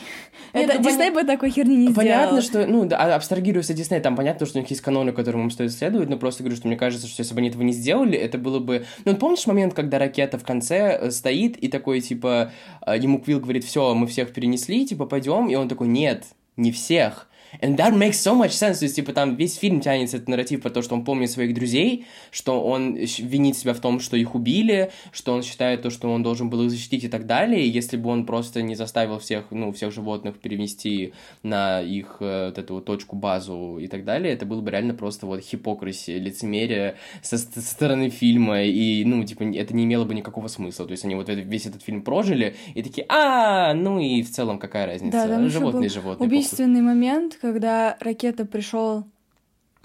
Нет, 0.54 0.70
Это 0.70 0.78
ну, 0.78 0.84
Дисней 0.88 1.10
бы 1.10 1.22
такой 1.24 1.50
херни 1.50 1.76
не 1.76 1.92
Понятно, 1.92 2.40
сделал. 2.40 2.64
что, 2.64 2.72
ну, 2.72 2.86
да, 2.86 2.96
а- 2.96 3.14
абстрагируясь 3.14 3.68
от 3.68 3.76
Диснея, 3.76 4.00
там 4.00 4.16
понятно, 4.16 4.46
что 4.46 4.58
у 4.58 4.62
них 4.62 4.70
есть 4.70 4.80
каноны, 4.80 5.12
которым 5.12 5.42
им 5.42 5.50
стоит 5.50 5.72
следовать, 5.72 6.08
но 6.08 6.16
просто 6.16 6.42
говорю, 6.42 6.56
что 6.56 6.66
мне 6.66 6.78
кажется, 6.78 7.06
что 7.06 7.20
если 7.22 7.34
бы 7.34 7.40
они 7.40 7.50
этого 7.50 7.62
не 7.62 7.74
сделали, 7.74 8.16
это 8.16 8.38
было 8.38 8.58
бы... 8.58 8.86
Ну, 9.04 9.14
помнишь 9.16 9.46
момент, 9.46 9.74
когда 9.74 9.98
ракета 9.98 10.38
в 10.38 10.44
конце 10.44 10.98
э, 10.98 11.10
стоит 11.10 11.58
и 11.58 11.68
такой, 11.68 12.00
типа, 12.00 12.52
э, 12.86 12.96
ему 12.98 13.20
Квилл 13.20 13.40
говорит, 13.40 13.64
все, 13.64 13.94
мы 13.94 14.06
всех 14.06 14.32
перенесли, 14.32 14.86
типа, 14.86 15.04
пойдем, 15.04 15.48
и 15.48 15.54
он 15.56 15.68
такой, 15.68 15.88
нет, 15.88 16.24
не 16.56 16.72
всех. 16.72 17.28
And 17.60 17.76
that 17.76 17.94
makes 17.94 18.18
so 18.20 18.34
much 18.34 18.50
sense. 18.50 18.78
То 18.78 18.84
есть, 18.84 18.96
типа, 18.96 19.12
там 19.12 19.36
весь 19.36 19.56
фильм 19.56 19.80
тянется 19.80 20.16
этот 20.16 20.28
нарратив 20.28 20.62
про 20.62 20.70
то, 20.70 20.82
что 20.82 20.94
он 20.94 21.04
помнит 21.04 21.30
своих 21.30 21.54
друзей, 21.54 22.06
что 22.30 22.62
он 22.62 22.94
винит 22.94 23.56
себя 23.56 23.74
в 23.74 23.80
том, 23.80 24.00
что 24.00 24.16
их 24.16 24.34
убили, 24.34 24.90
что 25.12 25.34
он 25.34 25.42
считает 25.42 25.82
то, 25.82 25.90
что 25.90 26.10
он 26.12 26.22
должен 26.22 26.50
был 26.50 26.62
их 26.64 26.70
защитить 26.70 27.04
и 27.04 27.08
так 27.08 27.26
далее. 27.26 27.64
И 27.64 27.68
если 27.68 27.96
бы 27.96 28.10
он 28.10 28.26
просто 28.26 28.62
не 28.62 28.74
заставил 28.74 29.18
всех, 29.18 29.46
ну, 29.50 29.72
всех 29.72 29.92
животных 29.92 30.38
перевести 30.38 31.12
на 31.42 31.80
их 31.80 32.16
э, 32.20 32.46
вот 32.46 32.58
эту 32.58 32.74
вот 32.74 32.84
точку, 32.84 33.16
базу 33.16 33.78
и 33.78 33.86
так 33.86 34.04
далее, 34.04 34.34
это 34.34 34.46
было 34.46 34.60
бы 34.60 34.70
реально 34.70 34.94
просто 34.94 35.26
вот 35.26 35.40
хипокрисия, 35.40 36.18
лицемерие 36.18 36.96
со, 37.22 37.38
со 37.38 37.60
стороны 37.60 38.10
фильма, 38.10 38.62
и, 38.62 39.04
ну, 39.04 39.24
типа, 39.24 39.42
это 39.42 39.74
не 39.74 39.84
имело 39.84 40.04
бы 40.04 40.14
никакого 40.14 40.48
смысла. 40.48 40.86
То 40.86 40.92
есть 40.92 41.04
они 41.04 41.14
вот 41.14 41.28
весь 41.28 41.66
этот 41.66 41.82
фильм 41.82 42.02
прожили, 42.02 42.56
и 42.74 42.82
такие, 42.82 43.06
а, 43.08 43.74
ну 43.74 44.00
и 44.00 44.22
в 44.22 44.30
целом 44.30 44.58
какая 44.58 44.86
разница? 44.86 45.26
Да, 45.26 45.48
животные, 45.48 45.88
животные. 45.88 46.16
похуй». 46.16 46.26
Убийственный 46.26 46.80
момент, 46.80 47.38
когда 47.52 47.96
ракета 48.00 48.44
пришел. 48.44 49.06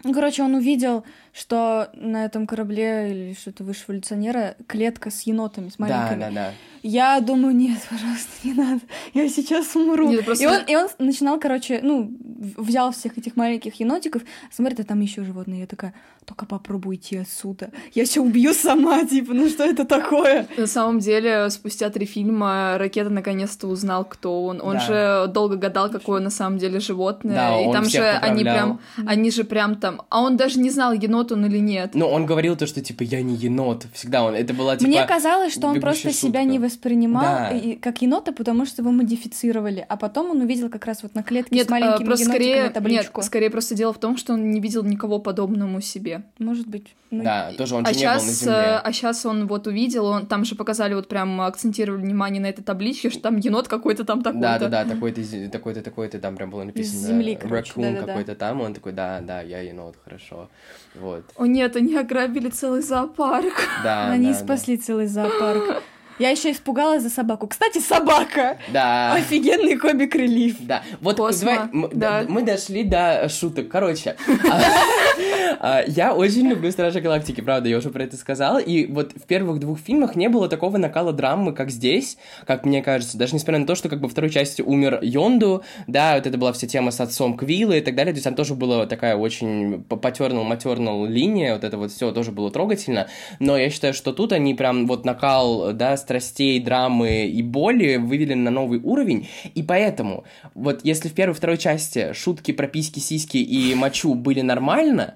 Ну, 0.03 0.13
короче, 0.13 0.43
он 0.43 0.55
увидел, 0.55 1.05
что 1.33 1.89
на 1.93 2.25
этом 2.25 2.45
корабле 2.47 3.11
или 3.11 3.33
что-то 3.33 3.63
выше 3.63 3.83
эволюционера 3.87 4.55
клетка 4.67 5.09
с 5.11 5.21
енотами, 5.23 5.69
с 5.69 5.75
Да, 5.77 5.85
маленькими. 5.87 6.19
да, 6.19 6.29
да. 6.31 6.51
Я 6.83 7.19
думаю, 7.21 7.55
нет, 7.55 7.77
пожалуйста, 7.89 8.29
не 8.43 8.53
надо. 8.53 8.81
Я 9.13 9.29
сейчас 9.29 9.75
умру. 9.75 10.09
Нет, 10.09 10.25
просто- 10.25 10.43
И, 10.43 10.47
он, 10.47 10.57
и 10.67 10.75
он 10.75 10.89
начинал, 10.99 11.39
короче, 11.39 11.79
ну, 11.83 12.11
взял 12.57 12.91
всех 12.91 13.17
этих 13.17 13.35
маленьких 13.35 13.79
енотиков, 13.79 14.23
смотрит, 14.51 14.79
а 14.79 14.83
там 14.83 14.99
еще 14.99 15.23
животные. 15.23 15.61
Я 15.61 15.67
такая, 15.67 15.93
только 16.25 16.45
попробуй 16.45 16.95
идти 16.95 17.17
отсюда. 17.17 17.69
Я 17.93 18.05
сейчас 18.05 18.23
убью 18.23 18.53
сама, 18.53 19.05
типа, 19.05 19.33
ну 19.33 19.47
что 19.47 19.63
это 19.63 19.85
такое? 19.85 20.47
На 20.57 20.67
самом 20.67 20.99
деле, 20.99 21.49
спустя 21.49 21.89
три 21.91 22.05
фильма 22.05 22.75
Ракета 22.77 23.09
наконец-то 23.09 23.67
узнал, 23.67 24.03
кто 24.05 24.43
он. 24.45 24.59
Он 24.61 24.73
Да. 24.73 24.79
же 25.27 25.31
долго 25.31 25.55
гадал, 25.57 25.89
какое 25.91 26.19
на 26.19 26.29
самом 26.31 26.57
деле 26.57 26.79
животное. 26.79 27.35
Да, 27.35 27.61
и 27.61 27.65
он 27.67 27.73
там 27.73 27.83
всех 27.85 28.01
же 28.03 28.09
они 28.09 28.43
поправлял. 28.43 28.79
прям, 28.95 29.07
они 29.07 29.31
же 29.31 29.43
прям 29.43 29.75
там. 29.75 30.01
А 30.09 30.21
он 30.21 30.35
даже 30.35 30.59
не 30.59 30.71
знал, 30.71 30.93
енот 30.93 31.20
он 31.31 31.45
или 31.45 31.57
нет. 31.57 31.93
Но 31.93 32.09
он 32.09 32.25
говорил 32.25 32.55
то, 32.55 32.65
что, 32.65 32.79
типа, 32.81 33.03
я 33.03 33.21
не 33.21 33.35
енот. 33.35 33.85
Всегда 33.93 34.23
он, 34.23 34.33
это 34.33 34.53
была, 34.53 34.77
типа... 34.77 34.87
Мне 34.89 35.05
казалось, 35.05 35.51
что 35.53 35.67
он 35.67 35.81
просто 35.81 36.13
себя 36.13 36.39
шутка. 36.39 36.43
не 36.43 36.59
воспринимал 36.59 37.23
Да. 37.23 37.49
и- 37.49 37.75
как 37.75 38.01
енота, 38.01 38.31
потому 38.31 38.65
что 38.65 38.81
его 38.81 38.91
модифицировали. 38.91 39.85
А 39.89 39.97
потом 39.97 40.31
он 40.31 40.41
увидел 40.41 40.69
как 40.69 40.85
раз 40.85 41.03
вот 41.03 41.15
на 41.15 41.23
клетке 41.23 41.53
Нет, 41.53 41.67
с 41.67 41.69
маленькими 41.69 42.03
э, 42.03 42.05
просто 42.07 42.25
скорее, 42.25 42.63
нет, 42.63 42.73
табличку. 42.73 43.21
скорее 43.21 43.49
просто 43.49 43.75
дело 43.75 43.91
в 43.93 43.99
том, 43.99 44.15
что 44.17 44.33
он 44.33 44.51
не 44.51 44.61
видел 44.61 44.83
никого 44.83 45.19
подобному 45.19 45.81
себе. 45.81 46.23
Может 46.39 46.67
быть. 46.67 46.87
Ну, 47.11 47.23
Да, 47.23 47.51
тоже 47.57 47.75
он 47.75 47.85
же 47.85 47.91
а 47.91 47.93
не 47.93 48.05
был 48.05 48.13
на 48.13 48.19
сейчас, 48.21 48.39
земле. 48.39 48.79
а 48.81 48.93
сейчас 48.93 49.25
он 49.25 49.47
вот 49.47 49.67
увидел, 49.67 50.05
он 50.05 50.27
там 50.27 50.45
же 50.45 50.55
показали 50.55 50.93
вот 50.93 51.09
прям 51.09 51.41
акцентировали 51.41 52.01
внимание 52.01 52.41
на 52.41 52.45
этой 52.47 52.63
табличке, 52.63 53.09
что 53.09 53.19
там 53.21 53.35
енот 53.37 53.67
какой-то 53.67 54.05
там 54.05 54.21
такой-то. 54.23 54.41
Да, 54.41 54.59
да, 54.59 54.69
да, 54.69 54.85
такой-то, 54.89 55.21
такой-то, 55.51 55.81
такой-то, 55.81 56.19
там 56.19 56.37
прям 56.37 56.49
было 56.51 56.63
написано. 56.63 57.07
земли, 57.07 57.35
короче, 57.35 57.73
Raccoon 57.73 57.81
да-да-да. 57.81 58.05
какой-то 58.07 58.35
там, 58.35 58.61
он 58.61 58.73
такой, 58.73 58.93
да, 58.93 59.19
да, 59.19 59.41
я 59.41 59.59
енот, 59.59 59.95
хорошо. 60.03 60.49
Вот. 60.95 61.23
О 61.35 61.45
нет, 61.45 61.75
они 61.75 61.95
ограбили 61.95 62.49
целый 62.49 62.81
зоопарк. 62.81 63.53
Да, 63.83 64.09
Они 64.11 64.27
да, 64.27 64.33
да. 64.33 64.39
спасли 64.39 64.77
целый 64.77 65.07
зоопарк. 65.07 65.81
Я 66.21 66.29
еще 66.29 66.51
испугалась 66.51 67.01
за 67.01 67.09
собаку. 67.09 67.47
Кстати, 67.47 67.79
собака! 67.79 68.59
Да. 68.71 69.13
Офигенный 69.15 69.75
комик 69.75 70.13
релиф. 70.13 70.57
Да, 70.59 70.83
вот 71.01 71.17
Космо, 71.17 71.67
давай, 71.73 71.89
да. 71.93 72.25
мы 72.27 72.43
дошли 72.43 72.83
до 72.83 73.27
шуток. 73.27 73.69
Короче, 73.69 74.15
а, 75.59 75.81
я 75.87 76.13
очень 76.13 76.47
люблю 76.47 76.69
Стражи 76.71 77.01
Галактики, 77.01 77.41
правда, 77.41 77.69
я 77.69 77.77
уже 77.77 77.89
про 77.89 78.03
это 78.03 78.17
сказал. 78.17 78.59
И 78.59 78.85
вот 78.85 79.13
в 79.13 79.23
первых 79.25 79.59
двух 79.59 79.79
фильмах 79.79 80.15
не 80.15 80.29
было 80.29 80.47
такого 80.47 80.77
накала 80.77 81.11
драмы, 81.11 81.53
как 81.53 81.71
здесь, 81.71 82.19
как 82.45 82.67
мне 82.67 82.83
кажется. 82.83 83.17
Даже 83.17 83.33
несмотря 83.33 83.57
на 83.57 83.65
то, 83.65 83.73
что 83.73 83.89
как 83.89 83.99
бы 83.99 84.07
второй 84.07 84.29
части 84.29 84.61
умер 84.61 84.99
Йонду, 85.01 85.63
да, 85.87 86.17
вот 86.17 86.27
это 86.27 86.37
была 86.37 86.53
вся 86.53 86.67
тема 86.67 86.91
с 86.91 87.01
отцом 87.01 87.35
Квилла 87.35 87.73
и 87.73 87.81
так 87.81 87.95
далее. 87.95 88.13
То 88.13 88.17
есть 88.17 88.25
там 88.25 88.35
тоже 88.35 88.53
была 88.53 88.85
такая 88.85 89.15
очень 89.15 89.83
потернул 89.85 90.43
матернул 90.43 91.03
линия, 91.07 91.55
вот 91.55 91.63
это 91.63 91.79
вот 91.79 91.91
все 91.91 92.11
тоже 92.11 92.31
было 92.31 92.51
трогательно. 92.51 93.07
Но 93.39 93.57
я 93.57 93.71
считаю, 93.71 93.95
что 93.95 94.13
тут 94.13 94.33
они 94.33 94.53
прям 94.53 94.85
вот 94.85 95.03
накал, 95.03 95.73
да, 95.73 95.97
страстей, 96.11 96.59
драмы 96.59 97.25
и 97.27 97.41
боли 97.41 97.95
вывели 97.95 98.33
на 98.33 98.51
новый 98.51 98.79
уровень, 98.79 99.29
и 99.55 99.63
поэтому, 99.63 100.25
вот 100.53 100.81
если 100.83 101.07
в 101.07 101.13
первой 101.13 101.33
и 101.33 101.37
второй 101.37 101.57
части 101.57 102.11
шутки 102.13 102.51
про 102.51 102.67
письки, 102.67 102.99
сиськи 102.99 103.37
и 103.37 103.73
мочу 103.75 104.13
были 104.13 104.41
нормально, 104.41 105.15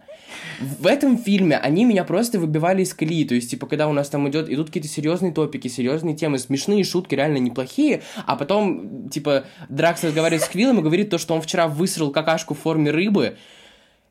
в 0.60 0.88
этом 0.88 1.18
фильме 1.18 1.58
они 1.58 1.84
меня 1.84 2.06
просто 2.06 2.40
выбивали 2.40 2.84
из 2.84 2.94
колеи. 2.94 3.26
То 3.26 3.36
есть, 3.36 3.52
типа, 3.52 3.68
когда 3.68 3.90
у 3.90 3.94
нас 3.94 4.10
там 4.10 4.30
идет, 4.30 4.50
идут 4.50 4.68
какие-то 4.68 4.88
серьезные 4.88 5.34
топики, 5.34 5.68
серьезные 5.68 6.16
темы, 6.16 6.40
смешные 6.40 6.84
шутки, 6.84 7.16
реально 7.16 7.38
неплохие, 7.38 8.02
а 8.26 8.38
потом, 8.38 9.10
типа, 9.10 9.46
Дракс 9.68 10.04
разговаривает 10.04 10.44
с 10.44 10.48
Квиллом 10.48 10.80
и 10.80 10.84
говорит 10.84 11.10
то, 11.10 11.18
что 11.18 11.34
он 11.34 11.42
вчера 11.42 11.68
высрал 11.68 12.12
какашку 12.12 12.54
в 12.54 12.60
форме 12.60 12.92
рыбы, 12.92 13.38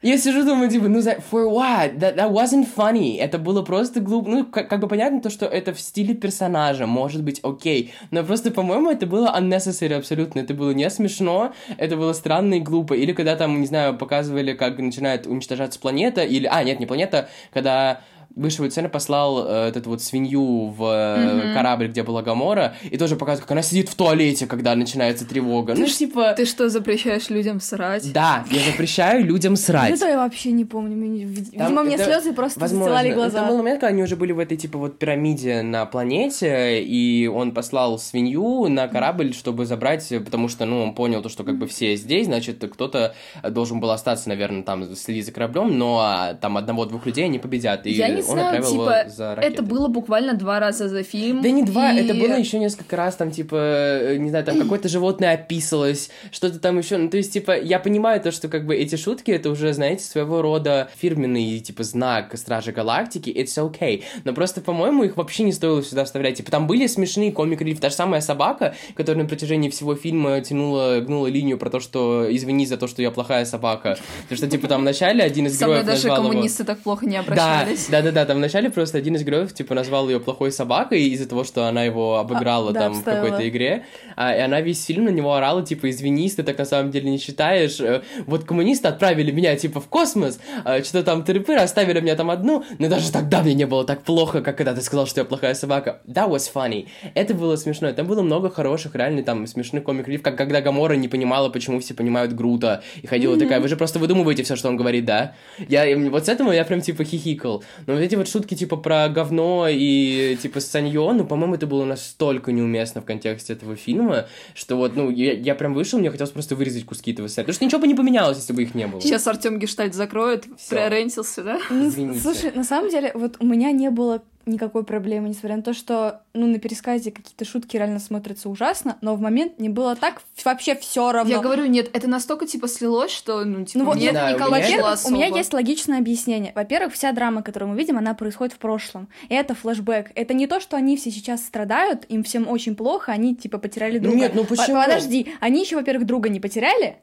я 0.03 0.19
сижу, 0.19 0.45
думаю, 0.45 0.69
типа, 0.69 0.89
ну, 0.89 1.01
за 1.01 1.13
for 1.13 1.49
what? 1.49 1.99
That, 1.99 2.17
that 2.17 2.31
wasn't 2.31 2.69
funny. 2.77 3.17
Это 3.17 3.39
было 3.39 3.63
просто 3.63 4.01
глупо. 4.01 4.29
Ну, 4.29 4.45
как, 4.45 4.69
как 4.69 4.81
бы 4.81 4.87
понятно 4.87 5.23
то, 5.23 5.31
что 5.31 5.47
это 5.47 5.73
в 5.73 5.81
стиле 5.81 6.15
персонажа, 6.15 6.87
может 6.87 7.23
быть, 7.23 7.41
окей. 7.43 7.95
Но 8.11 8.23
просто, 8.23 8.51
по-моему, 8.51 8.91
это 8.91 9.07
было 9.07 9.35
unnecessary 9.35 9.95
абсолютно. 9.95 10.41
Это 10.41 10.53
было 10.53 10.73
не 10.73 10.91
смешно, 10.91 11.55
это 11.79 11.97
было 11.97 12.13
странно 12.13 12.55
и 12.55 12.61
глупо. 12.61 12.93
Или 12.93 13.13
когда 13.13 13.35
там, 13.35 13.59
не 13.61 13.67
знаю, 13.67 13.97
показывали, 13.97 14.53
как 14.53 14.79
начинает 14.79 15.27
уничтожаться 15.27 15.81
планета, 15.81 16.23
или... 16.23 16.47
А, 16.51 16.63
нет, 16.65 16.81
не 16.81 16.87
планета, 16.87 17.31
когда 17.53 18.03
высшего 18.35 18.69
цена 18.71 18.89
послал 18.89 19.47
э, 19.47 19.69
эту 19.75 19.91
вот 19.91 20.03
свинью 20.03 20.69
в 20.69 20.83
э, 20.83 20.87
mm-hmm. 20.87 21.55
корабль, 21.55 21.89
где 21.89 22.03
была 22.03 22.23
Гамора, 22.23 22.75
и 22.83 22.97
тоже 22.97 23.17
показывает, 23.17 23.43
как 23.43 23.53
она 23.53 23.63
сидит 23.63 23.89
в 23.89 23.95
туалете, 23.95 24.47
когда 24.47 24.75
начинается 24.75 25.27
тревога. 25.27 25.75
Ты 25.75 25.81
ну, 25.81 25.87
ш- 25.87 25.95
типа... 25.95 26.35
Ты 26.37 26.45
что, 26.45 26.69
запрещаешь 26.69 27.31
людям 27.31 27.61
срать? 27.61 28.13
Да, 28.13 28.45
я 28.51 28.61
запрещаю 28.71 29.25
людям 29.25 29.57
срать. 29.57 29.95
Это 29.95 30.09
я 30.09 30.17
вообще 30.19 30.53
не 30.53 30.65
помню. 30.65 30.97
Видимо, 31.27 31.83
мне 31.83 31.97
это- 31.97 32.05
слезы 32.05 32.33
просто 32.33 32.61
застилали 32.61 33.09
Там 33.09 33.17
глаза. 33.17 33.45
был 33.45 33.59
момент, 33.59 33.81
когда 33.81 33.93
они 33.93 34.03
уже 34.03 34.17
были 34.17 34.33
в 34.33 34.39
этой, 34.39 34.57
типа, 34.57 34.79
вот 34.79 34.99
пирамиде 34.99 35.63
на 35.63 35.87
планете, 35.87 36.83
и 36.83 37.27
он 37.27 37.53
послал 37.53 37.99
свинью 37.99 38.69
на 38.69 38.89
корабль, 38.89 39.33
чтобы 39.35 39.67
забрать, 39.67 40.09
потому 40.25 40.49
что, 40.49 40.65
ну, 40.65 40.83
он 40.83 40.95
понял 40.95 41.23
то, 41.23 41.29
что 41.29 41.45
как 41.45 41.59
бы 41.59 41.67
все 41.67 41.97
здесь, 41.97 42.27
значит, 42.27 42.65
кто-то 42.73 43.15
должен 43.43 43.81
был 43.81 43.91
остаться, 43.91 44.29
наверное, 44.29 44.63
там, 44.63 44.95
следить 44.95 45.27
за 45.27 45.33
кораблем, 45.33 45.79
но 45.79 46.01
а, 46.01 46.35
там 46.35 46.57
одного-двух 46.57 47.07
людей 47.07 47.25
они 47.25 47.39
победят, 47.39 47.87
и 47.87 47.93
Я 47.93 48.09
не 48.09 48.23
он 48.29 48.39
знаю, 48.39 48.47
отправил 48.59 48.73
его 48.75 48.85
типа, 48.85 49.11
за 49.11 49.25
это 49.25 49.35
ракетой. 49.43 49.65
было 49.67 49.89
буквально 49.89 50.35
два 50.35 50.61
раза 50.61 50.89
за 50.89 51.03
фильм. 51.03 51.43
Да 51.43 51.51
не 51.51 51.63
два, 51.63 51.93
и- 51.93 52.05
это 52.05 52.15
было 52.15 52.35
еще 52.37 52.59
несколько 52.59 52.97
раз, 52.97 53.17
там, 53.17 53.31
типа, 53.31 53.57
э, 53.57 54.17
не 54.17 54.31
знаю, 54.31 54.45
там 54.45 54.59
какое-то 54.61 54.89
животное 54.89 55.35
описалось, 55.35 56.11
что-то 56.31 56.59
там 56.59 56.79
еще, 56.79 56.97
ну, 56.97 57.09
то 57.11 57.17
есть, 57.17 57.33
типа, 57.33 57.57
я 57.59 57.79
понимаю 57.79 58.21
то, 58.21 58.31
что, 58.33 58.49
как 58.49 58.67
бы, 58.67 58.75
эти 58.77 58.97
шутки, 58.97 59.31
это 59.31 59.51
уже, 59.51 59.73
знаете, 59.73 60.05
своего 60.05 60.43
рода 60.43 60.89
фирменный, 60.97 61.61
типа, 61.61 61.83
знак 61.85 62.37
Стражи 62.37 62.73
Галактики, 62.73 63.31
it's 63.31 63.57
okay, 63.59 64.03
но 64.25 64.33
просто, 64.33 64.61
по-моему, 64.61 65.05
их 65.05 65.17
вообще 65.17 65.45
не 65.45 65.53
стоило 65.53 65.83
сюда 65.83 66.05
вставлять, 66.05 66.37
типа, 66.37 66.51
там 66.51 66.67
были 66.67 66.87
смешные 66.87 67.33
комик-релиф, 67.33 67.81
та 67.81 67.89
же 67.91 67.95
самая 67.95 68.21
собака, 68.21 68.75
которая 68.95 69.23
на 69.25 69.29
протяжении 69.29 69.69
всего 69.71 69.95
фильма 69.95 70.41
тянула, 70.41 71.01
гнула 71.01 71.27
линию 71.29 71.59
про 71.59 71.71
то, 71.71 71.81
что 71.81 72.27
извини 72.29 72.67
за 72.67 72.77
то, 72.77 72.87
что 72.89 73.03
я 73.03 73.11
плохая 73.11 73.45
собака, 73.45 73.97
потому 74.23 74.37
что, 74.39 74.47
типа, 74.49 74.69
там 74.69 74.81
в 74.83 74.85
начале 74.85 75.23
один 75.23 75.47
из 75.47 75.59
Со 75.59 75.67
мной 75.67 75.79
даже 75.85 76.09
назвал 76.09 76.19
его- 76.19 76.29
коммунисты 76.31 76.65
так 76.65 76.79
плохо 76.81 77.07
не 77.07 77.17
обращались. 77.17 77.89
да, 77.91 78.03
да, 78.03 78.04
да. 78.13 78.25
Там 78.25 78.39
вначале 78.39 78.71
просто 78.71 78.99
один 78.99 79.17
из 79.17 79.23
героев, 79.25 79.53
типа, 79.53 79.75
назвал 79.75 80.09
ее 80.09 80.21
плохой 80.21 80.53
собакой 80.53 81.03
из-за 81.05 81.29
того, 81.29 81.45
что 81.45 81.67
она 81.67 81.85
его 81.85 82.19
обыграла 82.19 82.71
А, 82.71 82.73
да, 82.73 82.81
там 82.81 82.95
в 82.95 82.97
обставила. 82.99 83.25
какой-то 83.25 83.49
игре. 83.49 83.87
А, 84.17 84.35
и 84.35 84.41
она 84.41 84.61
весь 84.61 84.85
фильм 84.85 85.05
на 85.05 85.11
него 85.11 85.35
орала, 85.35 85.65
типа, 85.65 85.91
извинись, 85.91 86.35
ты 86.35 86.43
так 86.43 86.59
на 86.59 86.65
самом 86.65 86.91
деле 86.91 87.11
не 87.11 87.19
считаешь. 87.19 87.81
Э, 87.81 88.03
Вот 88.27 88.45
коммунисты 88.45 88.89
отправили 88.89 89.31
меня, 89.31 89.55
типа, 89.57 89.81
в 89.81 89.89
космос, 89.89 90.39
а, 90.65 90.83
что-то 90.83 91.05
там 91.05 91.25
тыры 91.25 91.45
оставили 91.57 92.01
меня 92.01 92.17
там 92.17 92.31
одну, 92.31 92.65
но 92.79 92.89
даже 92.89 93.13
тогда 93.13 93.43
мне 93.43 93.55
не 93.55 93.67
было 93.67 93.85
так 93.85 94.03
плохо, 94.03 94.41
как 94.41 94.57
когда 94.57 94.75
ты 94.75 94.83
сказал, 94.83 95.07
что 95.07 95.21
я 95.21 95.25
плохая 95.25 95.55
собака. 95.55 96.01
That 96.07 96.31
was 96.31 96.51
funny. 96.53 96.87
Это 97.15 97.35
было 97.35 97.57
смешно. 97.57 97.93
Там 97.93 98.07
было 98.07 98.23
много 98.23 98.51
хороших, 98.51 98.95
реально, 98.95 99.23
там, 99.23 99.47
смешных 99.47 99.85
комик-релиф, 99.85 100.23
как 100.23 100.37
когда 100.37 100.61
Гамора 100.61 100.95
не 100.95 101.09
понимала, 101.09 101.49
почему 101.49 101.81
все 101.81 101.95
понимают 101.95 102.33
Грута, 102.33 102.83
и 103.03 103.07
ходила 103.07 103.37
такая, 103.39 103.61
вы 103.61 103.69
же 103.69 103.77
просто 103.77 103.99
выдумываете 103.99 104.43
все, 104.43 104.57
что 104.57 104.69
он 104.69 104.77
говорит, 104.77 105.05
да? 105.05 105.35
Я, 105.69 105.97
вот 106.11 106.27
с 106.27 106.29
этого 106.29 106.53
я 106.53 106.65
прям, 106.65 106.81
типа, 106.81 107.05
хихикал. 107.05 107.63
Но 107.87 107.94
вот 107.95 108.03
эти 108.03 108.15
вот 108.15 108.29
шутки, 108.29 108.55
типа, 108.55 108.77
про 108.77 109.09
говно 109.09 109.67
и, 109.71 110.37
типа, 110.41 110.61
Саньо, 110.61 111.13
ну, 111.13 111.27
по-моему, 111.27 111.55
это 111.55 111.67
было 111.67 111.85
настолько 111.85 112.53
неуместно 112.53 113.01
в 113.01 113.05
контексте 113.05 113.53
этого 113.53 113.77
фильма, 113.77 114.27
что 114.55 114.77
вот, 114.77 114.97
ну, 114.97 115.11
я, 115.11 115.33
я 115.33 115.55
прям 115.55 115.75
вышел, 115.75 115.99
мне 115.99 116.11
хотелось 116.11 116.33
просто 116.33 116.57
вырезать 116.57 116.85
куски 116.85 117.13
этого 117.13 117.29
сцены. 117.29 117.45
Потому 117.45 117.55
что 117.55 117.65
ничего 117.65 117.81
бы 117.81 117.87
не 117.87 117.95
поменялось, 117.95 118.39
если 118.39 118.53
бы 118.53 118.63
их 118.63 118.75
не 118.75 118.87
было. 118.87 119.01
Сейчас 119.01 119.27
Артем 119.27 119.59
Гештальт 119.59 119.95
закроет, 119.95 120.45
Всё. 120.59 120.77
прорентился, 120.77 121.43
да? 121.43 121.59
Ну, 121.71 121.89
Извините. 121.89 122.21
Слушай, 122.21 122.53
на 122.53 122.65
самом 122.65 122.91
деле, 122.91 123.13
вот 123.15 123.37
у 123.41 123.47
меня 123.47 123.71
не 123.73 123.91
было 123.91 124.23
никакой 124.47 124.85
проблемы, 124.85 125.29
несмотря 125.29 125.57
на 125.57 125.63
то, 125.63 125.73
что, 125.75 126.23
ну, 126.35 126.47
на 126.47 126.59
пересказе 126.59 127.11
какие-то 127.11 127.45
шутки 127.45 127.77
реально 127.77 127.99
смотрятся 127.99 128.49
ужасно, 128.49 128.99
но 129.01 129.15
в 129.15 129.21
момент 129.21 129.59
мне 129.59 129.69
было 129.71 129.97
так 129.97 130.23
вообще 130.45 130.75
все 130.75 131.13
равно. 131.13 131.33
Я 131.33 131.41
говорю, 131.41 131.65
нет, 131.67 131.91
это 131.93 132.09
настолько, 132.09 132.47
типа, 132.47 132.69
слилось, 132.69 133.11
что, 133.11 133.45
ну, 133.45 133.65
типа, 133.65 133.79
Ну 133.79 133.85
вот, 133.87 133.97
мне 133.97 134.13
да, 134.13 134.31
это 134.31 134.39
не 134.41 134.45
у 134.47 134.51
меня- 134.51 134.61
Во-первых, 134.63 135.07
у 135.07 135.11
меня 135.11 135.27
есть 135.27 135.53
логичное 135.53 135.99
объяснение. 135.99 136.53
Во-первых, 136.55 136.93
вся 136.95 137.13
драма, 137.13 137.43
которую 137.43 137.71
мы 137.73 137.79
видим, 137.79 137.99
она 137.99 138.15
происходит 138.15 138.55
в 138.55 138.59
прошлом. 138.59 139.09
И 139.29 139.35
это 139.35 139.55
флешбэк. 139.55 140.13
Это 140.15 140.35
не 140.35 140.47
то, 140.47 140.61
что 140.61 140.77
они 140.77 140.97
все 140.97 141.11
сейчас 141.11 141.45
страдают, 141.45 142.05
им 142.09 142.23
всем 142.23 142.49
очень 142.49 142.77
плохо, 142.77 143.13
они 143.13 143.35
типа 143.35 143.59
потеряли 143.59 143.99
Ну 143.99 144.05
друга. 144.05 144.17
нет, 144.19 144.35
ну 144.35 144.45
По- 144.45 144.57
почему? 144.57 144.77
Подожди, 144.83 145.33
они 145.41 145.61
еще, 145.63 145.77
во-первых, 145.77 146.07
друга 146.07 146.29
не 146.29 146.41
потеряли, 146.41 146.97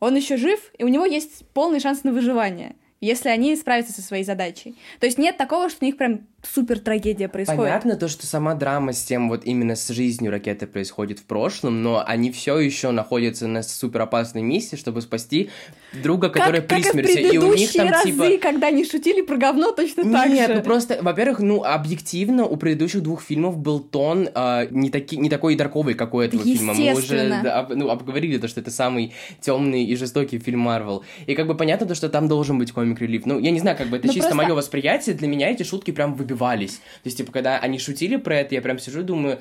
он 0.00 0.16
еще 0.16 0.36
жив, 0.36 0.58
и 0.78 0.84
у 0.84 0.88
него 0.88 1.04
есть 1.06 1.46
полный 1.54 1.78
шанс 1.80 2.02
на 2.04 2.12
выживание, 2.12 2.74
если 3.02 3.28
они 3.28 3.54
справятся 3.56 3.92
со 3.92 4.00
своей 4.00 4.24
задачей. 4.24 4.76
То 5.00 5.06
есть 5.06 5.18
нет 5.18 5.36
такого, 5.36 5.68
что 5.68 5.78
у 5.82 5.84
них 5.84 5.96
прям 5.96 6.20
супер 6.42 6.78
трагедия 6.78 7.28
происходит. 7.28 7.60
Понятно 7.60 7.96
то, 7.96 8.08
что 8.08 8.26
сама 8.26 8.54
драма 8.54 8.92
с 8.92 9.02
тем 9.04 9.28
вот 9.28 9.44
именно 9.44 9.76
с 9.76 9.88
жизнью 9.88 10.30
ракеты 10.30 10.66
происходит 10.66 11.18
в 11.18 11.24
прошлом, 11.24 11.82
но 11.82 12.02
они 12.06 12.30
все 12.30 12.58
еще 12.58 12.90
находятся 12.90 13.46
на 13.46 13.62
супер 13.62 14.02
опасной 14.02 14.42
миссии, 14.42 14.76
чтобы 14.76 15.02
спасти 15.02 15.50
друга, 15.92 16.30
который 16.30 16.60
как, 16.62 16.68
как 16.68 16.68
при 16.70 16.78
и 16.78 16.82
в 16.82 16.92
смерти. 16.92 17.34
И 17.34 17.38
у 17.38 17.54
них 17.54 17.72
там 17.72 17.88
разы, 17.88 18.12
типа... 18.12 18.38
когда 18.40 18.68
они 18.68 18.84
шутили 18.84 19.22
про 19.22 19.36
говно, 19.36 19.72
точно 19.72 20.10
так 20.10 20.28
Нет, 20.28 20.48
же. 20.48 20.54
ну 20.56 20.62
просто, 20.62 20.98
во-первых, 21.02 21.40
ну, 21.40 21.64
объективно, 21.64 22.46
у 22.46 22.56
предыдущих 22.56 23.02
двух 23.02 23.22
фильмов 23.22 23.58
был 23.58 23.80
тон 23.80 24.28
а, 24.34 24.66
не, 24.70 24.90
таки, 24.90 25.16
не 25.16 25.28
такой 25.28 25.56
дарковый, 25.56 25.94
как 25.94 26.14
у 26.14 26.20
этого 26.20 26.42
фильма. 26.42 26.74
Мы 26.74 26.92
уже 26.94 27.28
да, 27.42 27.60
об- 27.60 27.74
ну, 27.74 27.90
обговорили 27.90 28.38
то, 28.38 28.48
что 28.48 28.60
это 28.60 28.70
самый 28.70 29.12
темный 29.40 29.84
и 29.84 29.96
жестокий 29.96 30.38
фильм 30.38 30.60
Марвел. 30.60 31.04
И 31.26 31.34
как 31.34 31.46
бы 31.46 31.56
понятно 31.56 31.86
то, 31.86 31.94
что 31.94 32.08
там 32.08 32.28
должен 32.28 32.58
быть 32.58 32.72
комик-релиф. 32.94 33.26
Ну, 33.26 33.38
я 33.38 33.50
не 33.50 33.60
знаю, 33.60 33.76
как 33.76 33.88
бы 33.88 33.96
это 33.96 34.06
Ну, 34.06 34.12
чисто 34.12 34.30
просто- 34.30 34.44
мое 34.46 34.54
восприятие. 34.54 35.14
Для 35.14 35.28
меня 35.28 35.50
эти 35.50 35.62
шутки 35.62 35.90
прям 35.90 36.14
выбивались. 36.14 36.76
То 36.76 37.06
есть, 37.06 37.18
типа, 37.18 37.32
когда 37.32 37.58
они 37.58 37.78
шутили 37.78 38.16
про 38.16 38.36
это, 38.36 38.54
я 38.54 38.62
прям 38.62 38.78
сижу 38.78 39.00
и 39.00 39.04
думаю... 39.04 39.38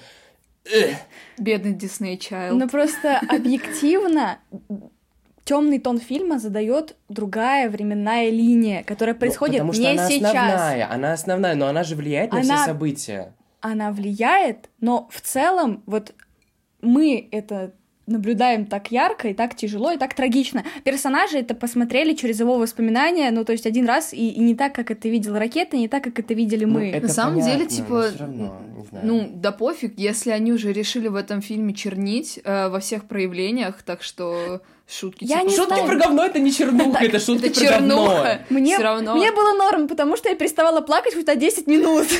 «Эх». 0.71 0.95
Бедный 1.39 1.73
Дисней 1.73 2.17
Чайлд. 2.17 2.55
Ну 2.59 2.69
просто 2.69 3.19
объективно 3.27 4.37
темный 5.43 5.79
тон 5.79 5.99
фильма 5.99 6.37
задает 6.37 6.95
другая 7.09 7.67
временная 7.67 8.29
линия, 8.29 8.83
которая 8.83 9.15
происходит 9.15 9.63
ну, 9.63 9.71
потому 9.71 9.73
что 9.73 9.81
не 9.81 9.97
она 9.97 10.07
сейчас. 10.07 10.35
основная, 10.35 10.91
она 10.93 11.13
основная, 11.13 11.55
но 11.55 11.65
она 11.67 11.83
же 11.83 11.95
влияет 11.95 12.31
на 12.31 12.41
Она- 12.41 12.57
все 12.57 12.65
события. 12.65 13.33
Она 13.59 13.91
влияет, 13.91 14.69
но 14.79 15.07
в 15.11 15.21
целом 15.21 15.81
вот 15.87 16.13
мы 16.81 17.27
это 17.31 17.73
наблюдаем 18.07 18.65
так 18.65 18.91
ярко 18.91 19.29
и 19.29 19.33
так 19.33 19.55
тяжело 19.55 19.91
и 19.91 19.97
так 19.97 20.13
трагично. 20.13 20.63
Персонажи 20.83 21.37
это 21.37 21.53
посмотрели 21.55 22.13
через 22.13 22.39
его 22.39 22.57
воспоминания, 22.57 23.31
ну 23.31 23.45
то 23.45 23.51
есть 23.51 23.65
один 23.65 23.85
раз 23.87 24.13
и, 24.13 24.29
и 24.29 24.39
не 24.39 24.55
так, 24.55 24.73
как 24.73 24.91
это 24.91 25.07
видел 25.07 25.37
ракета, 25.37 25.77
не 25.77 25.87
так, 25.87 26.03
как 26.03 26.19
это 26.19 26.33
видели 26.33 26.65
Ну, 26.65 26.73
мы. 26.79 26.89
это 26.89 27.07
На 27.07 27.13
самом 27.13 27.35
деле, 27.41 27.65
понятно, 27.65 27.75
типа, 27.77 27.93
но 27.93 28.07
всё 28.09 28.19
равно, 28.19 28.61
не 28.77 28.85
знаю. 28.85 29.05
Ну, 29.07 29.29
да 29.35 29.51
пофиг, 29.51 29.93
если 29.97 30.31
они 30.31 30.51
уже 30.51 30.73
решили 30.73 31.07
в 31.07 31.15
этом 31.15 31.41
фильме 31.41 31.73
чернить 31.73 32.39
э, 32.43 32.67
во 32.69 32.79
всех 32.79 33.05
проявлениях, 33.05 33.81
так 33.83 34.01
что 34.03 34.61
шутки 34.89 35.23
Я 35.23 35.37
типа... 35.39 35.49
не 35.49 35.55
Шутки 35.55 35.73
знаю. 35.75 35.87
про 35.87 35.95
говно 35.97 36.25
это 36.25 36.39
не 36.39 36.51
чернуха, 36.51 36.97
это 37.05 37.19
шутки 37.19 37.45
Это 37.45 37.59
про 37.61 37.69
говно. 37.79 38.23
Мне, 38.49 38.77
равно. 38.77 39.15
мне 39.15 39.31
было 39.31 39.53
норм, 39.53 39.87
потому 39.87 40.17
что 40.17 40.27
я 40.27 40.35
переставала 40.35 40.81
плакать 40.81 41.13
хоть 41.13 41.27
на 41.27 41.35
10 41.35 41.67
минут. 41.67 42.07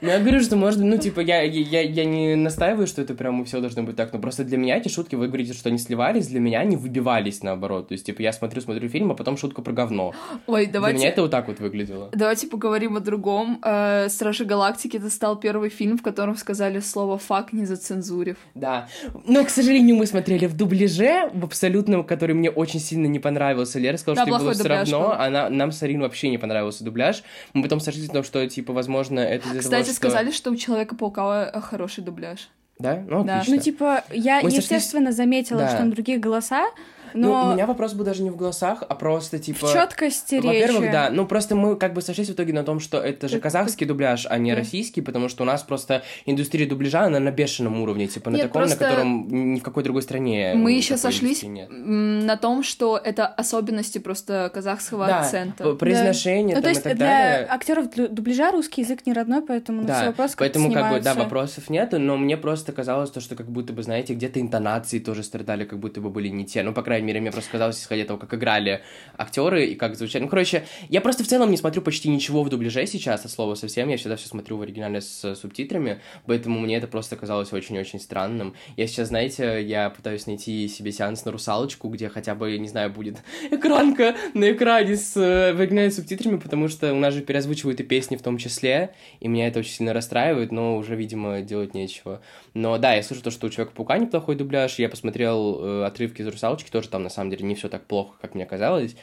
Ну, 0.00 0.08
я 0.08 0.18
говорю, 0.18 0.40
что 0.40 0.56
может, 0.56 0.80
ну, 0.80 0.96
типа, 0.96 1.20
я, 1.20 1.42
я, 1.42 1.82
я 1.82 2.04
не 2.04 2.34
настаиваю, 2.34 2.86
что 2.86 3.02
это 3.02 3.14
прям 3.14 3.44
все 3.44 3.60
должно 3.60 3.82
быть 3.82 3.96
так, 3.96 4.12
но 4.12 4.18
просто 4.18 4.44
для 4.44 4.56
меня 4.56 4.78
эти 4.78 4.88
шутки, 4.88 5.14
вы 5.14 5.26
говорите, 5.28 5.52
что 5.52 5.68
они 5.68 5.78
сливались, 5.78 6.26
для 6.28 6.40
меня 6.40 6.60
они 6.60 6.76
выбивались 6.76 7.42
наоборот. 7.42 7.88
То 7.88 7.92
есть, 7.92 8.06
типа, 8.06 8.22
я 8.22 8.32
смотрю, 8.32 8.62
смотрю 8.62 8.88
фильм, 8.88 9.10
а 9.10 9.14
потом 9.14 9.36
шутка 9.36 9.60
про 9.60 9.72
говно. 9.72 10.14
Ой, 10.46 10.64
Для 10.64 10.72
давайте... 10.74 10.98
меня 10.98 11.08
это 11.08 11.22
вот 11.22 11.30
так 11.30 11.48
вот 11.48 11.60
выглядело. 11.60 12.08
Давайте 12.12 12.46
поговорим 12.46 12.96
о 12.96 13.00
другом. 13.00 13.60
Э, 13.62 14.08
Стражи 14.08 14.44
Галактики 14.46 14.96
это 14.96 15.10
стал 15.10 15.38
первый 15.38 15.68
фильм, 15.68 15.98
в 15.98 16.02
котором 16.02 16.36
сказали 16.36 16.80
слово 16.80 17.18
фак 17.18 17.52
не 17.52 17.66
зацензурив. 17.66 18.36
Да. 18.54 18.88
Но, 19.26 19.44
к 19.44 19.50
сожалению, 19.50 19.96
мы 19.96 20.06
смотрели 20.06 20.46
в 20.46 20.56
дубляже, 20.56 21.30
в 21.34 21.44
абсолютном, 21.44 22.04
который 22.04 22.34
мне 22.34 22.50
очень 22.50 22.80
сильно 22.80 23.06
не 23.06 23.18
понравился. 23.18 23.78
Лера 23.78 23.98
сказала, 23.98 24.16
Да, 24.16 24.22
что 24.22 24.32
ей 24.32 24.38
было 24.40 24.54
все 24.54 24.68
равно, 24.68 25.00
был. 25.00 25.12
а 25.12 25.28
на- 25.30 25.48
нам 25.50 25.72
с 25.72 25.82
Ариной 25.82 26.04
вообще 26.04 26.30
не 26.30 26.38
понравился 26.38 26.84
дубляж. 26.84 27.22
Мы 27.52 27.62
потом 27.62 27.80
сошлись 27.80 28.08
на 28.08 28.14
том, 28.14 28.24
что, 28.24 28.46
типа, 28.48 28.72
возможно, 28.72 29.20
это 29.20 29.46
из-за 29.48 29.58
Кстати, 29.60 29.89
что... 29.92 30.08
сказали, 30.08 30.30
что 30.30 30.50
у 30.50 30.56
Человека-паука 30.56 31.50
э, 31.54 31.60
хороший 31.60 32.02
дубляж. 32.04 32.48
Да? 32.78 33.02
Ну, 33.06 33.24
Да. 33.24 33.40
отлично. 33.40 33.56
Ну, 33.56 33.60
типа, 33.62 34.04
я, 34.10 34.36
Мы 34.42 34.50
сошлись- 34.50 34.62
естественно, 34.62 35.12
заметила, 35.12 35.60
Да. 35.60 35.68
что 35.68 35.84
на 35.84 35.90
других 35.90 36.18
голоса, 36.20 36.66
Но... 37.14 37.28
Ну, 37.44 37.50
у 37.50 37.54
меня 37.54 37.66
вопрос 37.66 37.94
был 37.94 38.04
даже 38.04 38.22
не 38.22 38.30
в 38.30 38.36
голосах, 38.36 38.82
а 38.88 38.94
просто 38.94 39.38
типа... 39.38 39.66
В 39.66 39.72
четкости 39.72 40.34
речи. 40.36 40.46
Во-первых, 40.46 40.92
да. 40.92 41.10
Ну, 41.10 41.26
просто 41.26 41.54
мы 41.56 41.76
как 41.76 41.94
бы 41.94 42.02
сошлись 42.02 42.28
в 42.28 42.32
итоге 42.32 42.52
на 42.52 42.62
том, 42.64 42.80
что 42.80 42.98
это 42.98 43.28
же 43.28 43.40
казахский 43.40 43.86
дубляж, 43.86 44.26
а 44.28 44.38
не 44.38 44.52
Да. 44.52 44.58
российский, 44.58 45.00
потому 45.00 45.28
что 45.28 45.42
у 45.42 45.46
нас 45.46 45.62
просто 45.62 46.02
индустрия 46.26 46.66
дубляжа, 46.68 47.02
она 47.02 47.18
на 47.20 47.30
бешеном 47.30 47.80
уровне, 47.80 48.06
типа 48.06 48.30
на 48.30 48.36
Нет, 48.36 48.46
таком, 48.46 48.62
просто 48.62 48.82
на 48.82 48.88
котором 48.88 49.28
ни 49.54 49.58
в 49.60 49.62
какой 49.62 49.82
другой 49.82 50.02
стране 50.02 50.52
Мы 50.54 50.72
э, 50.72 50.76
еще 50.76 50.96
сошлись 50.96 51.42
нет. 51.42 51.68
на 51.70 52.36
том, 52.36 52.62
что 52.62 52.96
это 52.98 53.26
особенности 53.26 53.98
просто 53.98 54.50
казахского 54.52 55.06
Да, 55.06 55.20
акцента. 55.20 55.74
произношение 55.74 56.56
Ну, 56.56 56.62
то 56.62 56.68
там 56.68 56.70
есть 56.70 56.80
и 56.80 56.88
так 56.88 56.96
для 56.96 57.06
далее. 57.06 57.46
актеров 57.50 57.86
дубля- 57.86 58.08
дубляжа 58.08 58.50
русский 58.52 58.82
язык 58.82 59.06
не 59.06 59.12
родной, 59.12 59.42
поэтому 59.42 59.82
на 59.82 59.92
все 59.94 60.00
Да, 60.02 60.06
вопросы 60.08 60.34
поэтому 60.38 60.72
как 60.72 60.92
бы, 60.92 61.00
да, 61.00 61.14
вопросов 61.14 61.70
нету, 61.70 61.98
но 61.98 62.16
мне 62.16 62.36
просто 62.36 62.72
казалось 62.72 63.10
то, 63.10 63.20
что 63.20 63.34
как 63.36 63.50
будто 63.50 63.72
бы, 63.72 63.82
знаете, 63.82 64.14
где-то 64.14 64.40
интонации 64.40 64.98
тоже 64.98 65.22
страдали, 65.22 65.64
как 65.64 65.78
будто 65.78 66.00
бы 66.00 66.10
были 66.10 66.28
не 66.28 66.44
те. 66.44 66.62
Ну, 66.62 66.72
по 66.72 66.82
крайней 66.82 66.99
мере, 67.02 67.20
мне 67.20 67.30
просто 67.30 67.50
казалось, 67.50 67.80
исходя 67.80 68.04
того, 68.04 68.18
как 68.18 68.34
играли 68.34 68.82
актеры 69.16 69.66
и 69.66 69.74
как 69.74 69.96
звучали. 69.96 70.22
Ну, 70.22 70.28
короче, 70.28 70.64
я 70.88 71.00
просто 71.00 71.24
в 71.24 71.26
целом 71.26 71.50
не 71.50 71.56
смотрю 71.56 71.82
почти 71.82 72.08
ничего 72.08 72.42
в 72.42 72.48
дубляже 72.48 72.86
сейчас, 72.86 73.24
от 73.24 73.30
слова 73.30 73.54
совсем. 73.54 73.88
Я 73.88 73.96
всегда 73.96 74.16
все 74.16 74.28
смотрю 74.28 74.56
в 74.56 74.62
оригинале 74.62 75.00
с 75.00 75.34
субтитрами, 75.34 76.00
поэтому 76.26 76.60
мне 76.60 76.76
это 76.76 76.86
просто 76.86 77.16
казалось 77.16 77.52
очень-очень 77.52 78.00
странным. 78.00 78.54
Я 78.76 78.86
сейчас, 78.86 79.08
знаете, 79.08 79.62
я 79.62 79.90
пытаюсь 79.90 80.26
найти 80.26 80.68
себе 80.68 80.92
сеанс 80.92 81.24
на 81.24 81.32
русалочку, 81.32 81.88
где 81.88 82.08
хотя 82.08 82.34
бы, 82.34 82.56
не 82.58 82.68
знаю, 82.68 82.90
будет 82.90 83.18
экранка 83.50 84.16
на 84.34 84.52
экране 84.52 84.96
с 84.96 85.16
э, 85.16 85.52
в 85.52 85.60
оригинале 85.60 85.90
с 85.90 85.96
субтитрами, 85.96 86.38
потому 86.38 86.68
что 86.68 86.92
у 86.92 86.96
нас 86.96 87.14
же 87.14 87.22
переозвучивают 87.22 87.80
и 87.80 87.84
песни 87.84 88.16
в 88.16 88.22
том 88.22 88.38
числе, 88.38 88.94
и 89.20 89.28
меня 89.28 89.48
это 89.48 89.60
очень 89.60 89.72
сильно 89.72 89.92
расстраивает, 89.92 90.52
но 90.52 90.76
уже, 90.76 90.96
видимо, 90.96 91.40
делать 91.40 91.74
нечего. 91.74 92.20
Но 92.54 92.78
да, 92.78 92.94
я 92.94 93.02
слышу 93.02 93.22
то, 93.22 93.30
что 93.30 93.46
у 93.46 93.50
Человека-паука 93.50 93.98
неплохой 93.98 94.36
дубляж, 94.36 94.78
я 94.78 94.88
посмотрел 94.88 95.58
э, 95.60 95.84
отрывки 95.86 96.22
из 96.22 96.28
«Русалочки», 96.28 96.70
тоже 96.70 96.88
там, 96.90 97.04
на 97.04 97.10
самом 97.10 97.30
деле, 97.30 97.46
не 97.46 97.54
все 97.54 97.68
так 97.68 97.86
плохо, 97.86 98.16
как 98.20 98.34
мне 98.34 98.46
казалось. 98.46 98.96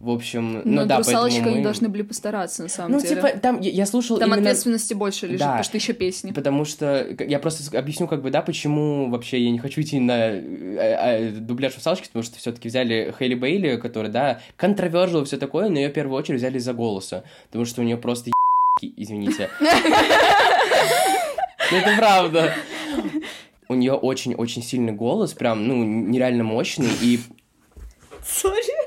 В 0.00 0.10
общем, 0.10 0.54
ну 0.54 0.60
Но 0.64 0.84
да, 0.86 0.98
русалочка 0.98 1.42
мы- 1.42 1.62
должны 1.62 1.88
были 1.88 2.02
постараться, 2.02 2.62
на 2.62 2.68
самом 2.68 2.92
Ну, 2.92 3.00
деле. 3.00 3.14
типа, 3.14 3.28
там, 3.38 3.60
я, 3.60 3.70
я 3.70 3.86
слушал 3.86 4.18
Там 4.18 4.30
именно... 4.30 4.40
ответственности 4.42 4.94
больше 4.94 5.26
лежит, 5.26 5.40
Да. 5.40 5.46
потому 5.48 5.64
что 5.64 5.76
еще 5.76 5.92
песни. 5.92 6.32
Потому 6.32 6.64
что 6.64 7.06
я 7.20 7.38
просто 7.38 7.78
объясню, 7.78 8.08
как 8.08 8.22
бы, 8.22 8.30
да, 8.30 8.42
почему 8.42 9.10
вообще 9.10 9.38
я 9.40 9.50
не 9.50 9.58
хочу 9.60 9.80
идти 9.82 10.00
на 10.00 10.30
э, 10.30 10.40
э, 10.40 11.30
дубляж 11.32 11.74
русалочки, 11.76 12.06
потому 12.06 12.24
что 12.24 12.38
все-таки 12.38 12.68
взяли 12.68 13.14
Хейли 13.16 13.34
Бейли, 13.34 13.76
которая, 13.76 14.10
да, 14.10 14.40
контроверзила 14.56 15.24
все 15.24 15.36
такое, 15.36 15.68
но 15.68 15.78
ее 15.78 15.90
в 15.90 15.92
первую 15.92 16.18
очередь 16.18 16.38
взяли 16.40 16.58
из-за 16.58 16.72
голоса, 16.72 17.22
потому 17.48 17.64
что 17.64 17.82
у 17.82 17.84
нее 17.84 17.98
просто 17.98 18.30
извините. 18.96 19.50
Ну, 19.60 19.68
это 21.78 21.96
правда. 21.96 22.52
У 23.72 23.74
нее 23.74 23.94
очень-очень 23.94 24.62
сильный 24.62 24.92
голос, 24.92 25.32
прям, 25.32 25.66
ну, 25.66 25.82
нереально 25.82 26.44
мощный, 26.44 26.90
и 27.00 27.18
Sorry. 28.22 28.81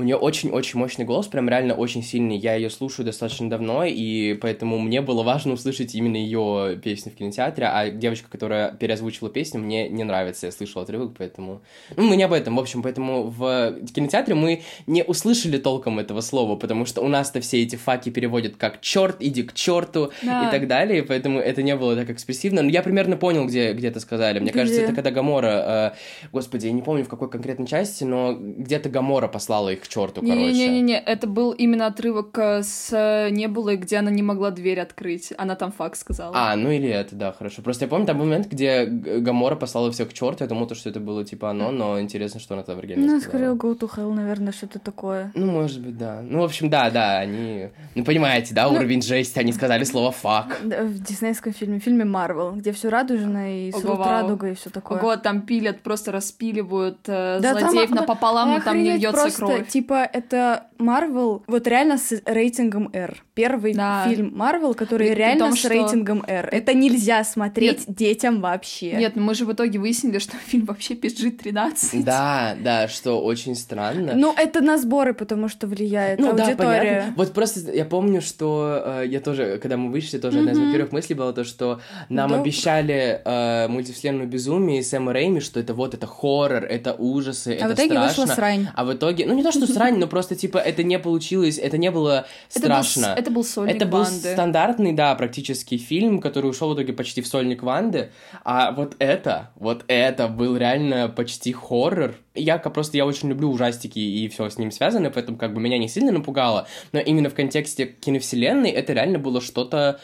У 0.00 0.02
нее 0.02 0.16
очень-очень 0.16 0.78
мощный 0.78 1.04
голос, 1.04 1.26
прям 1.26 1.48
реально 1.48 1.74
очень 1.74 2.02
сильный. 2.02 2.36
Я 2.36 2.54
ее 2.54 2.70
слушаю 2.70 3.04
достаточно 3.06 3.48
давно, 3.48 3.84
и 3.84 4.34
поэтому 4.34 4.78
мне 4.78 5.00
было 5.02 5.22
важно 5.22 5.52
услышать 5.52 5.94
именно 5.94 6.16
ее 6.16 6.80
песни 6.82 7.10
в 7.10 7.14
кинотеатре, 7.14 7.66
а 7.66 7.90
девочка, 7.90 8.28
которая 8.30 8.72
переозвучила 8.72 9.30
песню, 9.30 9.60
мне 9.60 9.88
не 9.88 10.04
нравится. 10.04 10.46
Я 10.46 10.52
слышал 10.52 10.82
отрывок, 10.82 11.12
поэтому... 11.16 11.60
Ну, 11.96 12.08
мы 12.08 12.16
не 12.16 12.22
об 12.24 12.32
этом. 12.32 12.56
В 12.56 12.60
общем, 12.60 12.82
поэтому 12.82 13.24
в 13.24 13.74
кинотеатре 13.94 14.34
мы 14.34 14.62
не 14.86 15.04
услышали 15.04 15.58
толком 15.58 15.98
этого 15.98 16.22
слова, 16.22 16.56
потому 16.56 16.86
что 16.86 17.02
у 17.02 17.08
нас-то 17.08 17.40
все 17.40 17.62
эти 17.62 17.76
факи 17.76 18.10
переводят 18.10 18.56
как 18.56 18.80
черт, 18.80 19.16
иди 19.20 19.42
к 19.42 19.52
черту 19.52 20.10
Да. 20.22 20.48
и 20.48 20.50
так 20.50 20.66
далее, 20.66 21.02
поэтому 21.02 21.38
это 21.38 21.62
не 21.62 21.76
было 21.76 21.94
так 21.94 22.08
экспрессивно. 22.10 22.62
Но 22.62 22.70
я 22.70 22.82
примерно 22.82 23.16
понял, 23.16 23.46
где, 23.46 23.72
где 23.74 23.88
это 23.88 24.00
сказали. 24.00 24.38
Мне 24.38 24.50
Где? 24.50 24.60
кажется, 24.60 24.80
это 24.80 24.94
когда 24.94 25.10
Гамора... 25.10 25.94
э, 25.94 26.28
господи, 26.32 26.66
я 26.66 26.72
не 26.72 26.82
помню, 26.82 27.04
в 27.04 27.08
какой 27.08 27.28
конкретной 27.28 27.66
части, 27.66 28.04
но 28.04 28.34
где-то 28.34 28.88
Гамора 28.88 29.28
послала 29.28 29.68
их 29.70 29.82
к 29.82 29.86
черту, 29.90 30.22
короче. 30.22 30.52
Не-не-не, 30.52 30.98
это 30.98 31.26
был 31.26 31.50
именно 31.50 31.86
отрывок 31.86 32.38
э, 32.38 32.62
с 32.62 32.90
э, 32.92 33.30
Небулой, 33.30 33.76
где 33.76 33.98
она 33.98 34.10
не 34.10 34.22
могла 34.22 34.50
дверь 34.50 34.80
открыть. 34.80 35.32
Она 35.36 35.56
там 35.56 35.72
факт 35.72 35.98
сказала. 35.98 36.32
А, 36.34 36.56
ну 36.56 36.70
или 36.70 36.88
это, 36.88 37.16
да, 37.16 37.32
хорошо. 37.32 37.62
Просто 37.62 37.84
я 37.84 37.88
помню, 37.88 38.06
там 38.06 38.18
был 38.18 38.24
момент, 38.24 38.46
где 38.46 38.86
Гамора 38.86 39.56
послала 39.56 39.90
всех 39.90 40.10
к 40.10 40.12
черту. 40.12 40.44
Я 40.44 40.48
думал, 40.48 40.66
то, 40.66 40.74
что 40.74 40.88
это 40.88 41.00
было 41.00 41.24
типа 41.24 41.50
оно, 41.50 41.70
но 41.70 42.00
интересно, 42.00 42.40
что 42.40 42.54
она 42.54 42.62
там 42.62 42.76
в 42.76 42.78
оригинале 42.78 43.06
Ну, 43.06 43.20
скорее, 43.20 43.54
Go 43.54 43.78
to 43.78 43.90
Hell, 43.94 44.12
наверное, 44.12 44.52
что-то 44.52 44.78
такое. 44.78 45.32
Ну, 45.34 45.46
может 45.46 45.80
быть, 45.82 45.98
да. 45.98 46.20
Ну, 46.22 46.40
в 46.40 46.44
общем, 46.44 46.70
да, 46.70 46.90
да, 46.90 47.18
они... 47.18 47.68
Ну, 47.94 48.04
понимаете, 48.04 48.54
да, 48.54 48.68
уровень 48.68 49.02
жести, 49.02 49.38
они 49.38 49.52
сказали 49.52 49.84
слово 49.84 50.12
«фак». 50.12 50.60
Да, 50.62 50.84
В 50.84 51.02
диснейском 51.02 51.52
фильме, 51.52 51.80
в 51.80 51.82
фильме 51.82 52.04
Марвел, 52.04 52.52
где 52.52 52.72
все 52.72 52.88
радужно 52.88 53.66
и 53.66 53.72
срут 53.72 53.98
радуга 53.98 54.48
и 54.50 54.54
все 54.54 54.70
такое. 54.70 54.98
Ого, 54.98 55.16
там 55.16 55.42
пилят, 55.42 55.80
просто 55.80 56.12
распиливают 56.12 56.98
э, 57.06 57.40
злодеев 57.40 57.90
напополам, 57.90 58.50
но 58.50 58.60
там 58.60 58.82
не 58.82 58.96
льется 58.96 59.30
кровь. 59.36 59.69
Типа, 59.70 60.02
это 60.12 60.66
Марвел, 60.80 61.42
вот 61.46 61.66
реально 61.66 61.98
с 61.98 62.20
рейтингом 62.24 62.90
R. 62.92 63.22
Первый 63.34 63.74
Да. 63.74 64.04
фильм 64.08 64.32
Марвел, 64.34 64.74
который 64.74 65.08
При- 65.08 65.14
реально 65.16 65.46
том, 65.46 65.52
с 65.56 65.58
что- 65.60 65.68
рейтингом 65.68 66.24
R. 66.26 66.48
Это 66.50 66.74
нельзя 66.74 67.22
смотреть 67.24 67.84
детям 67.86 68.40
вообще. 68.40 68.92
Нет, 68.92 69.12
ну 69.16 69.22
мы 69.22 69.34
же 69.34 69.44
в 69.44 69.52
итоге 69.52 69.78
выяснили, 69.78 70.18
что 70.18 70.36
фильм 70.46 70.64
вообще 70.66 70.94
PG-13. 70.94 72.02
Да, 72.04 72.56
да, 72.62 72.88
что 72.88 73.20
очень 73.22 73.54
странно. 73.54 74.12
Ну, 74.14 74.34
это 74.36 74.60
на 74.60 74.78
сборы, 74.78 75.14
потому 75.14 75.48
что 75.48 75.66
влияет 75.66 76.18
Ну 76.18 76.32
да, 76.32 76.44
аудитория. 76.44 76.78
понятно. 76.78 77.14
Вот 77.16 77.32
просто 77.32 77.72
я 77.72 77.84
помню, 77.84 78.20
что 78.20 78.82
э, 79.02 79.04
я 79.06 79.20
тоже, 79.20 79.58
когда 79.62 79.76
мы 79.76 79.90
вышли, 79.90 80.18
тоже 80.18 80.38
одна 80.40 80.52
из 80.52 80.58
моих 80.58 80.72
первых 80.72 80.92
мыслей 80.92 81.14
была 81.16 81.32
то, 81.32 81.44
что 81.44 81.80
нам 82.08 82.30
Да. 82.30 82.40
обещали 82.40 83.20
э, 83.24 83.68
мультивселенную 83.68 84.28
безумие 84.28 84.80
и 84.80 84.82
Сэма 84.82 85.12
Рэйми, 85.12 85.40
что 85.40 85.60
это 85.60 85.74
вот 85.74 85.94
это 85.94 86.06
хоррор, 86.06 86.64
это 86.64 86.92
ужасы, 86.94 87.54
это 87.54 87.66
а 87.66 87.68
в 87.68 87.74
итоге 87.74 87.90
страшно. 87.90 88.22
вышла 88.22 88.34
срань. 88.34 88.68
А 88.74 88.84
в 88.84 88.92
итоге, 88.94 89.26
ну 89.26 89.34
не 89.34 89.42
то, 89.42 89.52
что 89.52 89.66
срань, 89.66 89.98
но 89.98 90.06
просто 90.06 90.34
типа 90.36 90.58
это 90.70 90.82
не 90.82 90.98
получилось, 90.98 91.58
это 91.58 91.78
не 91.78 91.90
было 91.90 92.26
Это 92.54 92.60
был 92.60 92.66
страшно. 92.66 93.14
Это 93.16 93.30
был 93.30 93.44
сольник 93.44 93.76
Это 93.76 93.86
был 93.86 94.04
банды. 94.04 94.32
стандартный, 94.32 94.92
да, 94.92 95.14
практически 95.14 95.76
фильм, 95.76 96.20
который 96.20 96.46
ушел 96.46 96.70
в 96.70 96.74
итоге 96.74 96.92
почти 96.92 97.20
в 97.22 97.26
сольник 97.26 97.62
Ванды. 97.62 98.10
А 98.44 98.72
вот 98.72 98.96
это, 98.98 99.50
вот 99.56 99.84
это 99.88 100.28
был 100.28 100.56
реально 100.56 101.08
почти 101.08 101.52
хоррор. 101.52 102.14
Я 102.34 102.58
просто, 102.58 102.96
я 102.96 103.06
очень 103.06 103.28
люблю 103.28 103.50
ужастики 103.50 103.98
и 103.98 104.28
все 104.28 104.48
с 104.48 104.58
ним 104.58 104.70
связано, 104.70 105.10
поэтому 105.10 105.36
как 105.36 105.52
бы 105.52 105.60
меня 105.60 105.78
не 105.78 105.88
сильно 105.88 106.12
напугало. 106.12 106.66
Но 106.92 107.00
именно 107.00 107.28
в 107.28 107.34
контексте 107.34 107.86
киновселенной 107.86 108.70
это 108.70 108.92
реально 108.92 109.18
было 109.18 109.40
что-то 109.40 110.00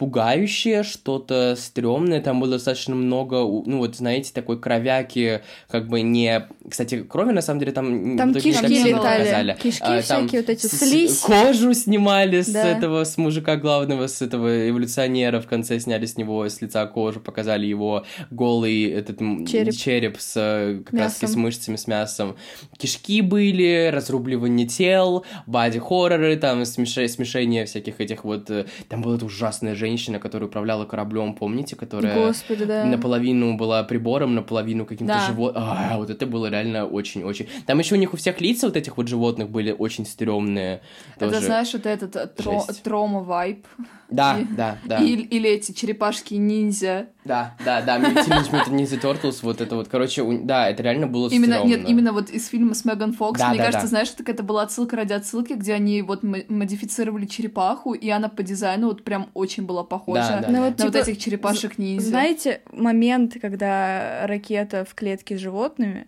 пугающее, 0.00 0.82
что-то 0.82 1.54
стрёмное, 1.58 2.22
там 2.22 2.40
было 2.40 2.52
достаточно 2.52 2.94
много, 2.94 3.36
ну 3.40 3.78
вот, 3.78 3.96
знаете, 3.96 4.32
такой 4.32 4.58
кровяки, 4.58 5.42
как 5.68 5.88
бы 5.88 6.00
не... 6.00 6.48
Кстати, 6.68 7.02
крови, 7.02 7.32
на 7.32 7.42
самом 7.42 7.60
деле, 7.60 7.72
там... 7.72 8.16
Там 8.16 8.32
так 8.32 8.42
кишки 8.42 8.66
сильно 8.66 8.86
летали, 8.88 9.18
показали. 9.24 9.56
кишки 9.62 9.82
А, 9.82 10.02
там 10.02 10.22
всякие, 10.26 10.40
вот 10.40 10.48
эти, 10.48 10.66
с- 10.66 10.78
слизь. 10.78 11.20
Кожу 11.20 11.74
снимали 11.74 12.40
с 12.40 12.48
Да. 12.48 12.66
этого, 12.66 13.04
с 13.04 13.18
мужика 13.18 13.56
главного, 13.56 14.06
с 14.06 14.22
этого 14.22 14.70
эволюционера, 14.70 15.42
в 15.42 15.46
конце 15.46 15.78
сняли 15.80 16.06
с 16.06 16.16
него, 16.16 16.48
с 16.48 16.62
лица 16.62 16.86
кожу, 16.86 17.20
показали 17.20 17.66
его 17.66 18.06
голый 18.30 18.84
этот 18.84 19.18
Череп. 19.46 19.74
череп 19.76 20.16
с 20.18 20.32
э, 20.36 20.82
как 20.82 20.98
раз 20.98 21.18
с 21.18 21.36
мышцами, 21.36 21.76
с 21.76 21.86
мясом. 21.86 22.36
Кишки 22.78 23.20
были, 23.20 23.90
разрубливание 23.92 24.66
тел, 24.66 25.26
боди-хорроры, 25.46 26.36
там 26.36 26.62
смеш- 26.62 27.06
смешение 27.08 27.66
всяких 27.66 28.00
этих 28.00 28.24
вот... 28.24 28.50
э, 28.50 28.64
Там 28.88 29.02
была 29.02 29.16
эта 29.16 29.26
ужасная 29.26 29.74
женщина, 29.74 29.89
которая 30.18 30.48
управляла 30.48 30.84
кораблем, 30.84 31.34
помните, 31.34 31.76
которая... 31.76 32.14
Господи, 32.26 32.64
да. 32.64 32.84
Наполовину 32.84 33.56
была 33.56 33.82
прибором, 33.84 34.34
наполовину 34.34 34.84
каким-то 34.86 35.14
Да. 35.14 35.26
животным. 35.26 35.62
А, 35.66 35.96
вот 35.96 36.10
это 36.10 36.26
было 36.26 36.50
реально 36.50 36.86
очень-очень. 36.86 37.48
Там 37.66 37.78
еще 37.78 37.94
у 37.94 37.98
них 37.98 38.14
у 38.14 38.16
всех 38.16 38.40
лица 38.40 38.66
вот 38.66 38.76
этих 38.76 38.96
вот 38.96 39.08
животных 39.08 39.48
были 39.50 39.72
очень 39.72 40.06
стрёмные. 40.06 40.80
Это, 41.16 41.30
тоже. 41.30 41.46
знаешь, 41.46 41.72
вот 41.72 41.86
этот 41.86 42.16
э, 42.16 42.30
тро- 42.36 42.66
Жесть. 42.66 42.82
трома-вайп. 42.82 43.66
Да, 44.10 44.38
И- 44.40 44.44
да, 44.56 44.78
да. 44.84 44.98
Или, 44.98 45.22
или 45.22 45.48
эти 45.50 45.72
черепашки-ниндзя. 45.72 47.06
Да, 47.30 47.54
да, 47.64 47.80
да. 47.82 47.98
Mutant 48.00 48.70
Ninja 48.70 49.00
Turtles, 49.00 49.38
вот 49.42 49.60
это 49.60 49.76
вот. 49.76 49.88
Короче, 49.88 50.22
у- 50.22 50.44
да, 50.44 50.68
это 50.68 50.82
реально 50.82 51.06
было 51.06 51.28
Именно, 51.28 51.54
стрёмно. 51.58 51.68
нет, 51.76 51.88
именно 51.88 52.12
вот 52.12 52.28
из 52.30 52.48
фильма 52.48 52.74
с 52.74 52.84
Меган 52.84 53.12
Фокс, 53.12 53.38
Да, 53.38 53.50
мне 53.50 53.58
да, 53.58 53.64
кажется, 53.66 53.86
да. 53.86 53.90
знаешь, 53.90 54.08
так 54.10 54.28
это 54.28 54.42
была 54.42 54.62
отсылка 54.62 54.96
ради 54.96 55.12
отсылки, 55.12 55.52
где 55.52 55.74
они 55.74 56.02
вот 56.02 56.22
мо- 56.24 56.38
модифицировали 56.48 57.26
черепаху, 57.26 57.92
и 57.94 58.08
она 58.10 58.28
по 58.28 58.42
дизайну 58.42 58.88
вот 58.88 59.04
прям 59.04 59.28
очень 59.34 59.64
была 59.64 59.84
похожа 59.84 60.20
Да, 60.20 60.40
да, 60.40 60.48
Ну 60.48 60.54
да. 60.54 60.60
вот, 60.70 60.78
на 60.78 60.84
вот 60.86 60.92
типа, 60.94 61.02
этих 61.08 61.18
черепашек-ниндзя. 61.18 62.08
Знаете, 62.08 62.60
момент, 62.72 63.36
когда 63.40 64.26
ракета 64.26 64.84
в 64.84 64.94
клетке 64.94 65.36
с 65.36 65.40
животными, 65.40 66.06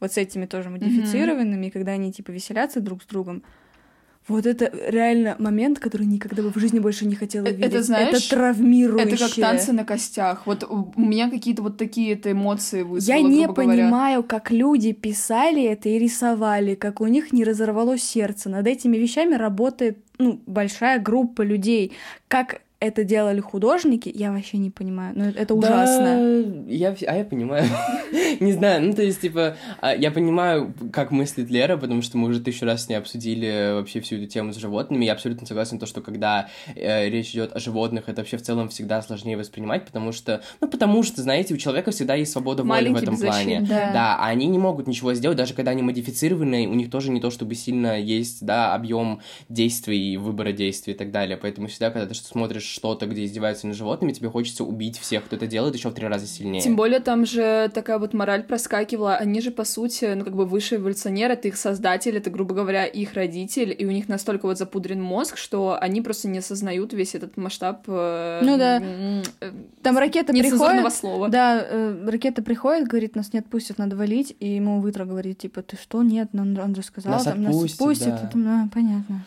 вот 0.00 0.12
с 0.12 0.16
этими 0.18 0.46
тоже 0.46 0.70
модифицированными, 0.70 1.68
когда 1.70 1.92
они 1.92 2.12
типа 2.12 2.30
веселятся 2.32 2.80
друг 2.80 3.02
с 3.02 3.06
другом, 3.06 3.42
вот 4.26 4.46
это 4.46 4.72
реально 4.88 5.36
момент, 5.38 5.78
который 5.78 6.06
никогда 6.06 6.42
бы 6.42 6.50
в 6.50 6.56
жизни 6.58 6.78
больше 6.78 7.04
не 7.06 7.14
хотела 7.14 7.44
Э, 7.46 7.50
видеть. 7.52 7.66
это, 7.66 7.82
знаешь, 7.82 8.08
это 8.16 8.30
травмирующе. 8.30 9.08
Это 9.08 9.18
как 9.18 9.34
танцы 9.34 9.72
на 9.72 9.84
костях. 9.84 10.46
Вот 10.46 10.64
у 10.64 10.92
меня 10.96 11.28
какие-то 11.30 11.62
вот 11.62 11.76
такие 11.76 12.14
это 12.14 12.32
эмоции 12.32 12.82
вызвало, 12.82 13.16
Я 13.16 13.22
не 13.22 13.46
говоря. 13.46 13.52
понимаю, 13.52 14.22
как 14.22 14.50
люди 14.50 14.92
писали 14.92 15.62
это 15.64 15.88
и 15.88 15.98
рисовали, 15.98 16.74
как 16.74 17.00
у 17.00 17.06
них 17.06 17.32
не 17.32 17.44
разорвалось 17.44 18.02
сердце. 18.02 18.48
Над 18.48 18.66
этими 18.66 18.96
вещами 18.96 19.34
работает 19.34 19.98
ну, 20.18 20.40
большая 20.46 20.98
группа 21.00 21.42
людей. 21.42 21.92
Как 22.28 22.60
это 22.84 23.04
делали 23.04 23.40
художники, 23.40 24.12
я 24.14 24.30
вообще 24.32 24.58
не 24.58 24.70
понимаю. 24.70 25.14
Ну, 25.16 25.24
это 25.24 25.54
Да, 25.54 25.54
ужасно. 25.54 26.64
Я, 26.68 26.94
а 27.06 27.16
я 27.16 27.24
понимаю. 27.24 27.64
Не 28.40 28.52
знаю, 28.52 28.82
ну 28.82 28.92
то 28.92 29.02
есть, 29.02 29.20
типа, 29.20 29.56
а, 29.80 29.94
я 29.94 30.10
понимаю, 30.10 30.74
как 30.92 31.12
мыслит 31.12 31.50
Лера, 31.50 31.76
потому 31.76 32.02
что 32.02 32.18
мы 32.18 32.28
уже 32.28 32.40
тысячу 32.40 32.66
раз 32.66 32.84
с 32.84 32.88
ней 32.88 32.96
обсудили 32.96 33.74
вообще 33.74 34.00
всю 34.00 34.16
эту 34.16 34.26
тему 34.26 34.52
с 34.52 34.56
животными. 34.56 35.04
Я 35.04 35.12
абсолютно 35.12 35.46
согласен, 35.46 35.78
то, 35.78 35.86
что 35.86 36.00
когда 36.00 36.48
э, 36.74 37.08
речь 37.08 37.30
идет 37.30 37.54
о 37.54 37.60
животных, 37.60 38.08
это 38.08 38.20
вообще 38.22 38.36
в 38.36 38.42
целом 38.42 38.68
всегда 38.68 39.02
сложнее 39.02 39.36
воспринимать, 39.36 39.86
потому 39.86 40.12
что, 40.12 40.42
ну 40.60 40.68
потому 40.68 41.02
что, 41.02 41.22
знаете, 41.22 41.54
у 41.54 41.56
человека 41.56 41.90
всегда 41.92 42.14
есть 42.14 42.32
свобода 42.32 42.64
воли 42.64 42.88
в 42.88 42.96
этом 42.96 43.16
плане. 43.16 43.60
Да. 43.60 43.92
Да, 43.92 44.16
а 44.18 44.26
они 44.26 44.46
не 44.46 44.58
могут 44.58 44.86
ничего 44.86 45.14
сделать, 45.14 45.38
даже 45.38 45.54
когда 45.54 45.70
они 45.70 45.82
модифицированы, 45.82 46.66
у 46.66 46.74
них 46.74 46.90
тоже 46.90 47.10
не 47.10 47.20
то, 47.20 47.30
чтобы 47.30 47.54
сильно 47.54 47.98
есть, 47.98 48.44
да, 48.44 48.74
объем 48.74 49.20
действий, 49.48 50.16
выбора 50.16 50.52
действий 50.52 50.92
и 50.92 50.96
так 50.96 51.10
далее. 51.10 51.36
Поэтому 51.36 51.68
всегда, 51.68 51.90
когда 51.90 52.06
ты 52.06 52.14
смотришь 52.14 52.73
что-то, 52.74 53.06
где 53.06 53.24
издеваются 53.24 53.68
над 53.68 53.76
животными, 53.76 54.10
тебе 54.10 54.28
хочется 54.28 54.64
убить 54.64 54.98
всех, 54.98 55.24
кто 55.24 55.36
это 55.36 55.46
делает, 55.46 55.76
еще 55.76 55.90
в 55.90 55.94
три 55.94 56.08
раза 56.08 56.26
сильнее. 56.26 56.60
Тем 56.60 56.74
более 56.74 56.98
там 56.98 57.24
же 57.24 57.70
такая 57.72 58.00
вот 58.00 58.14
мораль 58.14 58.42
проскакивала. 58.42 59.14
Они 59.14 59.40
же, 59.40 59.52
по 59.52 59.64
сути, 59.64 60.12
ну, 60.14 60.24
как 60.24 60.34
бы 60.34 60.44
высший 60.44 60.78
эволюционер, 60.78 61.30
это 61.30 61.46
их 61.46 61.56
создатель, 61.56 62.16
это, 62.16 62.30
грубо 62.30 62.52
говоря, 62.52 62.84
их 62.84 63.14
родитель, 63.14 63.74
и 63.78 63.86
у 63.86 63.92
них 63.92 64.08
настолько 64.08 64.46
вот 64.46 64.58
запудрен 64.58 65.00
мозг, 65.00 65.36
что 65.36 65.78
они 65.80 66.02
просто 66.02 66.26
не 66.26 66.38
осознают 66.38 66.92
весь 66.92 67.14
этот 67.14 67.36
масштаб... 67.36 67.84
э, 67.86 68.40
Ну 68.42 68.58
да. 68.58 68.80
э, 68.82 69.22
Там 69.82 69.96
ракета 69.96 70.32
приходит, 70.32 70.92
слова. 70.94 71.28
да, 71.28 71.64
э, 71.64 72.04
ракета 72.08 72.42
приходит, 72.42 72.88
говорит, 72.88 73.14
нас 73.14 73.32
не 73.32 73.38
отпустят, 73.38 73.78
надо 73.78 73.94
валить, 73.94 74.34
и 74.40 74.56
ему 74.56 74.80
Вытра 74.80 75.04
говорит, 75.04 75.38
типа, 75.38 75.62
ты 75.62 75.76
что, 75.76 76.02
нет, 76.02 76.34
нам 76.34 76.58
он 76.58 76.74
же 76.74 76.82
сказал, 76.82 77.12
Нас 77.12 77.22
там, 77.22 77.46
отпустят, 77.46 77.62
нас 77.62 77.72
отпустят, 77.72 78.08
да. 78.08 78.28
Это, 78.28 78.38
ну, 78.38 78.68
понятно. 78.74 79.24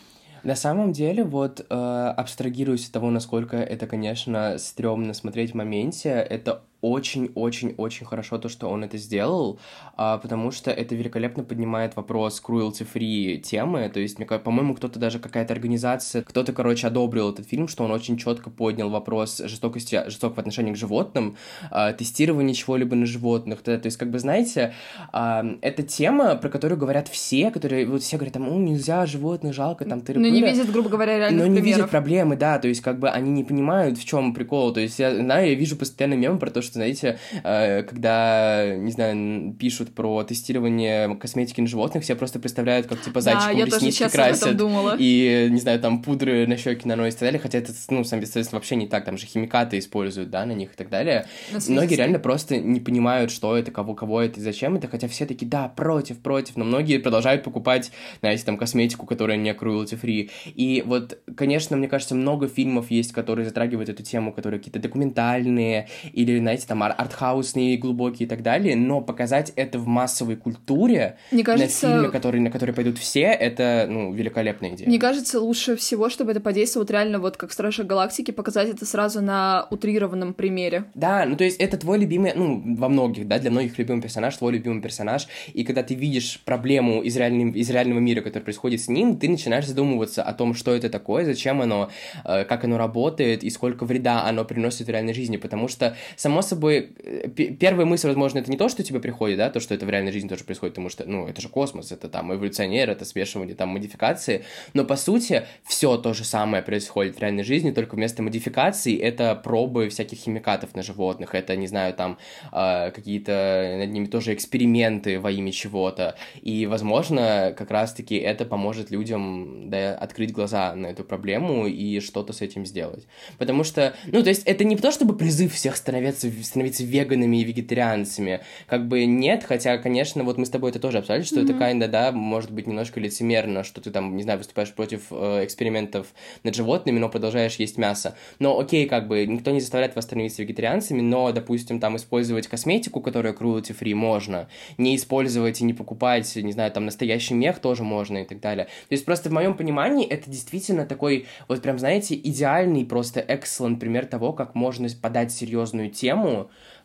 На 0.47 0.55
самом 0.55 0.93
деле, 0.93 1.25
вот, 1.25 1.59
э, 1.59 1.73
абстрагируясь 1.73 2.85
от 2.87 2.93
того, 2.93 3.09
насколько 3.11 3.57
это, 3.57 3.85
конечно, 3.85 4.57
стрёмно 4.57 5.13
смотреть 5.13 5.51
в 5.51 5.55
моменте, 5.55 6.07
это 6.11 6.61
очень-очень-очень 6.81 8.05
хорошо 8.05 8.37
то, 8.37 8.49
что 8.49 8.69
он 8.69 8.83
это 8.83 8.97
сделал, 8.97 9.59
а, 9.95 10.17
потому 10.17 10.51
что 10.51 10.71
это 10.71 10.95
великолепно 10.95 11.43
поднимает 11.43 11.95
вопрос 11.95 12.41
cruelty-free 12.45 13.37
темы, 13.37 13.89
то 13.89 13.99
есть, 13.99 14.19
мне 14.19 14.27
по-моему, 14.27 14.75
кто-то 14.75 14.99
даже, 14.99 15.19
какая-то 15.19 15.53
организация, 15.53 16.21
кто-то, 16.23 16.53
короче, 16.53 16.87
одобрил 16.87 17.31
этот 17.31 17.47
фильм, 17.47 17.67
что 17.67 17.83
он 17.83 17.91
очень 17.91 18.17
четко 18.17 18.49
поднял 18.49 18.89
вопрос 18.89 19.39
жестокости, 19.39 20.03
жестокого 20.07 20.39
отношения 20.39 20.73
к 20.73 20.77
животным, 20.77 21.37
а, 21.71 21.93
тестирования 21.93 22.53
чего-либо 22.53 22.95
на 22.95 23.05
животных, 23.05 23.61
то, 23.61 23.77
то 23.77 23.85
есть, 23.85 23.97
как 23.97 24.11
бы, 24.11 24.19
знаете, 24.19 24.73
а, 25.11 25.45
это 25.61 25.83
тема, 25.83 26.35
про 26.35 26.49
которую 26.49 26.77
говорят 26.77 27.07
все, 27.07 27.51
которые, 27.51 27.85
вот 27.87 28.03
все 28.03 28.17
говорят, 28.17 28.33
там, 28.33 28.43
«Ну, 28.45 28.59
нельзя, 28.59 29.05
животных 29.05 29.53
жалко, 29.53 29.85
там, 29.85 30.01
ты 30.01 30.13
Но 30.13 30.27
не 30.27 30.41
видят, 30.41 30.71
грубо 30.71 30.89
говоря, 30.89 31.17
реальных 31.17 31.41
но 31.41 31.47
не 31.47 31.55
примеров. 31.59 31.77
видят 31.77 31.91
проблемы, 31.91 32.35
да, 32.35 32.59
то 32.59 32.67
есть 32.67 32.81
как 32.81 32.99
бы 32.99 33.09
они 33.09 33.31
не 33.31 33.43
понимают, 33.43 33.97
в 33.97 34.05
чем 34.05 34.33
прикол. 34.33 34.73
То 34.73 34.79
есть 34.79 34.99
я 34.99 35.15
знаю, 35.15 35.49
я 35.49 35.55
вижу 35.55 35.75
постоянно 35.75 36.15
мемы 36.15 36.39
про 36.39 36.49
то, 36.49 36.61
что, 36.67 36.75
знаете, 36.75 37.17
э, 37.43 37.83
когда, 37.83 38.75
не 38.75 38.91
знаю, 38.91 39.53
пишут 39.57 39.95
про 39.95 40.23
тестирование 40.23 41.15
косметики 41.15 41.61
на 41.61 41.67
животных, 41.67 42.03
все 42.03 42.15
просто 42.15 42.39
представляют, 42.39 42.87
как 42.87 43.01
типа 43.01 43.21
Да, 43.21 43.21
зайчикам 43.21 43.57
я 43.57 43.65
реснички 43.65 44.09
красят. 44.09 44.57
думала. 44.57 44.95
И, 44.99 45.47
не 45.49 45.59
знаю, 45.59 45.79
там 45.79 46.01
пудры 46.01 46.45
на 46.47 46.57
щеки 46.57 46.87
наносят 46.87 47.17
и 47.17 47.19
так 47.19 47.27
далее, 47.27 47.39
хотя 47.39 47.57
это, 47.59 47.71
ну, 47.89 48.03
сам 48.03 48.17
соответственно, 48.23 48.59
вообще 48.59 48.75
не 48.75 48.87
так, 48.87 49.05
там 49.05 49.17
же 49.17 49.25
химикаты 49.25 49.77
используют, 49.79 50.29
да, 50.29 50.45
на 50.45 50.51
них 50.51 50.73
и 50.73 50.75
так 50.75 50.89
далее. 50.89 51.25
Многие 51.67 51.95
реально 51.95 52.19
просто 52.19 52.57
не 52.57 52.79
понимают, 52.79 53.31
что 53.31 53.55
это, 53.55 53.71
кого, 53.71 53.95
кого 53.95 54.21
это 54.21 54.39
и 54.39 54.43
зачем 54.43 54.75
это, 54.75 54.87
хотя 54.87 55.07
все 55.07 55.25
такие, 55.25 55.47
да, 55.47 55.67
против, 55.69 56.19
против, 56.19 56.57
но 56.57 56.65
многие 56.65 56.97
продолжают 56.97 57.43
покупать, 57.43 57.91
знаете, 58.21 58.43
там, 58.43 58.57
косметику, 58.57 59.05
которая 59.05 59.37
не 59.37 59.51
cruelty-free. 59.51 60.29
И 60.55 60.83
вот, 60.85 61.19
конечно, 61.35 61.77
мне 61.77 61.87
кажется, 61.87 62.15
много 62.15 62.47
фильмов 62.47 62.91
есть, 62.91 63.11
которые 63.11 63.45
затрагивают 63.45 63.89
эту 63.89 64.03
тему, 64.03 64.33
которые 64.33 64.59
какие-то 64.59 64.79
документальные 64.79 65.87
или, 66.13 66.39
знаете, 66.39 66.56
там, 66.65 66.83
ар- 66.83 66.95
артхаусные, 66.97 67.77
глубокие 67.77 68.25
и 68.25 68.29
так 68.29 68.41
далее, 68.41 68.75
но 68.75 69.01
показать 69.01 69.51
это 69.55 69.77
в 69.79 69.87
массовой 69.87 70.35
культуре, 70.35 71.17
Мне 71.31 71.41
на 71.41 71.45
кажется, 71.45 71.87
фильме, 71.87 72.09
который, 72.09 72.41
на 72.41 72.49
который 72.49 72.73
пойдут 72.73 72.97
все, 72.97 73.21
это, 73.21 73.85
ну, 73.89 74.13
великолепная 74.13 74.71
идея. 74.71 74.87
Мне 74.87 74.99
кажется, 74.99 75.39
лучше 75.39 75.75
всего, 75.75 76.09
чтобы 76.09 76.31
это 76.31 76.39
подействовало 76.39 76.83
вот 76.83 76.91
реально 76.91 77.19
вот 77.19 77.37
как 77.37 77.49
в 77.49 77.53
Страже 77.53 77.83
Галактики, 77.83 78.31
показать 78.31 78.69
это 78.69 78.85
сразу 78.85 79.21
на 79.21 79.67
утрированном 79.69 80.33
примере. 80.33 80.85
Да, 80.93 81.25
ну 81.25 81.35
то 81.35 81.43
есть 81.43 81.57
это 81.59 81.77
твой 81.77 81.99
любимый, 81.99 82.33
ну, 82.35 82.75
во 82.77 82.87
многих, 82.87 83.27
да, 83.27 83.39
для 83.39 83.51
многих 83.51 83.77
любимый 83.77 84.01
персонаж, 84.01 84.35
твой 84.37 84.53
любимый 84.53 84.81
персонаж, 84.81 85.27
и 85.53 85.63
когда 85.63 85.83
ты 85.83 85.95
видишь 85.95 86.41
проблему 86.45 87.01
из, 87.01 87.17
реальным, 87.17 87.51
из 87.51 87.69
реального 87.69 87.99
мира, 87.99 88.21
который 88.21 88.43
происходит 88.43 88.81
с 88.81 88.87
ним, 88.87 89.17
ты 89.17 89.27
начинаешь 89.27 89.67
задумываться 89.67 90.23
о 90.23 90.33
том, 90.33 90.53
что 90.53 90.73
это 90.73 90.89
такое, 90.89 91.25
зачем 91.25 91.61
оно, 91.61 91.89
э, 92.23 92.45
как 92.45 92.63
оно 92.63 92.77
работает 92.77 93.43
и 93.43 93.49
сколько 93.49 93.85
вреда 93.85 94.23
оно 94.25 94.45
приносит 94.45 94.87
в 94.87 94.89
реальной 94.89 95.13
жизни, 95.13 95.37
потому 95.37 95.67
что, 95.67 95.95
само 96.15 96.41
собой, 96.47 96.91
э, 97.03 97.29
первая 97.29 97.85
мысль, 97.85 98.07
возможно, 98.07 98.39
это 98.39 98.49
не 98.49 98.57
то, 98.57 98.69
что 98.69 98.83
тебе 98.83 98.99
приходит, 98.99 99.37
да, 99.37 99.49
то, 99.49 99.59
что 99.59 99.73
это 99.75 99.85
в 99.85 99.89
реальной 99.89 100.11
жизни 100.11 100.27
тоже 100.27 100.43
происходит, 100.43 100.73
потому 100.73 100.89
что, 100.89 101.05
ну, 101.05 101.27
это 101.27 101.41
же 101.41 101.49
космос, 101.49 101.91
это 101.91 102.09
там 102.09 102.33
эволюционер, 102.33 102.89
это 102.89 103.05
смешивание, 103.05 103.55
там, 103.55 103.69
модификации, 103.69 104.43
но, 104.73 104.85
по 104.85 104.95
сути, 104.95 105.45
все 105.63 105.97
то 105.97 106.13
же 106.13 106.23
самое 106.23 106.63
происходит 106.63 107.17
в 107.17 107.19
реальной 107.19 107.43
жизни, 107.43 107.71
только 107.71 107.95
вместо 107.95 108.23
модификаций 108.23 108.95
это 108.95 109.35
пробы 109.35 109.89
всяких 109.89 110.17
химикатов 110.17 110.75
на 110.75 110.81
животных, 110.81 111.35
это, 111.35 111.55
не 111.55 111.67
знаю, 111.67 111.93
там, 111.93 112.17
э, 112.51 112.91
какие-то 112.91 113.75
над 113.79 113.91
ними 113.91 114.05
тоже 114.05 114.33
эксперименты 114.33 115.19
во 115.19 115.31
имя 115.31 115.51
чего-то, 115.51 116.15
и, 116.41 116.65
возможно, 116.65 117.53
как 117.57 117.71
раз-таки 117.71 118.15
это 118.15 118.45
поможет 118.45 118.91
людям, 118.91 119.69
да, 119.69 119.95
открыть 119.95 120.31
глаза 120.31 120.73
на 120.75 120.87
эту 120.87 121.03
проблему 121.03 121.67
и 121.67 121.99
что-то 121.99 122.33
с 122.33 122.41
этим 122.41 122.65
сделать. 122.65 123.05
Потому 123.37 123.63
что, 123.63 123.93
ну, 124.05 124.23
то 124.23 124.29
есть, 124.29 124.43
это 124.45 124.63
не 124.63 124.75
то, 124.75 124.91
чтобы 124.91 125.17
призыв 125.17 125.53
всех 125.53 125.75
становиться, 125.75 126.27
становиться 126.43 126.83
веганами 126.83 127.37
и 127.37 127.43
вегетарианцами, 127.43 128.41
как 128.67 128.87
бы 128.87 129.05
нет, 129.05 129.43
хотя, 129.43 129.77
конечно, 129.77 130.23
вот 130.23 130.37
мы 130.37 130.45
с 130.45 130.49
тобой 130.49 130.71
это 130.71 130.79
тоже 130.79 130.99
обсуждали, 130.99 131.23
что 131.23 131.41
это 131.41 131.53
kinda, 131.53 131.87
да, 131.87 132.11
может 132.11 132.51
быть 132.51 132.67
немножко 132.67 132.99
лицемерно, 132.99 133.63
что 133.63 133.81
ты 133.81 133.91
там, 133.91 134.15
не 134.15 134.23
знаю, 134.23 134.39
выступаешь 134.39 134.73
против 134.73 135.07
э, 135.11 135.43
экспериментов 135.43 136.07
над 136.43 136.55
животными, 136.55 136.99
но 136.99 137.09
продолжаешь 137.09 137.55
есть 137.55 137.77
мясо. 137.77 138.15
Но 138.39 138.59
окей, 138.59 138.87
как 138.87 139.07
бы, 139.07 139.25
никто 139.25 139.51
не 139.51 139.61
заставляет 139.61 139.95
вас 139.95 140.05
становиться 140.05 140.41
вегетарианцами, 140.41 141.01
но, 141.01 141.31
допустим, 141.31 141.79
там 141.79 141.95
использовать 141.97 142.47
косметику, 142.47 143.01
которая 143.01 143.33
cruelty-free, 143.33 143.95
можно. 143.95 144.47
Не 144.77 144.95
использовать 144.95 145.61
и 145.61 145.63
не 145.63 145.73
покупать, 145.73 146.35
не 146.35 146.51
знаю, 146.51 146.71
там 146.71 146.85
настоящий 146.85 147.33
мех 147.33 147.59
тоже 147.59 147.83
можно 147.83 148.19
и 148.19 148.25
так 148.25 148.39
далее. 148.39 148.65
То 148.65 148.93
есть 148.93 149.05
просто 149.05 149.29
в 149.29 149.33
моем 149.33 149.55
понимании 149.55 150.07
это 150.07 150.29
действительно 150.29 150.85
такой, 150.85 151.25
вот 151.47 151.61
прям, 151.61 151.79
знаете, 151.79 152.15
идеальный, 152.15 152.85
просто 152.85 153.19
excellent 153.19 153.77
пример 153.77 154.05
того, 154.05 154.33
как 154.33 154.55
можно 154.55 154.87
подать 155.01 155.31
серьезную 155.31 155.89
тему, 155.89 156.26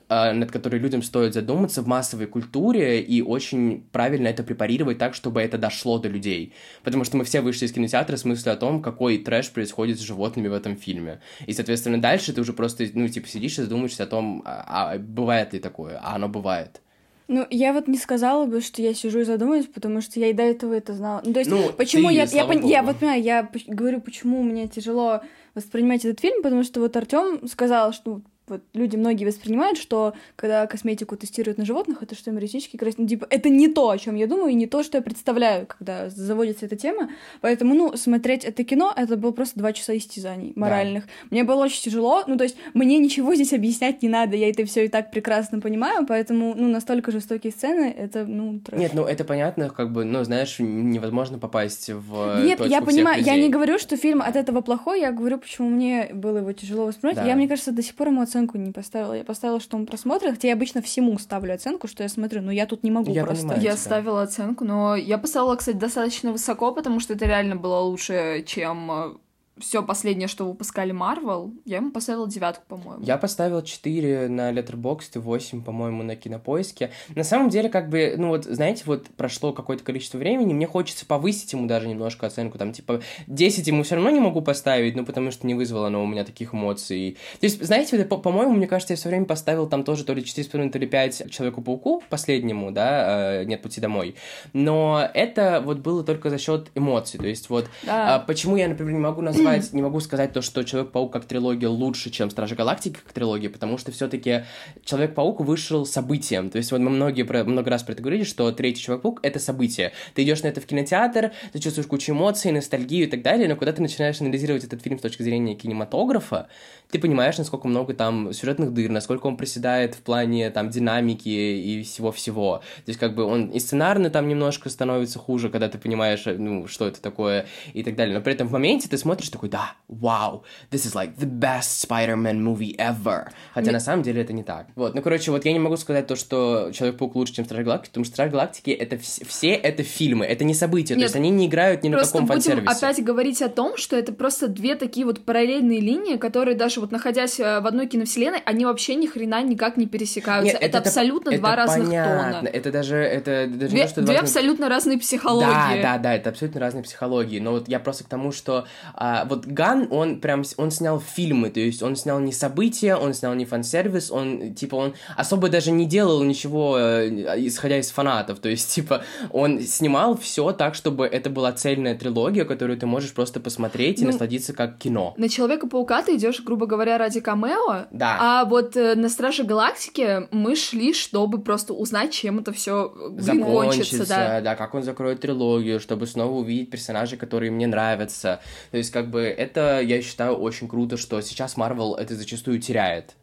э, 0.08 0.32
над 0.32 0.50
которой 0.50 0.78
людям 0.80 1.02
стоит 1.02 1.34
задуматься 1.34 1.82
в 1.82 1.86
массовой 1.86 2.26
культуре 2.26 3.00
и 3.00 3.22
очень 3.22 3.84
правильно 3.92 4.28
это 4.28 4.42
препарировать 4.42 4.98
так, 4.98 5.14
чтобы 5.14 5.40
это 5.40 5.58
дошло 5.58 5.98
до 5.98 6.08
людей. 6.08 6.52
Потому 6.84 7.04
что 7.04 7.16
мы 7.16 7.24
все 7.24 7.40
вышли 7.40 7.66
из 7.66 7.72
кинотеатра 7.72 8.16
с 8.16 8.24
мыслью 8.24 8.52
о 8.54 8.56
том, 8.56 8.82
какой 8.82 9.18
трэш 9.18 9.50
происходит 9.50 9.98
с 9.98 10.02
животными 10.02 10.48
в 10.48 10.52
этом 10.52 10.76
фильме. 10.76 11.20
И, 11.46 11.52
соответственно, 11.52 12.00
дальше 12.00 12.32
ты 12.32 12.40
уже 12.40 12.52
просто, 12.52 12.84
ну, 12.94 13.08
типа, 13.08 13.28
сидишь 13.28 13.58
и 13.58 13.62
задумаешься 13.62 14.04
о 14.04 14.06
том, 14.06 14.42
а, 14.44 14.92
а 14.94 14.98
бывает 14.98 15.52
ли 15.52 15.60
такое, 15.60 15.98
а 16.02 16.14
оно 16.14 16.28
бывает. 16.28 16.80
Ну, 17.28 17.46
я 17.50 17.72
вот 17.72 17.88
не 17.88 17.96
сказала 17.96 18.46
бы, 18.46 18.60
что 18.60 18.82
я 18.82 18.92
сижу 18.94 19.20
и 19.20 19.24
задумываюсь, 19.24 19.66
потому 19.66 20.00
что 20.02 20.20
я 20.20 20.28
и 20.28 20.32
до 20.34 20.42
этого 20.42 20.74
это 20.74 20.92
знала. 20.92 21.22
Ну, 21.24 21.32
то 21.32 21.38
есть, 21.38 21.50
Ну, 21.50 21.72
почему 21.72 22.08
ты, 22.08 22.14
я, 22.14 22.24
я, 22.24 22.44
пон- 22.44 22.68
я 22.68 22.82
вот 22.82 22.98
понимаю, 22.98 23.22
я 23.22 23.48
говорю, 23.68 24.00
почему 24.02 24.42
мне 24.42 24.68
тяжело 24.68 25.22
воспринимать 25.54 26.04
этот 26.04 26.20
фильм, 26.20 26.42
потому 26.42 26.62
что 26.62 26.80
вот 26.80 26.94
Артем 26.96 27.48
сказал, 27.48 27.92
что 27.92 28.20
вот 28.52 28.62
люди 28.74 28.96
многие 28.96 29.24
воспринимают, 29.24 29.78
что 29.78 30.14
когда 30.36 30.66
косметику 30.66 31.16
тестируют 31.16 31.58
на 31.58 31.64
животных, 31.64 32.02
это 32.02 32.14
что 32.14 32.30
им 32.30 32.38
реснички 32.38 32.76
красят. 32.76 32.98
Ну, 32.98 33.06
типа, 33.06 33.26
это 33.30 33.48
не 33.48 33.68
то, 33.68 33.88
о 33.90 33.98
чем 33.98 34.14
я 34.14 34.26
думаю, 34.26 34.50
и 34.50 34.54
не 34.54 34.66
то, 34.66 34.82
что 34.82 34.98
я 34.98 35.02
представляю, 35.02 35.66
когда 35.66 36.10
заводится 36.10 36.66
эта 36.66 36.76
тема. 36.76 37.10
Поэтому, 37.40 37.74
ну, 37.74 37.96
смотреть 37.96 38.44
это 38.44 38.62
кино, 38.64 38.92
это 38.94 39.16
было 39.16 39.32
просто 39.32 39.58
два 39.58 39.72
часа 39.72 39.96
истязаний 39.96 40.52
моральных. 40.54 41.04
Мне 41.30 41.44
было 41.44 41.64
очень 41.64 41.82
тяжело, 41.82 42.24
ну, 42.26 42.36
то 42.36 42.44
есть, 42.44 42.56
мне 42.74 42.98
ничего 42.98 43.34
здесь 43.34 43.52
объяснять 43.52 44.02
не 44.02 44.08
надо, 44.08 44.36
я 44.36 44.50
это 44.50 44.64
все 44.66 44.84
и 44.84 44.88
так 44.88 45.10
прекрасно 45.10 45.60
понимаю, 45.60 46.06
поэтому, 46.06 46.54
ну, 46.54 46.68
настолько 46.68 47.10
жестокие 47.10 47.52
сцены, 47.52 47.94
это, 47.96 48.26
ну, 48.26 48.60
трэш. 48.60 48.78
Нет, 48.78 48.92
ну 48.94 49.04
это 49.04 49.24
понятно, 49.24 49.70
как 49.70 49.92
бы, 49.92 50.04
ну, 50.04 50.24
знаешь, 50.24 50.56
невозможно 50.58 51.38
попасть 51.38 51.88
в 51.88 52.42
Нет, 52.44 52.58
точку 52.58 52.72
я 52.72 52.82
понимаю, 52.82 53.22
я 53.22 53.34
людей. 53.34 53.46
не 53.46 53.50
говорю, 53.50 53.78
что 53.78 53.96
фильм 53.96 54.20
от 54.20 54.36
этого 54.36 54.60
плохой, 54.60 55.00
я 55.00 55.10
говорю, 55.10 55.38
почему 55.38 55.68
мне 55.68 56.10
было 56.12 56.38
его 56.38 56.52
тяжело 56.52 56.86
воспринимать. 56.86 57.16
Да. 57.16 57.26
Я, 57.26 57.36
мне 57.36 57.48
кажется, 57.48 57.72
до 57.72 57.82
сих 57.82 57.94
пор 57.94 58.08
ему 58.08 58.20
оценку 58.20 58.41
не 58.58 58.72
поставила. 58.72 59.14
Я 59.14 59.24
поставила, 59.24 59.60
что 59.60 59.76
он 59.76 59.86
просмотрит, 59.86 60.32
хотя 60.32 60.48
я 60.48 60.54
обычно 60.54 60.82
всему 60.82 61.18
ставлю 61.18 61.54
оценку, 61.54 61.88
что 61.88 62.02
я 62.02 62.08
смотрю, 62.08 62.42
но 62.42 62.50
я 62.52 62.66
тут 62.66 62.82
не 62.82 62.90
могу 62.90 63.12
Я 63.12 63.24
просто. 63.24 63.42
понимаю. 63.42 63.62
Я 63.62 63.70
тебя. 63.72 63.80
ставила 63.80 64.22
оценку, 64.22 64.64
но 64.64 64.96
я 64.96 65.18
поставила, 65.18 65.56
кстати, 65.56 65.76
достаточно 65.76 66.32
высоко, 66.32 66.72
потому 66.72 67.00
что 67.00 67.14
это 67.14 67.26
реально 67.26 67.56
было 67.56 67.78
лучше, 67.80 68.44
чем 68.46 68.90
э, 68.90 69.14
все 69.58 69.82
последнее, 69.82 70.28
что 70.28 70.46
выпускали 70.46 70.94
Marvel, 70.94 71.52
я 71.64 71.76
ему 71.76 71.90
поставила 71.90 72.28
девятку, 72.28 72.64
по-моему. 72.68 73.04
Я 73.04 73.18
поставил 73.18 73.62
4 73.62 74.28
на 74.28 74.50
Letterboxd, 74.52 75.18
8, 75.18 75.62
по-моему, 75.62 76.02
на 76.02 76.16
Кинопоиске. 76.16 76.90
На 77.14 77.22
самом 77.22 77.50
деле, 77.50 77.68
как 77.68 77.88
бы, 77.90 78.14
ну 78.16 78.28
вот, 78.28 78.44
знаете, 78.44 78.84
вот 78.86 79.08
прошло 79.16 79.52
какое-то 79.52 79.84
количество 79.84 80.18
времени, 80.18 80.54
мне 80.54 80.66
хочется 80.66 81.04
повысить 81.04 81.52
ему 81.52 81.66
даже 81.66 81.86
немножко 81.86 82.26
оценку, 82.26 82.56
там, 82.56 82.72
типа, 82.72 83.02
10 83.26 83.66
ему 83.66 83.82
все 83.82 83.96
равно 83.96 84.10
не 84.10 84.20
могу 84.20 84.40
поставить, 84.40 84.96
ну, 84.96 85.04
потому 85.04 85.30
что 85.30 85.46
не 85.46 85.54
вызвало 85.54 85.88
оно 85.88 86.02
у 86.02 86.06
меня 86.06 86.24
таких 86.24 86.54
эмоций. 86.54 87.18
То 87.40 87.46
есть, 87.46 87.62
знаете, 87.62 87.96
вот, 88.08 88.22
по-моему, 88.22 88.54
мне 88.54 88.66
кажется, 88.66 88.94
я 88.94 88.96
все 88.96 89.08
время 89.10 89.26
поставил 89.26 89.68
там 89.68 89.84
тоже 89.84 90.04
то 90.04 90.14
ли 90.14 90.22
4,5, 90.22 90.70
то 90.70 90.78
ли 90.78 90.86
5 90.86 91.30
Человеку-пауку, 91.30 92.02
последнему, 92.08 92.70
да, 92.70 93.40
э, 93.40 93.44
«Нет 93.44 93.60
пути 93.62 93.80
домой». 93.80 94.16
Но 94.54 95.06
это 95.14 95.62
вот 95.64 95.78
было 95.78 96.02
только 96.04 96.30
за 96.30 96.38
счет 96.38 96.70
эмоций, 96.74 97.20
то 97.20 97.26
есть 97.26 97.50
вот 97.50 97.66
Да. 97.84 98.14
а, 98.14 98.18
почему 98.18 98.56
я, 98.56 98.68
например, 98.68 98.92
не 98.94 98.98
могу 99.00 99.20
назвать, 99.20 99.41
не 99.72 99.82
могу 99.82 100.00
сказать 100.00 100.32
то, 100.32 100.42
что 100.42 100.62
Человек-паук 100.62 101.12
как 101.12 101.24
трилогия 101.24 101.68
лучше, 101.68 102.10
чем 102.10 102.30
Стражи 102.30 102.54
Галактики 102.54 102.98
как 103.02 103.12
трилогия, 103.12 103.50
потому 103.50 103.78
что 103.78 103.92
все-таки 103.92 104.44
Человек-паук 104.84 105.40
вышел 105.40 105.86
событием. 105.86 106.50
То 106.50 106.58
есть 106.58 106.72
вот 106.72 106.80
мы 106.80 106.90
многие, 106.90 107.24
много 107.44 107.70
раз 107.70 107.82
про 107.82 107.92
это 107.92 108.02
говорили, 108.02 108.24
что 108.24 108.50
третий 108.52 108.82
Человек-паук— 108.82 109.20
это 109.22 109.38
событие. 109.38 109.92
Ты 110.14 110.22
идешь 110.22 110.42
на 110.42 110.48
это 110.48 110.60
в 110.60 110.66
кинотеатр, 110.66 111.32
ты 111.52 111.58
чувствуешь 111.58 111.86
кучу 111.86 112.12
эмоций, 112.12 112.52
ностальгию 112.52 113.06
и 113.06 113.10
так 113.10 113.22
далее, 113.22 113.48
но 113.48 113.56
когда 113.56 113.72
ты 113.72 113.82
начинаешь 113.82 114.20
анализировать 114.20 114.64
этот 114.64 114.82
фильм 114.82 114.98
с 114.98 115.02
точки 115.02 115.22
зрения 115.22 115.54
кинематографа, 115.54 116.48
ты 116.90 116.98
понимаешь, 116.98 117.38
насколько 117.38 117.66
много 117.66 117.94
там 117.94 118.32
сюжетных 118.34 118.74
дыр, 118.74 118.90
насколько 118.90 119.26
он 119.26 119.38
приседает 119.38 119.94
в 119.94 120.02
плане 120.02 120.50
там 120.50 120.68
динамики 120.68 121.28
и 121.28 121.82
всего-всего. 121.82 122.58
То 122.84 122.88
есть 122.88 123.00
как 123.00 123.14
бы 123.14 123.24
он 123.24 123.46
и 123.46 123.58
сценарно 123.58 124.10
там 124.10 124.28
немножко 124.28 124.68
становится 124.68 125.18
хуже, 125.18 125.48
когда 125.48 125.68
ты 125.70 125.78
понимаешь, 125.78 126.24
ну, 126.26 126.66
что 126.66 126.86
это 126.86 127.00
такое 127.00 127.46
и 127.72 127.82
так 127.82 127.96
далее. 127.96 128.14
Но 128.14 128.22
при 128.22 128.34
этом 128.34 128.46
в 128.46 128.52
моменте 128.52 128.88
ты 128.88 128.98
смотришь 128.98 129.30
такой, 129.32 129.48
да, 129.48 129.72
вау, 129.88 130.44
this 130.70 130.86
is 130.86 130.94
like 130.94 131.16
the 131.16 131.26
best 131.28 131.86
Spider-Man 131.88 132.38
movie 132.40 132.76
ever. 132.76 133.28
Хотя 133.54 133.72
на 133.72 133.80
самом 133.80 134.02
деле 134.02 134.22
это 134.22 134.32
не 134.32 134.42
так. 134.42 134.66
Вот, 134.76 134.94
ну, 134.94 135.02
короче, 135.02 135.30
вот 135.30 135.44
я 135.44 135.52
не 135.52 135.58
могу 135.58 135.76
сказать 135.76 136.06
то, 136.06 136.16
что 136.16 136.70
Человек-паук 136.72 137.14
лучше, 137.16 137.34
чем 137.34 137.44
Стражи 137.44 137.64
Галактики, 137.64 137.90
потому 137.90 138.04
что 138.04 138.14
Стражи 138.14 138.30
Галактики 138.30 138.70
это 138.70 138.96
вс- 138.96 139.24
все 139.26 139.50
это 139.52 139.82
фильмы, 139.82 140.24
это 140.26 140.44
не 140.44 140.54
события, 140.54 140.94
то 140.94 140.98
Нет, 141.00 141.06
есть 141.08 141.16
они 141.16 141.30
не 141.30 141.46
играют 141.46 141.82
ни 141.82 141.88
на 141.88 141.98
каком 141.98 142.26
будем 142.26 142.34
фан-сервисе. 142.40 142.76
опять 142.86 143.02
говорить 143.04 143.42
о 143.42 143.48
том, 143.48 143.76
что 143.76 143.96
это 143.96 144.12
просто 144.12 144.48
две 144.48 144.74
такие 144.76 145.04
вот 145.06 145.24
параллельные 145.24 145.80
линии, 145.80 146.16
которые 146.16 146.56
даже 146.56 146.80
вот 146.80 146.92
находясь 146.92 147.40
э, 147.40 147.60
в 147.60 147.66
одной 147.66 147.86
киновселенной, 147.86 148.40
они 148.44 148.64
вообще 148.66 148.94
ни 148.94 149.06
хрена 149.06 149.42
никак 149.42 149.76
не 149.76 149.86
пересекаются. 149.86 150.52
Нет, 150.54 150.62
это, 150.62 150.78
абсолютно 150.78 151.30
это 151.30 151.38
два 151.38 151.56
разных 151.56 151.86
понятно. 151.86 152.38
тона. 152.42 152.48
Это 152.48 152.70
даже, 152.72 152.96
это 152.96 153.46
даже 153.48 153.68
Две, 153.70 153.78
не 153.80 153.82
то, 153.84 153.88
что 153.88 154.02
две 154.02 154.14
разные- 154.14 154.20
абсолютно 154.20 154.68
разные 154.68 154.98
психологии. 154.98 155.46
Да, 155.82 155.96
да, 155.96 155.98
да, 155.98 156.14
это 156.14 156.30
абсолютно 156.30 156.60
разные 156.60 156.82
психологии. 156.82 157.38
Но 157.38 157.52
вот 157.52 157.68
я 157.68 157.80
просто 157.80 158.04
к 158.04 158.08
тому, 158.08 158.32
что 158.32 158.66
а, 158.94 159.21
вот 159.24 159.46
Ган, 159.46 159.88
он 159.90 160.20
прям, 160.20 160.42
он 160.56 160.70
снял 160.70 161.00
фильмы, 161.00 161.50
то 161.50 161.60
есть 161.60 161.82
он 161.82 161.96
снял 161.96 162.20
не 162.20 162.32
события, 162.32 162.96
он 162.96 163.14
снял 163.14 163.34
не 163.34 163.44
фан-сервис, 163.44 164.10
он, 164.10 164.54
типа, 164.54 164.76
он 164.76 164.94
особо 165.16 165.48
даже 165.48 165.70
не 165.70 165.86
делал 165.86 166.22
ничего, 166.22 166.78
э, 166.78 167.08
исходя 167.46 167.78
из 167.78 167.90
фанатов, 167.90 168.38
то 168.40 168.48
есть, 168.48 168.70
типа, 168.74 169.02
он 169.30 169.60
снимал 169.60 170.16
все 170.16 170.52
так, 170.52 170.74
чтобы 170.74 171.06
это 171.06 171.30
была 171.30 171.52
цельная 171.52 171.94
трилогия, 171.94 172.44
которую 172.44 172.78
ты 172.78 172.86
можешь 172.86 173.12
просто 173.12 173.40
посмотреть 173.40 174.00
и 174.00 174.04
Ну, 174.04 174.10
насладиться 174.12 174.52
как 174.52 174.78
кино. 174.78 175.14
На 175.16 175.28
Человека-паука 175.28 176.02
ты 176.02 176.16
идешь, 176.16 176.42
грубо 176.42 176.66
говоря, 176.66 176.98
ради 176.98 177.20
камео, 177.20 177.86
Да. 177.90 178.18
а 178.20 178.44
вот 178.44 178.76
э, 178.76 178.94
на 178.94 179.08
Страже 179.08 179.44
Галактики 179.44 180.28
мы 180.30 180.56
шли, 180.56 180.92
чтобы 180.94 181.40
просто 181.40 181.74
узнать, 181.74 182.12
чем 182.12 182.38
это 182.38 182.52
все 182.52 182.92
закончится, 183.18 184.06
да. 184.08 184.40
да, 184.40 184.54
как 184.56 184.74
он 184.74 184.82
закроет 184.82 185.20
трилогию, 185.20 185.80
чтобы 185.80 186.06
снова 186.06 186.38
увидеть 186.38 186.70
персонажей, 186.70 187.18
которые 187.18 187.50
мне 187.50 187.66
нравятся. 187.66 188.40
То 188.70 188.78
есть, 188.78 188.90
как 188.90 189.10
бы, 189.12 189.20
это, 189.22 189.80
я 189.80 190.02
считаю, 190.02 190.34
очень 190.34 190.66
круто, 190.68 190.96
что 190.96 191.20
сейчас 191.20 191.56
Марвел 191.56 191.94
это 191.94 192.16
зачастую 192.16 192.58
теряет. 192.60 193.14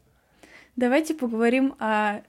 Давайте 0.77 1.13
поговорим 1.13 1.75
о 1.79 2.21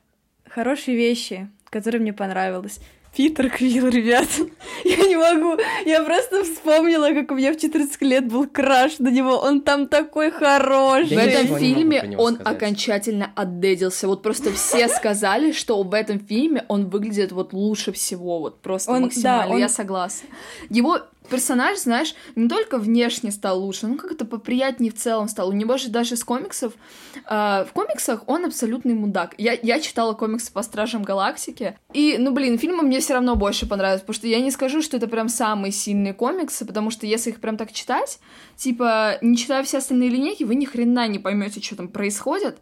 хорошей 0.48 0.96
вещи, 0.96 1.48
которая 1.70 2.02
мне 2.02 2.12
понравилась. 2.12 2.80
Питер 3.16 3.50
Квилл, 3.50 3.88
ребят. 3.88 4.28
Я 4.84 4.96
не 5.08 5.16
могу. 5.16 5.60
Я 5.84 6.04
просто 6.04 6.44
вспомнила, 6.44 7.12
как 7.12 7.32
у 7.32 7.34
меня 7.34 7.52
в 7.52 7.58
14 7.58 8.00
лет 8.02 8.28
был 8.28 8.46
краш 8.46 9.00
на 9.00 9.08
него. 9.08 9.36
Он 9.36 9.62
там 9.62 9.88
такой 9.88 10.30
хороший. 10.30 11.16
В 11.16 11.18
этом 11.18 11.58
фильме 11.58 12.14
он 12.16 12.36
сказать. 12.36 12.56
окончательно 12.56 13.32
отдедился. 13.34 14.06
Вот 14.06 14.22
просто 14.22 14.52
все 14.52 14.86
сказали, 14.88 15.50
что 15.50 15.82
в 15.82 15.92
этом 15.92 16.20
фильме 16.20 16.64
он 16.68 16.88
выглядит 16.88 17.32
вот 17.32 17.52
лучше 17.52 17.90
всего. 17.90 18.38
Вот 18.38 18.60
просто 18.62 18.92
Он- 18.92 19.02
максимально. 19.02 19.44
да, 19.48 19.52
он- 19.54 19.58
Я 19.58 19.68
согласна. 19.68 20.28
Его 20.68 21.00
персонаж, 21.30 21.78
знаешь, 21.78 22.14
не 22.36 22.48
только 22.48 22.78
внешне 22.78 23.30
стал 23.30 23.62
лучше, 23.62 23.86
но 23.86 23.96
как-то 23.96 24.24
поприятнее 24.24 24.92
в 24.92 24.96
целом 24.96 25.28
стал. 25.28 25.48
У 25.48 25.52
него 25.52 25.76
же 25.78 25.88
даже 25.88 26.14
из 26.14 26.24
комиксов... 26.24 26.74
э, 27.14 27.64
в 27.64 27.68
комиксах 27.72 28.24
он 28.26 28.44
абсолютный 28.44 28.94
мудак. 28.94 29.34
Я, 29.38 29.56
я 29.62 29.80
читала 29.80 30.12
комиксы 30.14 30.52
по 30.52 30.62
Стражам 30.62 31.02
Галактики. 31.02 31.78
И, 31.94 32.16
ну, 32.18 32.32
блин, 32.32 32.58
фильмы 32.58 32.82
мне 32.82 33.00
все 33.00 33.14
равно 33.14 33.36
больше 33.36 33.66
понравились, 33.66 34.00
потому 34.00 34.14
что 34.14 34.26
я 34.26 34.40
не 34.40 34.50
скажу, 34.50 34.82
что 34.82 34.96
это 34.96 35.06
прям 35.06 35.28
самые 35.28 35.72
сильные 35.72 36.12
комиксы, 36.12 36.66
потому 36.66 36.90
что 36.90 37.06
если 37.06 37.30
их 37.30 37.40
прям 37.40 37.56
так 37.56 37.72
читать, 37.72 38.18
типа, 38.56 39.18
не 39.22 39.36
читая 39.36 39.62
все 39.62 39.78
остальные 39.78 40.10
линейки, 40.10 40.44
вы 40.44 40.54
ни 40.56 40.64
хрена 40.64 41.06
не 41.08 41.18
поймете, 41.18 41.62
что 41.62 41.76
там 41.76 41.88
происходит. 41.88 42.58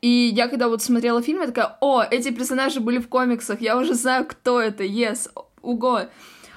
И 0.00 0.08
я 0.08 0.48
когда 0.48 0.68
вот 0.68 0.82
смотрела 0.82 1.22
фильм, 1.22 1.40
я 1.40 1.46
такая, 1.46 1.76
о, 1.80 2.02
эти 2.02 2.30
персонажи 2.30 2.80
были 2.80 2.98
в 2.98 3.08
комиксах, 3.08 3.60
я 3.60 3.76
уже 3.78 3.94
знаю, 3.94 4.26
кто 4.26 4.60
это, 4.60 4.84
yes, 4.84 5.30
уго. 5.62 6.08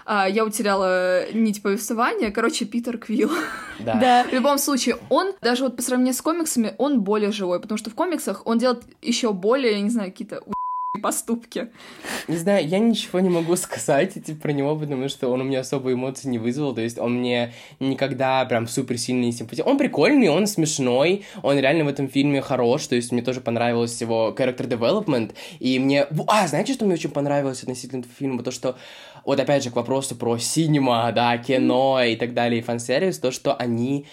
А, 0.05 0.29
я 0.29 0.45
утеряла 0.45 1.31
нить 1.33 1.63
повествования. 1.63 2.31
Короче, 2.31 2.65
Питер 2.65 2.97
Квилл. 2.99 3.31
Да. 3.79 3.95
Да. 3.95 4.23
В 4.23 4.33
любом 4.33 4.59
случае, 4.59 4.97
он, 5.09 5.33
даже 5.41 5.63
вот 5.63 5.75
по 5.75 5.81
сравнению 5.81 6.13
с 6.13 6.21
комиксами, 6.21 6.75
он 6.77 7.01
более 7.01 7.31
живой, 7.31 7.59
потому 7.59 7.77
что 7.77 7.89
в 7.89 7.95
комиксах 7.95 8.43
он 8.45 8.59
делает 8.59 8.83
еще 9.01 9.33
более, 9.33 9.73
я 9.73 9.81
не 9.81 9.89
знаю, 9.89 10.11
какие-то 10.11 10.43
поступки. 11.01 11.69
Не 12.27 12.37
знаю, 12.37 12.67
я 12.67 12.79
ничего 12.79 13.19
не 13.19 13.29
могу 13.29 13.55
сказать 13.57 14.13
типа, 14.13 14.41
про 14.41 14.51
него, 14.51 14.75
потому 14.75 15.09
что 15.09 15.29
он 15.29 15.41
у 15.41 15.43
меня 15.43 15.59
особо 15.59 15.93
эмоций 15.93 16.29
не 16.29 16.39
вызвал, 16.39 16.73
то 16.73 16.81
есть 16.81 16.97
он 16.97 17.19
мне 17.19 17.53
никогда 17.79 18.43
прям 18.45 18.67
супер 18.67 18.97
сильно 18.97 19.23
не 19.23 19.31
симпатичен. 19.31 19.67
Он 19.67 19.77
прикольный, 19.77 20.29
он 20.29 20.47
смешной, 20.47 21.25
он 21.41 21.59
реально 21.59 21.85
в 21.85 21.87
этом 21.89 22.07
фильме 22.07 22.41
хорош, 22.41 22.87
то 22.87 22.95
есть 22.95 23.11
мне 23.11 23.21
тоже 23.21 23.41
понравилось 23.41 23.99
его 24.01 24.33
character 24.37 24.67
development, 24.67 25.33
и 25.59 25.79
мне... 25.79 26.07
А, 26.27 26.47
знаете, 26.47 26.73
что 26.73 26.85
мне 26.85 26.95
очень 26.95 27.11
понравилось 27.11 27.61
относительно 27.61 27.99
этого 27.99 28.13
фильма? 28.17 28.43
То, 28.43 28.51
что 28.51 28.77
вот 29.25 29.39
опять 29.39 29.63
же 29.63 29.71
к 29.71 29.75
вопросу 29.75 30.15
про 30.15 30.37
синема, 30.37 31.11
да, 31.13 31.37
кино 31.37 32.01
и 32.03 32.15
так 32.15 32.33
далее, 32.33 32.59
и 32.59 32.63
фан-сервис, 32.63 33.19
то, 33.19 33.31
что 33.31 33.53
они 33.55 34.05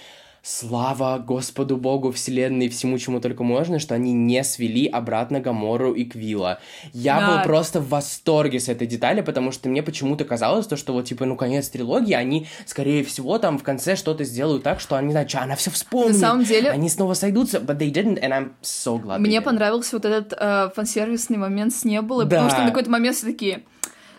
Слава 0.45 1.19
Господу 1.25 1.77
Богу, 1.77 2.11
Вселенной, 2.11 2.69
всему, 2.69 2.99
чему 2.99 3.21
только 3.21 3.45
можно, 3.45 3.79
что 3.79 3.95
они 3.95 4.13
не 4.13 4.43
свели 4.43 4.89
обратно 4.89 5.39
Гамору 5.39 5.93
и 5.93 6.05
Квилла. 6.05 6.59
Я 6.93 7.21
Да. 7.21 7.27
был 7.37 7.43
просто 7.45 7.79
в 7.81 7.89
восторге 7.89 8.59
с 8.59 8.69
этой 8.69 8.89
детали, 8.89 9.21
потому 9.21 9.53
что 9.53 9.69
мне 9.69 9.85
почему-то 9.85 10.25
казалось, 10.25 10.67
то, 10.67 10.77
что 10.77 10.95
вот, 10.95 11.05
типа, 11.05 11.27
ну, 11.27 11.37
конец 11.37 11.69
трилогии, 11.69 12.15
они, 12.15 12.49
скорее 12.67 13.05
всего, 13.05 13.39
там 13.39 13.57
в 13.57 13.63
конце 13.63 13.95
что-то 13.95 14.25
сделают 14.25 14.65
так, 14.65 14.81
что 14.81 14.97
они, 14.97 15.15
не 15.15 15.29
что, 15.29 15.43
она 15.43 15.55
все 15.55 15.71
вспомнит. 15.71 16.15
На 16.15 16.19
самом 16.19 16.43
деле- 16.45 16.71
Они 16.71 16.89
снова 16.89 17.15
сойдутся, 17.15 17.59
but 17.59 17.79
they 17.79 17.93
didn't, 17.93 18.21
and 18.21 18.31
I'm 18.33 18.51
so 18.63 19.01
glad 19.01 19.21
Мне 19.21 19.41
понравился 19.43 19.95
вот 19.95 20.05
этот 20.05 20.33
э, 20.37 20.71
фан-сервисный 20.75 21.37
момент 21.39 21.73
с 21.73 21.85
Небулой, 21.85 22.25
Да. 22.25 22.31
потому 22.31 22.51
что 22.51 22.61
на 22.63 22.67
какой-то 22.71 22.91
момент 22.91 23.15
все 23.17 23.27
такие, 23.27 23.63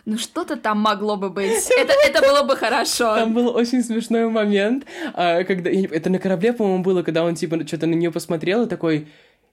ну 0.06 0.18
что-то 0.18 0.56
там 0.56 0.78
могло 0.80 1.16
бы 1.16 1.30
быть. 1.30 1.70
Это, 1.78 1.94
это 2.04 2.20
было 2.20 2.42
бы 2.42 2.56
хорошо. 2.56 3.14
Там 3.14 3.32
был 3.32 3.48
очень 3.54 3.82
смешной 3.82 4.28
момент, 4.28 4.84
а, 5.14 5.44
когда... 5.44 5.70
Это 5.70 6.10
на 6.10 6.18
корабле, 6.18 6.52
по-моему, 6.52 6.82
было, 6.82 7.02
когда 7.02 7.24
он, 7.24 7.34
типа, 7.34 7.66
что-то 7.66 7.86
на 7.86 7.94
нее 7.94 8.10
посмотрел 8.10 8.64
и 8.64 8.68
такой... 8.68 9.08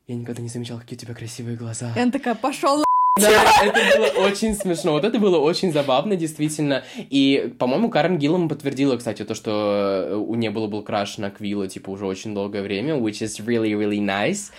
Я 0.08 0.16
никогда 0.16 0.42
не 0.42 0.50
замечал, 0.50 0.80
какие 0.80 0.98
у 0.98 1.00
тебя 1.00 1.14
красивые 1.14 1.56
глаза. 1.56 1.94
И 1.96 2.00
она 2.00 2.12
такая, 2.12 2.36
пошел 2.36 2.84
Да, 3.20 3.44
это 3.64 3.98
было 3.98 4.26
очень 4.26 4.56
смешно. 4.56 4.94
Вот 4.94 5.06
это 5.06 5.20
было 5.20 5.38
очень 5.38 5.72
забавно, 5.72 6.16
действительно. 6.16 6.84
И, 6.98 7.54
по-моему, 7.58 7.90
Карен 7.90 8.18
Гиллам 8.18 8.50
подтвердила, 8.50 8.98
кстати, 8.98 9.24
то, 9.24 9.36
что 9.36 10.08
э, 10.10 10.16
у 10.16 10.36
нее 10.36 10.52
было 10.52 10.68
был 10.68 10.82
краш 10.82 11.18
на 11.18 11.30
Квилла, 11.30 11.68
типа, 11.68 11.92
уже 11.92 12.06
очень 12.06 12.34
долгое 12.34 12.62
время, 12.62 12.96
which 12.96 13.22
is 13.22 13.46
really, 13.46 13.72
really 13.72 14.00
nice. 14.00 14.52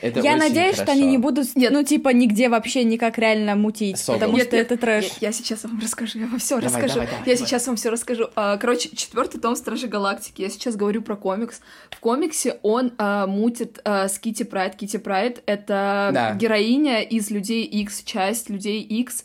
Это 0.00 0.20
Я 0.20 0.36
надеюсь, 0.36 0.74
что 0.76 0.84
хорошо. 0.84 1.00
они 1.00 1.10
не 1.10 1.18
будут, 1.18 1.54
Нет. 1.56 1.72
ну, 1.72 1.82
типа, 1.82 2.10
нигде 2.10 2.48
вообще 2.48 2.84
никак 2.84 3.18
реально 3.18 3.54
мутить, 3.56 3.96
Особо. 3.96 4.18
потому 4.18 4.36
Нет, 4.36 4.46
что 4.48 4.56
это 4.56 4.76
трэш. 4.76 5.04
Я, 5.20 5.28
я 5.28 5.32
сейчас 5.32 5.64
вам 5.64 5.80
расскажу, 5.82 6.18
я 6.18 6.26
вам 6.26 6.38
все 6.38 6.56
Давай, 6.56 6.64
расскажу. 6.66 6.94
давай, 6.94 7.06
давай, 7.06 7.18
я 7.26 7.34
давай. 7.34 7.36
сейчас 7.48 7.66
вам 7.66 7.76
все 7.76 7.90
расскажу. 7.90 8.28
А, 8.36 8.56
короче, 8.56 8.90
четвертый 8.96 9.40
том 9.40 9.56
Стражи 9.56 9.86
Галактики. 9.88 10.42
Я 10.42 10.48
сейчас 10.50 10.76
говорю 10.76 11.02
про 11.02 11.16
комикс. 11.16 11.60
В 11.90 12.00
комиксе 12.00 12.58
он 12.62 12.92
а, 12.98 13.26
мутит 13.26 13.80
а, 13.84 14.08
с 14.08 14.18
Кити 14.18 14.42
Прайд. 14.42 14.76
Кити 14.76 14.96
Прайд 14.98 15.42
это 15.46 16.10
Да. 16.12 16.34
героиня 16.34 17.02
из 17.02 17.30
Людей 17.30 17.64
X, 17.64 18.02
часть 18.04 18.48
Людей 18.50 18.80
X. 18.82 19.24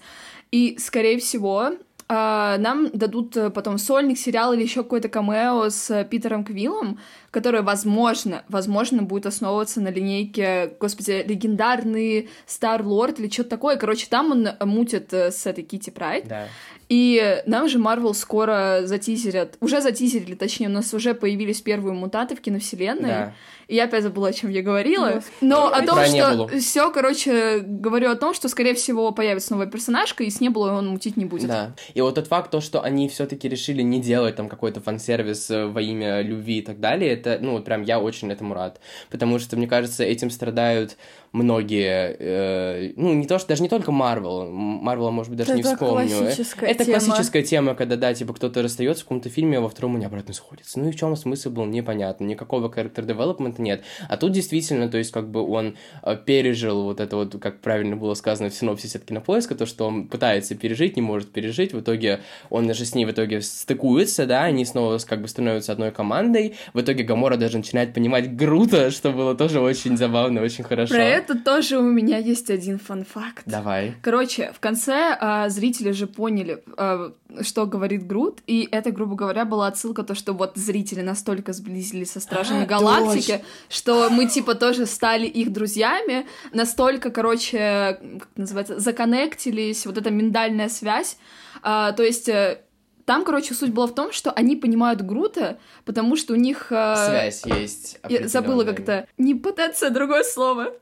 И, 0.52 0.78
скорее 0.80 1.20
всего, 1.20 1.72
а, 2.08 2.58
нам 2.60 2.90
дадут 2.94 3.36
э, 3.36 3.50
потом 3.50 3.80
сольник, 3.80 4.20
сериал 4.20 4.54
или 4.54 4.62
еще 4.62 4.84
какой-то 4.84 5.10
камео 5.10 5.70
с 5.70 6.04
Питером 6.06 6.44
Квиллом, 6.46 7.00
который, 7.36 7.64
возможно, 7.64 8.46
возможно, 8.48 9.04
будет 9.04 9.26
основываться 9.26 9.82
на 9.82 9.90
линейке, 9.90 10.72
господи, 10.80 11.22
легендарный 11.28 12.30
Стар 12.46 12.82
Лорд 12.82 13.20
или 13.20 13.30
что-то 13.30 13.50
такое. 13.50 13.76
Короче, 13.76 14.08
там 14.10 14.32
он 14.32 14.48
мутит 14.62 15.14
э, 15.14 15.32
с 15.32 15.46
этой 15.46 15.66
Кити 15.66 15.90
Прайд. 15.90 16.30
Да. 16.30 16.48
И 16.88 17.42
нам 17.46 17.68
же 17.68 17.80
Марвел 17.80 18.14
скоро 18.14 18.82
затизерят, 18.84 19.58
уже 19.60 19.82
затизерили, 19.82 20.36
точнее, 20.36 20.68
у 20.68 20.72
нас 20.72 20.94
уже 20.94 21.14
появились 21.16 21.60
первые 21.60 21.94
мутаты 21.94 22.36
в 22.36 22.42
киновселенной. 22.42 23.10
Да. 23.10 23.34
И 23.68 23.76
я 23.76 23.86
опять 23.86 24.04
забыла, 24.04 24.28
о 24.28 24.34
чем 24.34 24.52
я 24.52 24.62
говорила. 24.62 25.14
Господи. 25.16 25.36
Но 25.42 25.68
о 25.68 25.82
том, 25.82 25.96
Про 25.96 26.06
что 26.06 26.48
все, 26.60 26.92
короче, 26.92 27.60
говорю 27.60 28.12
о 28.12 28.16
том, 28.16 28.36
что, 28.36 28.48
скорее 28.48 28.76
всего, 28.76 29.12
появится 29.12 29.54
новая 29.54 29.66
персонажка, 29.66 30.24
и 30.24 30.30
с 30.30 30.40
Небулой 30.40 30.74
он 30.74 30.88
мутить 30.88 31.18
не 31.18 31.26
будет. 31.26 31.48
Да. 31.48 31.74
И 31.96 32.02
вот 32.02 32.16
тот 32.16 32.28
факт, 32.28 32.52
то, 32.52 32.62
что 32.62 32.82
они 32.82 33.10
все-таки 33.10 33.50
решили 33.50 33.82
не 33.82 34.00
делать 34.00 34.36
там 34.36 34.48
какой-то 34.50 34.82
фан-сервис 34.82 35.50
э, 35.50 35.66
во 35.66 35.82
имя 35.82 36.22
любви 36.22 36.60
и 36.60 36.62
так 36.62 36.80
далее, 36.80 37.16
это, 37.26 37.44
ну, 37.44 37.54
вот 37.54 37.66
прям 37.66 37.82
я 37.84 38.00
очень 38.00 38.32
этому 38.32 38.54
рад. 38.54 38.80
Потому 39.10 39.40
что, 39.40 39.58
мне 39.58 39.68
кажется, 39.68 40.04
этим 40.04 40.30
страдают 40.30 40.98
многие, 41.36 42.16
э, 42.18 42.94
ну, 42.96 43.14
не 43.14 43.28
то, 43.28 43.38
что 43.38 43.50
даже 43.50 43.62
не 43.62 43.70
только 43.70 43.92
Марвел, 43.92 44.50
Марвела, 44.50 45.12
может 45.12 45.30
быть, 45.30 45.40
даже 45.40 45.52
Это 45.52 45.58
не 45.58 45.64
вспомню. 45.64 46.10
классическая 46.10 46.70
это 46.70 46.86
тема. 46.86 47.00
классическая 47.00 47.44
тема, 47.44 47.76
когда, 47.76 47.96
да, 47.98 48.14
типа, 48.14 48.34
кто-то 48.34 48.62
расстается 48.62 49.04
в 49.04 49.06
каком-то 49.06 49.30
фильме, 49.30 49.58
а 49.58 49.62
во 49.62 49.70
втором 49.70 49.96
они 49.96 50.06
обратно 50.06 50.34
сходятся. 50.34 50.80
Ну 50.80 50.90
и 50.90 50.92
в 50.92 50.96
чем 50.96 51.16
смысл 51.16 51.50
был, 51.50 51.66
непонятно. 51.66 52.26
Никакого 52.26 52.70
character 52.70 53.06
development 53.06 53.56
нет. 53.58 53.84
А 54.08 54.18
тут 54.18 54.32
действительно, 54.32 54.90
то 54.90 54.98
есть, 54.98 55.12
как 55.12 55.30
бы 55.30 55.42
он 55.48 55.76
э, 56.04 56.18
пережил 56.26 56.84
вот 56.84 57.00
это 57.00 57.18
вот, 57.18 57.36
как 57.40 57.60
правильно 57.62 57.96
было 57.96 58.14
сказано 58.14 58.50
в 58.50 58.54
синопсисе 58.54 58.98
от 58.98 59.06
кинопоиска, 59.06 59.56
то, 59.56 59.66
что 59.66 59.88
он 59.88 60.08
пытается 60.08 60.56
пережить, 60.56 60.96
не 60.96 61.02
может 61.02 61.32
пережить, 61.32 61.74
в 61.74 61.80
итоге 61.82 62.22
он 62.50 62.68
даже 62.68 62.86
с 62.86 62.96
ней 62.96 63.06
в 63.06 63.12
итоге 63.12 63.42
стыкуется, 63.42 64.26
да, 64.26 64.44
они 64.44 64.66
снова 64.66 64.98
как 65.00 65.22
бы 65.22 65.28
становятся 65.28 65.74
одной 65.74 65.92
командой, 65.92 66.56
в 66.74 66.82
итоге 66.82 67.04
Гамора 67.04 67.38
даже 67.38 67.58
начинает 67.58 67.94
понимать 67.94 68.36
Грута, 68.36 68.92
что 68.92 69.12
было 69.12 69.36
тоже 69.36 69.60
очень 69.60 69.98
забавно, 69.98 70.42
очень 70.42 70.64
хорошо. 70.64 70.94
Про 70.94 71.04
это 71.26 71.38
тоже 71.38 71.78
у 71.78 71.84
меня 71.84 72.18
есть 72.18 72.50
один 72.50 72.80
фан-факт. 72.80 73.44
Давай. 73.46 73.96
Короче, 74.02 74.52
в 74.56 74.60
конце 74.60 75.18
а, 75.20 75.50
зрители 75.50 75.92
же 75.92 76.08
поняли, 76.08 76.64
а, 76.78 77.14
что 77.42 77.66
говорит 77.66 78.06
Грут, 78.06 78.40
и 78.48 78.68
это, 78.72 78.92
грубо 78.92 79.16
говоря, 79.16 79.46
была 79.46 79.68
отсылка 79.68 80.04
то, 80.04 80.16
что 80.16 80.34
вот 80.34 80.54
зрители 80.56 81.02
настолько 81.02 81.54
сблизились 81.54 82.12
со 82.12 82.20
Стражами 82.20 82.64
А, 82.64 82.66
Галактики, 82.66 83.32
точно. 83.32 83.46
что 83.70 84.10
мы 84.10 84.28
типа 84.28 84.56
тоже 84.56 84.86
стали 84.86 85.26
их 85.26 85.52
друзьями, 85.52 86.26
настолько, 86.54 87.10
короче, 87.10 88.00
как 88.20 88.30
называется, 88.36 88.80
законнектились, 88.80 89.86
вот 89.86 89.98
эта 89.98 90.12
миндальная 90.12 90.70
связь. 90.70 91.18
А, 91.64 91.94
то 91.94 92.04
есть 92.04 92.30
э, 92.30 92.60
там, 93.06 93.24
короче, 93.24 93.54
суть 93.54 93.72
была 93.72 93.86
в 93.88 93.94
том, 93.96 94.12
что 94.12 94.32
они 94.32 94.56
понимают 94.56 95.02
Грута, 95.02 95.58
потому 95.86 96.16
что 96.16 96.34
у 96.34 96.36
них... 96.36 96.68
а, 96.72 96.96
Связь 97.08 97.46
есть. 97.46 98.00
Я 98.10 98.28
забыла 98.28 98.64
определённая. 98.64 98.74
как 98.74 98.80
это. 98.80 99.08
Не 99.18 99.36
потенция, 99.36 99.90
другое 99.92 100.24
слово. 100.24 100.74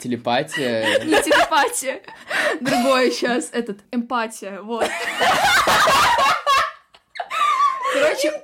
Телепатия. 0.00 1.04
Не 1.04 1.22
телепатия. 1.22 2.00
Другое 2.60 3.10
сейчас. 3.10 3.48
Этот. 3.52 3.78
Эмпатия. 3.92 4.60
Вот. 4.62 4.86
Короче, 7.92 8.28
Они 8.30 8.40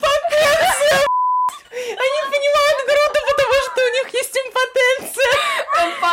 понимают 2.31 2.79
Грута, 2.87 3.21
потому 3.31 3.55
что 3.65 3.79
у 3.83 3.91
них 4.05 4.15
есть 4.15 4.37
импотенция. 4.37 5.33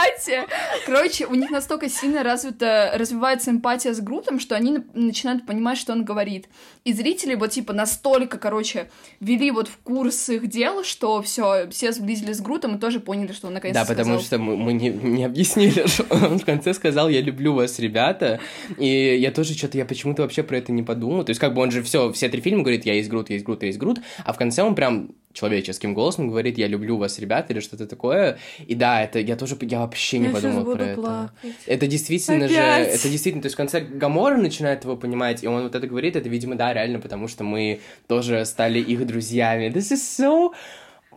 Эмпатия. 0.09 0.45
Короче, 0.85 1.25
у 1.27 1.35
них 1.35 1.49
настолько 1.51 1.89
сильно 1.89 2.23
развита, 2.23 2.91
развивается 2.95 3.51
эмпатия 3.51 3.93
с 3.93 3.99
Грутом, 3.99 4.39
что 4.39 4.55
они 4.55 4.71
на- 4.71 4.83
начинают 4.93 5.45
понимать, 5.45 5.77
что 5.77 5.93
он 5.93 6.03
говорит. 6.03 6.47
И 6.83 6.93
зрители 6.93 7.35
вот 7.35 7.51
типа 7.51 7.73
настолько, 7.73 8.37
короче, 8.37 8.89
ввели 9.19 9.51
вот 9.51 9.67
в 9.67 9.77
курс 9.77 10.29
их 10.29 10.47
дел, 10.47 10.83
что 10.83 11.21
все, 11.21 11.69
все 11.69 11.91
сблизились 11.91 12.37
с 12.37 12.41
Грутом 12.41 12.75
и 12.75 12.79
тоже 12.79 12.99
поняли, 12.99 13.31
что 13.31 13.47
он 13.47 13.53
наконец 13.53 13.75
Да, 13.75 13.85
потому 13.85 14.19
сказал. 14.19 14.21
что 14.21 14.37
мы, 14.39 14.57
мы 14.57 14.73
не, 14.73 14.89
не 14.89 15.23
объяснили, 15.25 15.85
что 15.87 16.05
он 16.09 16.39
в 16.39 16.45
конце 16.45 16.73
сказал, 16.73 17.09
я 17.09 17.21
люблю 17.21 17.53
вас, 17.53 17.79
ребята, 17.79 18.39
и 18.77 19.17
я 19.19 19.31
тоже 19.31 19.53
что-то, 19.53 19.77
я 19.77 19.85
почему-то 19.85 20.23
вообще 20.23 20.43
про 20.43 20.57
это 20.57 20.71
не 20.71 20.83
подумал, 20.83 21.23
то 21.23 21.29
есть 21.29 21.39
как 21.39 21.53
бы 21.53 21.61
он 21.61 21.71
же 21.71 21.83
все, 21.83 22.11
все 22.11 22.29
три 22.29 22.41
фильма 22.41 22.63
говорит, 22.63 22.85
я 22.85 22.93
есть 22.93 23.09
Грут, 23.09 23.29
я 23.29 23.35
есть 23.35 23.45
Грут, 23.45 23.61
я 23.61 23.67
есть 23.67 23.79
Грут, 23.79 23.99
а 24.25 24.33
в 24.33 24.37
конце 24.37 24.63
он 24.63 24.75
прям 24.75 25.11
человеческим 25.33 25.93
голосом 25.93 26.29
говорит, 26.29 26.57
я 26.57 26.67
люблю 26.67 26.97
вас, 26.97 27.19
ребята, 27.19 27.53
или 27.53 27.59
что-то 27.59 27.87
такое, 27.87 28.37
и 28.65 28.75
да, 28.75 29.03
это 29.03 29.19
я 29.19 29.35
тоже, 29.35 29.57
я 29.61 29.79
вообще 29.79 30.19
не 30.19 30.25
Я 30.27 30.31
щас 30.31 30.41
подумал 30.41 30.63
буду 30.63 30.77
про 30.77 30.85
это. 30.85 31.01
плакать. 31.01 31.55
Это 31.65 31.87
действительно 31.87 32.47
же, 32.47 32.55
Опять. 32.55 32.95
это 32.95 33.09
действительно, 33.09 33.41
то 33.41 33.45
есть 33.47 33.55
в 33.55 33.57
конце 33.57 33.81
Гамора 33.81 34.37
начинает 34.37 34.83
его 34.83 34.95
понимать, 34.97 35.43
и 35.43 35.47
он 35.47 35.63
вот 35.63 35.75
это 35.75 35.87
говорит, 35.87 36.15
это, 36.15 36.27
видимо, 36.29 36.55
да, 36.55 36.73
реально, 36.73 36.99
потому 36.99 37.27
что 37.27 37.43
мы 37.43 37.79
тоже 38.07 38.45
стали 38.45 38.79
их 38.79 39.05
друзьями. 39.07 39.67
This 39.73 39.91
is 39.93 39.99
so... 40.19 40.51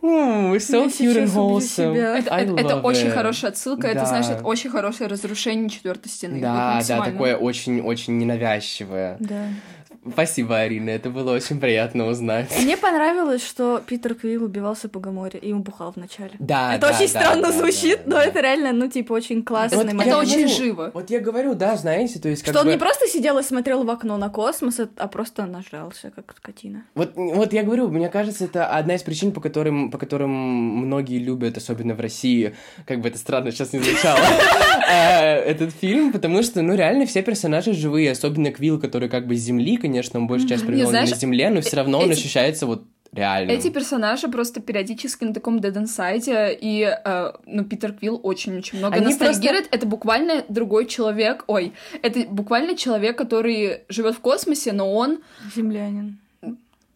Mm, 0.01 0.57
so 0.57 0.83
Я 0.83 0.85
cute 0.87 1.23
and 1.23 1.33
wholesome. 1.33 1.95
Это, 1.95 2.35
это- 2.35 2.61
это 2.61 2.75
очень 2.81 3.09
хорошая 3.09 3.51
отсылка, 3.51 3.87
это, 3.87 4.01
Да. 4.01 4.05
знаешь, 4.05 4.25
это 4.27 4.43
очень 4.43 4.69
хорошее 4.69 5.09
разрушение 5.09 5.69
четвертой 5.69 6.11
стены. 6.11 6.33
вот 6.35 6.41
Да, 6.41 6.81
да, 6.87 7.01
такое 7.05 7.35
очень-очень 7.37 8.17
ненавязчивое. 8.17 9.15
Да. 9.19 9.47
Спасибо, 10.11 10.59
Арина, 10.59 10.91
это 10.91 11.09
было 11.09 11.33
очень 11.33 11.59
приятно 11.59 12.07
узнать. 12.07 12.49
Мне 12.61 12.77
понравилось, 12.77 13.43
что 13.43 13.81
Питер 13.85 14.13
Квилл 14.13 14.43
убивался 14.43 14.87
по 14.87 14.99
Гаморе 14.99 15.39
и 15.39 15.51
убухал 15.51 15.93
вначале. 15.95 16.31
Да, 16.37 16.75
это 16.75 16.87
да, 16.87 16.93
очень 16.93 17.11
да, 17.13 17.19
странно 17.19 17.47
да, 17.47 17.51
звучит, 17.51 18.01
да, 18.05 18.11
но 18.11 18.15
да. 18.17 18.25
это 18.25 18.41
реально, 18.41 18.71
ну, 18.71 18.87
типа, 18.87 19.13
очень 19.13 19.43
классный 19.43 19.77
Вот 19.77 19.87
момент. 19.87 20.07
Это 20.07 20.17
очень 20.19 20.41
говорю, 20.41 20.55
живо. 20.55 20.91
Вот 20.93 21.09
я 21.09 21.19
говорю, 21.19 21.55
да, 21.55 21.75
знаете, 21.75 22.19
то 22.19 22.29
есть 22.29 22.43
как 22.43 22.53
Что 22.53 22.61
он 22.61 22.67
бы... 22.67 22.73
не 22.73 22.77
просто 22.77 23.07
сидел 23.07 23.39
и 23.39 23.43
смотрел 23.43 23.83
в 23.83 23.89
окно 23.89 24.17
на 24.17 24.29
космос, 24.29 24.79
а- 24.79 24.89
а 24.97 25.07
просто 25.07 25.45
нажрался, 25.47 26.11
как 26.15 26.35
скотина. 26.37 26.83
Вот, 26.93 27.13
вот 27.15 27.51
я 27.53 27.63
говорю, 27.63 27.87
мне 27.89 28.09
кажется, 28.09 28.45
это 28.45 28.67
одна 28.67 28.95
из 28.95 29.01
причин, 29.01 29.31
по 29.31 29.41
которым, 29.41 29.89
по 29.89 29.97
которым 29.97 30.29
многие 30.31 31.17
любят, 31.17 31.57
особенно 31.57 31.95
в 31.95 31.99
России, 31.99 32.55
как 32.85 33.01
бы 33.01 33.09
это 33.09 33.17
странно 33.17 33.51
сейчас 33.51 33.73
не 33.73 33.79
звучало, 33.79 34.19
э, 34.87 35.39
этот 35.39 35.73
фильм, 35.73 36.11
потому 36.11 36.43
что, 36.43 36.61
ну, 36.61 36.75
реально 36.75 37.07
все 37.07 37.23
персонажи 37.23 37.73
живые, 37.73 38.11
особенно 38.11 38.51
Квилл, 38.51 38.79
который 38.79 39.09
как 39.09 39.25
бы 39.25 39.35
с 39.35 39.39
Земли, 39.39 39.77
конечно, 39.77 39.94
он 40.17 40.27
большую 40.27 40.49
часть 40.49 40.65
провел 40.65 40.85
не 40.85 40.89
знаешь, 40.89 41.09
на 41.09 41.15
Земле, 41.15 41.49
но 41.49 41.61
все 41.61 41.75
равно 41.77 41.99
он 41.99 42.09
эти- 42.11 42.19
ощущается 42.19 42.65
вот 42.65 42.83
реально. 43.13 43.51
Эти 43.51 43.69
персонажи 43.69 44.27
просто 44.27 44.59
периодически 44.59 45.23
на 45.23 45.33
таком 45.33 45.57
dead 45.59 45.73
inside, 45.73 46.57
и, 46.59 46.81
э, 46.83 47.31
ну, 47.45 47.63
Питер 47.63 47.93
Квилл 47.93 48.19
очень-очень 48.21 48.79
много 48.79 48.95
Они 48.95 49.05
ностальгирует. 49.05 49.67
Это 49.71 49.85
буквально 49.87 50.43
другой 50.49 50.85
человек, 50.85 51.43
ой, 51.47 51.73
это 52.01 52.25
буквально 52.29 52.75
человек, 52.75 53.17
который 53.17 53.81
живет 53.89 54.15
в 54.15 54.19
космосе, 54.19 54.73
но 54.73 54.93
он 54.93 55.19
Землянин. 55.55 56.19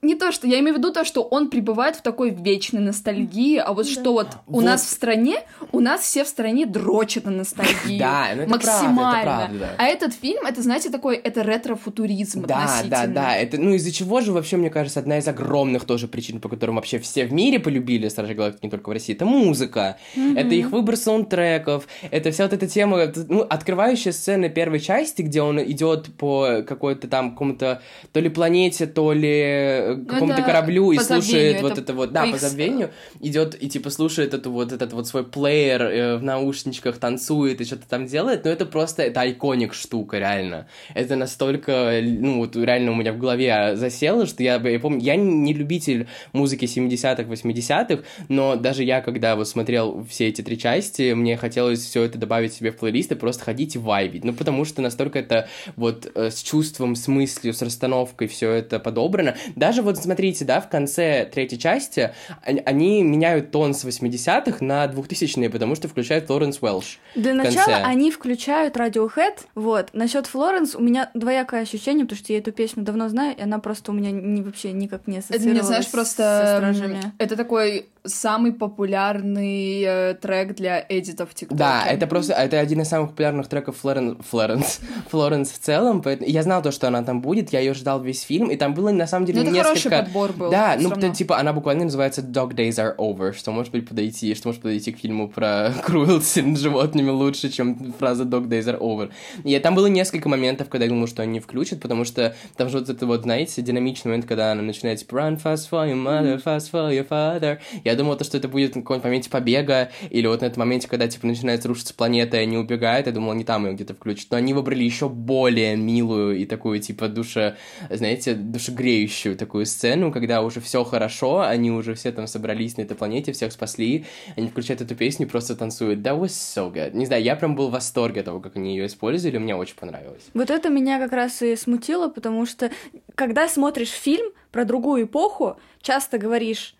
Не 0.01 0.15
то, 0.15 0.31
что 0.31 0.47
я 0.47 0.59
имею 0.59 0.75
в 0.75 0.77
виду 0.77 0.93
то, 0.93 1.03
что 1.03 1.23
он 1.23 1.49
пребывает 1.49 1.97
в 1.97 2.01
такой 2.01 2.29
вечной 2.29 2.79
ностальгии, 2.79 3.57
а 3.57 3.73
вот 3.73 3.85
что 3.87 4.13
вот 4.13 4.27
у 4.47 4.53
Вот. 4.55 4.63
нас 4.63 4.85
в 4.85 4.89
стране, 4.89 5.41
у 5.73 5.81
нас 5.81 6.01
все 6.01 6.23
в 6.23 6.27
стране 6.27 6.65
дрочат 6.65 7.25
на 7.25 7.31
ностальгию. 7.31 7.99
Да, 7.99 8.27
ну 8.35 8.43
это 8.43 8.49
правда, 8.51 8.67
это 8.69 8.79
максимально. 8.79 9.23
правда, 9.23 9.57
да. 9.59 9.69
А 9.77 9.83
этот 9.87 10.13
фильм, 10.13 10.45
это, 10.45 10.61
знаете, 10.61 10.89
такой, 10.89 11.17
это 11.17 11.41
ретро-футуризм 11.41 12.43
Да, 12.43 12.47
да, 12.47 12.63
относительно. 12.63 13.07
да. 13.13 13.35
Это, 13.35 13.57
ну, 13.59 13.73
из-за 13.73 13.91
чего 13.91 14.21
же 14.21 14.31
вообще, 14.31 14.55
мне 14.57 14.69
кажется, 14.69 14.99
одна 15.01 15.17
из 15.17 15.27
огромных 15.27 15.83
тоже 15.85 16.07
причин, 16.07 16.39
по 16.39 16.47
которым 16.47 16.75
вообще 16.75 16.99
все 16.99 17.25
в 17.25 17.33
мире 17.33 17.59
полюбили 17.59 18.07
Стражи 18.07 18.33
Галактики, 18.35 18.65
не 18.65 18.69
только 18.71 18.89
в 18.89 18.93
России, 18.93 19.13
это 19.13 19.25
музыка. 19.25 19.97
Это 20.15 20.55
их 20.55 20.69
выбор 20.71 20.95
саундтреков, 20.95 21.87
это 22.09 22.31
вся 22.31 22.43
вот 22.45 22.53
эта 22.53 22.67
тема, 22.67 23.11
ну, 23.27 23.41
открывающая 23.41 24.11
сцена 24.13 24.47
первой 24.49 24.79
части, 24.79 25.21
где 25.23 25.41
он 25.41 25.61
идет 25.61 26.07
по 26.15 26.61
какой-то 26.65 27.07
там 27.09 27.31
какому-то 27.31 27.81
то 28.13 28.19
ли 28.21 28.29
планете, 28.29 28.85
то 28.87 29.11
ли 29.11 29.88
э, 29.93 30.05
какому-то 30.05 30.39
это 30.39 30.43
кораблю 30.43 30.91
и 30.91 30.97
слушает 30.99 31.61
вот 31.61 31.77
это 31.77 31.93
вот, 31.93 32.11
да, 32.11 32.25
по 32.25 32.37
забвению, 32.37 32.91
идет 33.19 33.61
и 33.61 33.69
типа 33.69 33.89
слушает 33.89 34.33
эту 34.33 34.51
вот 34.51 34.71
этот 34.71 34.93
вот 34.93 35.07
свой 35.07 35.23
плеер 35.23 35.81
э, 35.81 36.17
в 36.17 36.23
наушничках, 36.23 36.97
танцует 36.97 37.61
и 37.61 37.65
что-то 37.65 37.87
там 37.87 38.05
делает, 38.05 38.45
но 38.45 38.51
это 38.51 38.65
просто, 38.65 39.03
это 39.03 39.21
айконик 39.21 39.73
штука, 39.73 40.19
реально. 40.19 40.67
Это 40.93 41.15
настолько, 41.15 41.99
ну 42.03 42.39
вот 42.39 42.55
реально 42.55 42.91
у 42.91 42.95
меня 42.95 43.13
в 43.13 43.17
голове 43.17 43.75
засело, 43.75 44.25
что 44.25 44.43
я, 44.43 44.55
я 44.55 44.79
помню, 44.79 45.01
я 45.01 45.15
не 45.15 45.53
любитель 45.53 46.07
музыки 46.33 46.65
70-х, 46.65 47.23
80-х, 47.23 48.03
но 48.27 48.55
даже 48.55 48.83
я, 48.83 49.01
когда 49.01 49.35
вот 49.35 49.47
смотрел 49.47 50.05
все 50.09 50.27
эти 50.27 50.41
три 50.41 50.57
части, 50.57 51.13
мне 51.13 51.37
хотелось 51.37 51.79
все 51.79 52.03
это 52.03 52.17
добавить 52.17 52.53
себе 52.53 52.71
в 52.71 52.77
плейлист 52.77 53.11
и 53.11 53.15
просто 53.15 53.43
ходить 53.43 53.75
и 53.75 53.79
вайбить, 53.79 54.23
ну 54.23 54.33
потому 54.33 54.65
что 54.65 54.81
настолько 54.81 55.19
это 55.19 55.47
вот 55.75 56.11
э, 56.13 56.29
с 56.31 56.41
чувством, 56.41 56.95
с 56.95 57.07
мыслью, 57.07 57.53
с 57.53 57.61
расстановкой 57.61 58.27
все 58.27 58.51
это 58.51 58.79
подобрано. 58.79 59.35
Даже 59.55 59.78
вот 59.81 59.97
смотрите, 59.97 60.45
да, 60.45 60.61
в 60.61 60.69
конце 60.69 61.25
третьей 61.25 61.59
части 61.59 62.11
они, 62.43 62.61
они 62.65 63.03
меняют 63.03 63.51
тон 63.51 63.73
с 63.73 63.85
80-х 63.85 64.63
на 64.63 64.85
2000-е, 64.85 65.49
потому 65.49 65.75
что 65.75 65.87
включают 65.87 66.29
Лоренс 66.29 66.61
Уэлш. 66.61 66.99
Для 67.15 67.33
в 67.33 67.35
начала 67.35 67.77
они 67.77 68.11
включают 68.11 68.75
Radiohead, 68.75 69.37
вот. 69.55 69.89
Насчет 69.93 70.27
Флоренс 70.27 70.75
у 70.75 70.81
меня 70.81 71.09
двоякое 71.13 71.61
ощущение, 71.61 72.05
потому 72.05 72.19
что 72.19 72.33
я 72.33 72.39
эту 72.39 72.51
песню 72.51 72.83
давно 72.83 73.09
знаю, 73.09 73.35
и 73.37 73.41
она 73.41 73.59
просто 73.59 73.91
у 73.91 73.93
меня 73.93 74.11
не, 74.11 74.41
вообще 74.41 74.71
никак 74.71 75.07
не 75.07 75.17
Это 75.17 75.25
ассоциировалась 75.25 75.59
мне, 75.59 75.63
знаешь, 75.63 75.85
со 75.85 75.91
просто 75.91 76.55
Стражами. 76.57 77.13
это 77.17 77.35
такой 77.35 77.87
самый 78.03 78.53
популярный 78.53 79.81
э, 79.85 80.13
трек 80.15 80.55
для 80.55 80.85
эдитов 80.87 81.31
в 81.31 81.33
ТикТоке. 81.33 81.57
Да, 81.57 81.85
это 81.85 82.07
просто, 82.07 82.33
это 82.33 82.59
один 82.59 82.81
из 82.81 82.87
самых 82.87 83.11
популярных 83.11 83.47
треков 83.47 83.77
Флорен, 83.77 84.17
Флоренс, 84.21 84.79
Флоренс 85.09 85.51
в 85.51 85.59
целом, 85.59 86.01
поэтому 86.01 86.29
я 86.29 86.43
знал 86.43 86.61
то, 86.61 86.71
что 86.71 86.87
она 86.87 87.03
там 87.03 87.21
будет, 87.21 87.51
я 87.53 87.59
ее 87.59 87.73
ждал 87.73 88.01
весь 88.01 88.21
фильм, 88.21 88.49
и 88.51 88.55
там 88.55 88.73
было 88.73 88.91
на 88.91 89.07
самом 89.07 89.25
деле 89.25 89.39
Ну, 89.41 89.45
это 89.45 89.53
несколько 89.53 89.89
хороший 89.89 90.05
подбор 90.05 90.33
был. 90.33 90.51
Да, 90.51 90.75
ну, 90.79 90.89
равно. 90.89 91.09
т- 91.09 91.13
типа, 91.13 91.37
она 91.39 91.53
буквально 91.53 91.85
называется 91.85 92.21
Dog 92.21 92.55
Days 92.55 92.75
Are 92.75 92.95
Over, 92.97 93.33
что 93.33 93.51
может 93.51 93.71
быть 93.71 93.87
подойти, 93.87 94.33
что 94.35 94.49
может 94.49 94.61
подойти 94.61 94.91
к 94.91 94.99
фильму 94.99 95.27
про 95.29 95.69
cruelty 95.87 96.41
над 96.43 96.59
животными 96.59 97.09
лучше, 97.09 97.49
чем 97.49 97.93
фраза 97.97 98.23
Dog 98.23 98.47
Days 98.47 98.65
Are 98.65 98.79
Over. 98.79 99.11
И 99.43 99.57
там 99.59 99.75
было 99.75 99.87
несколько 99.87 100.29
моментов, 100.29 100.69
когда 100.69 100.85
я 100.85 100.89
думал, 100.89 101.07
что 101.07 101.21
они 101.21 101.39
включат, 101.39 101.79
потому 101.81 102.05
что 102.05 102.35
там 102.57 102.69
же 102.69 102.79
вот 102.79 102.89
это 102.89 103.05
вот, 103.05 103.23
знаете, 103.23 103.61
динамичный 103.61 104.09
момент, 104.09 104.25
когда 104.25 104.51
она 104.51 104.61
начинает, 104.61 104.99
типа, 104.99 105.15
run 105.15 105.41
fast 105.41 105.69
for 105.69 105.87
your 105.87 105.95
mother, 106.01 106.41
fast 106.43 106.71
for 106.71 106.89
your 106.91 107.07
father. 107.07 107.59
Я 107.89 107.95
думал, 107.95 108.15
то, 108.15 108.23
что 108.23 108.37
это 108.37 108.47
будет 108.47 108.75
на 108.75 108.81
каком-нибудь 108.81 109.05
моменте 109.05 109.29
побега, 109.29 109.91
или 110.09 110.27
вот 110.27 110.41
на 110.41 110.45
этом 110.45 110.59
моменте, 110.59 110.87
когда, 110.87 111.07
типа, 111.07 111.25
начинает 111.27 111.65
рушиться 111.65 111.93
планета, 111.93 112.37
и 112.37 112.41
они 112.41 112.57
убегают, 112.57 113.07
я 113.07 113.13
думал, 113.13 113.31
они 113.31 113.43
там 113.43 113.65
ее 113.65 113.73
где-то 113.73 113.93
включат. 113.93 114.27
Но 114.31 114.37
они 114.37 114.53
выбрали 114.53 114.83
еще 114.83 115.09
более 115.09 115.75
милую 115.75 116.37
и 116.37 116.45
такую, 116.45 116.79
типа, 116.79 117.07
душа, 117.07 117.55
знаете, 117.89 118.33
душегреющую 118.33 119.35
такую 119.35 119.65
сцену, 119.65 120.11
когда 120.11 120.41
уже 120.41 120.61
все 120.61 120.83
хорошо, 120.83 121.41
они 121.41 121.71
уже 121.71 121.95
все 121.95 122.11
там 122.11 122.27
собрались 122.27 122.77
на 122.77 122.83
этой 122.83 122.95
планете, 122.95 123.31
всех 123.31 123.51
спасли, 123.51 124.05
они 124.35 124.47
включают 124.47 124.81
эту 124.81 124.95
песню 124.95 125.25
и 125.25 125.29
просто 125.29 125.55
танцуют. 125.55 125.99
That 125.99 126.19
was 126.19 126.27
so 126.27 126.71
good. 126.71 126.95
Не 126.95 127.05
знаю, 127.05 127.23
я 127.23 127.35
прям 127.35 127.55
был 127.55 127.69
в 127.69 127.71
восторге 127.71 128.21
от 128.21 128.25
того, 128.25 128.39
как 128.39 128.55
они 128.55 128.75
ее 128.75 128.85
использовали, 128.85 129.37
мне 129.37 129.55
очень 129.55 129.75
понравилось. 129.75 130.23
Вот 130.33 130.49
это 130.49 130.69
меня 130.69 130.99
как 130.99 131.11
раз 131.13 131.41
и 131.41 131.55
смутило, 131.55 132.07
потому 132.09 132.45
что 132.45 132.71
когда 133.15 133.47
смотришь 133.47 133.89
фильм 133.89 134.31
про 134.51 134.65
другую 134.65 135.05
эпоху, 135.05 135.57
часто 135.81 136.17
говоришь, 136.17 136.75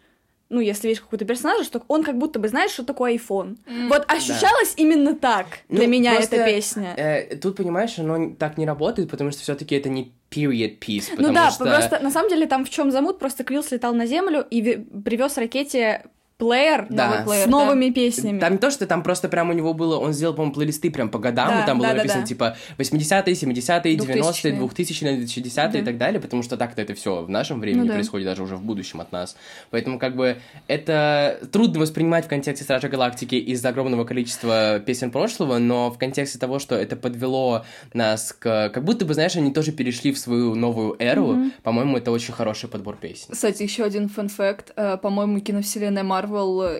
ну, 0.50 0.60
если 0.60 0.88
видишь 0.88 1.02
какой-то 1.02 1.26
персонажа, 1.26 1.64
что 1.64 1.82
он 1.88 2.04
как 2.04 2.18
будто 2.18 2.40
бы 2.40 2.48
знает, 2.48 2.72
что 2.72 2.84
такое 2.84 3.16
iPhone. 3.16 3.58
Вот 3.88 4.06
ощущалось 4.12 4.74
именно 4.78 5.16
так 5.16 5.46
для 5.70 5.84
Ну, 5.86 5.90
меня 5.90 6.16
просто, 6.16 6.36
эта 6.38 6.46
песня. 6.46 6.94
э, 6.98 7.36
тут, 7.36 7.56
понимаешь, 7.58 7.98
оно 8.00 8.36
так 8.38 8.58
не 8.58 8.66
работает, 8.66 9.10
потому 9.12 9.32
что 9.32 9.42
все-таки 9.42 9.76
это 9.76 9.90
не 9.90 10.12
period 10.32 10.80
piece, 10.80 11.06
Ну 11.18 11.34
да, 11.34 11.52
что... 11.52 11.66
просто 11.66 12.00
на 12.00 12.12
самом 12.12 12.30
деле 12.30 12.46
там 12.48 12.66
в 12.66 12.70
чем 12.70 12.92
замут, 12.92 13.20
просто 13.20 13.44
Квилл 13.44 13.64
слетал 13.64 13.94
на 13.94 14.06
землю 14.06 14.46
и 14.50 14.62
ви- 14.62 14.78
привез 15.06 15.38
ракете 15.38 16.04
плеер 16.40 16.88
Да. 16.90 17.10
Новый 17.10 17.24
плеер, 17.26 17.42
с 17.42 17.46
да. 17.46 17.52
новыми 17.52 17.90
песнями. 17.92 18.40
Там 18.40 18.54
не 18.54 18.58
то, 18.58 18.72
что 18.72 18.88
там 18.88 19.04
просто 19.04 19.28
прям 19.28 19.50
у 19.50 19.54
него 19.54 19.74
было, 19.74 19.98
он 19.98 20.14
сделал, 20.14 20.34
по-моему, 20.34 20.54
плейлисты 20.54 20.90
прям 20.90 21.10
по 21.10 21.20
годам, 21.20 21.50
Да, 21.50 21.64
и 21.64 21.66
там 21.66 21.78
было 21.78 21.90
да, 21.90 21.94
да, 21.94 21.98
написано, 21.98 22.22
да. 22.22 22.28
типа, 22.28 22.56
80-е, 22.78 23.34
70-е, 23.34 23.98
90-е, 23.98 24.22
2000-е. 24.22 24.54
2000-е, 24.54 25.26
2010-е 25.26 25.82
и 25.82 25.84
так 25.84 25.98
далее, 25.98 26.22
потому 26.22 26.42
что 26.42 26.56
так-то 26.56 26.82
это 26.82 26.94
все 26.96 27.24
в 27.24 27.30
нашем 27.30 27.60
времени 27.60 27.82
Ну 27.82 27.88
да. 27.88 27.94
происходит, 27.96 28.26
даже 28.26 28.42
уже 28.42 28.56
в 28.56 28.64
будущем 28.64 29.02
от 29.02 29.12
нас. 29.12 29.36
Поэтому, 29.70 30.00
как 30.00 30.16
бы, 30.16 30.38
это 30.68 31.40
трудно 31.52 31.82
воспринимать 31.82 32.26
в 32.26 32.30
контексте 32.30 32.64
Стража 32.64 32.88
Галактики 32.88 33.36
из-за 33.36 33.70
огромного 33.70 34.06
количества 34.06 34.80
песен 34.80 35.12
прошлого, 35.12 35.58
но 35.58 35.92
в 35.92 35.98
контексте 35.98 36.40
того, 36.40 36.60
что 36.60 36.76
это 36.76 36.96
подвело 36.96 37.66
нас 37.94 38.32
к... 38.32 38.70
Как 38.70 38.86
будто 38.86 39.06
бы, 39.06 39.14
знаешь, 39.14 39.36
они 39.36 39.52
тоже 39.52 39.74
перешли 39.74 40.14
в 40.14 40.18
свою 40.18 40.56
новую 40.56 40.96
эру, 41.00 41.52
по-моему, 41.64 41.98
это 41.98 42.12
очень 42.12 42.34
хороший 42.34 42.70
подбор 42.70 42.96
песен. 42.96 43.28
Кстати, 43.34 43.64
еще 43.64 43.84
один 43.84 44.08
фан-факт. 44.08 44.72
Э, 44.78 44.98
По-моему, 44.98 45.42
киновселенная 45.42 46.04
Марвел 46.04 46.29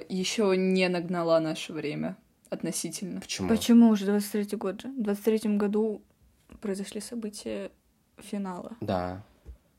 еще 0.10 0.56
не 0.58 0.88
нагнала 0.90 1.40
наше 1.40 1.74
время 1.74 2.18
относительно. 2.50 3.22
Почему? 3.22 3.50
Почему 3.50 3.90
уже 3.90 4.06
23-й 4.06 4.58
год 4.58 4.82
же? 4.82 4.88
В 4.90 5.02
23-м 5.02 5.58
году 5.58 6.02
произошли 6.62 7.02
события 7.02 7.72
финала. 8.18 8.76
Да. 8.82 9.24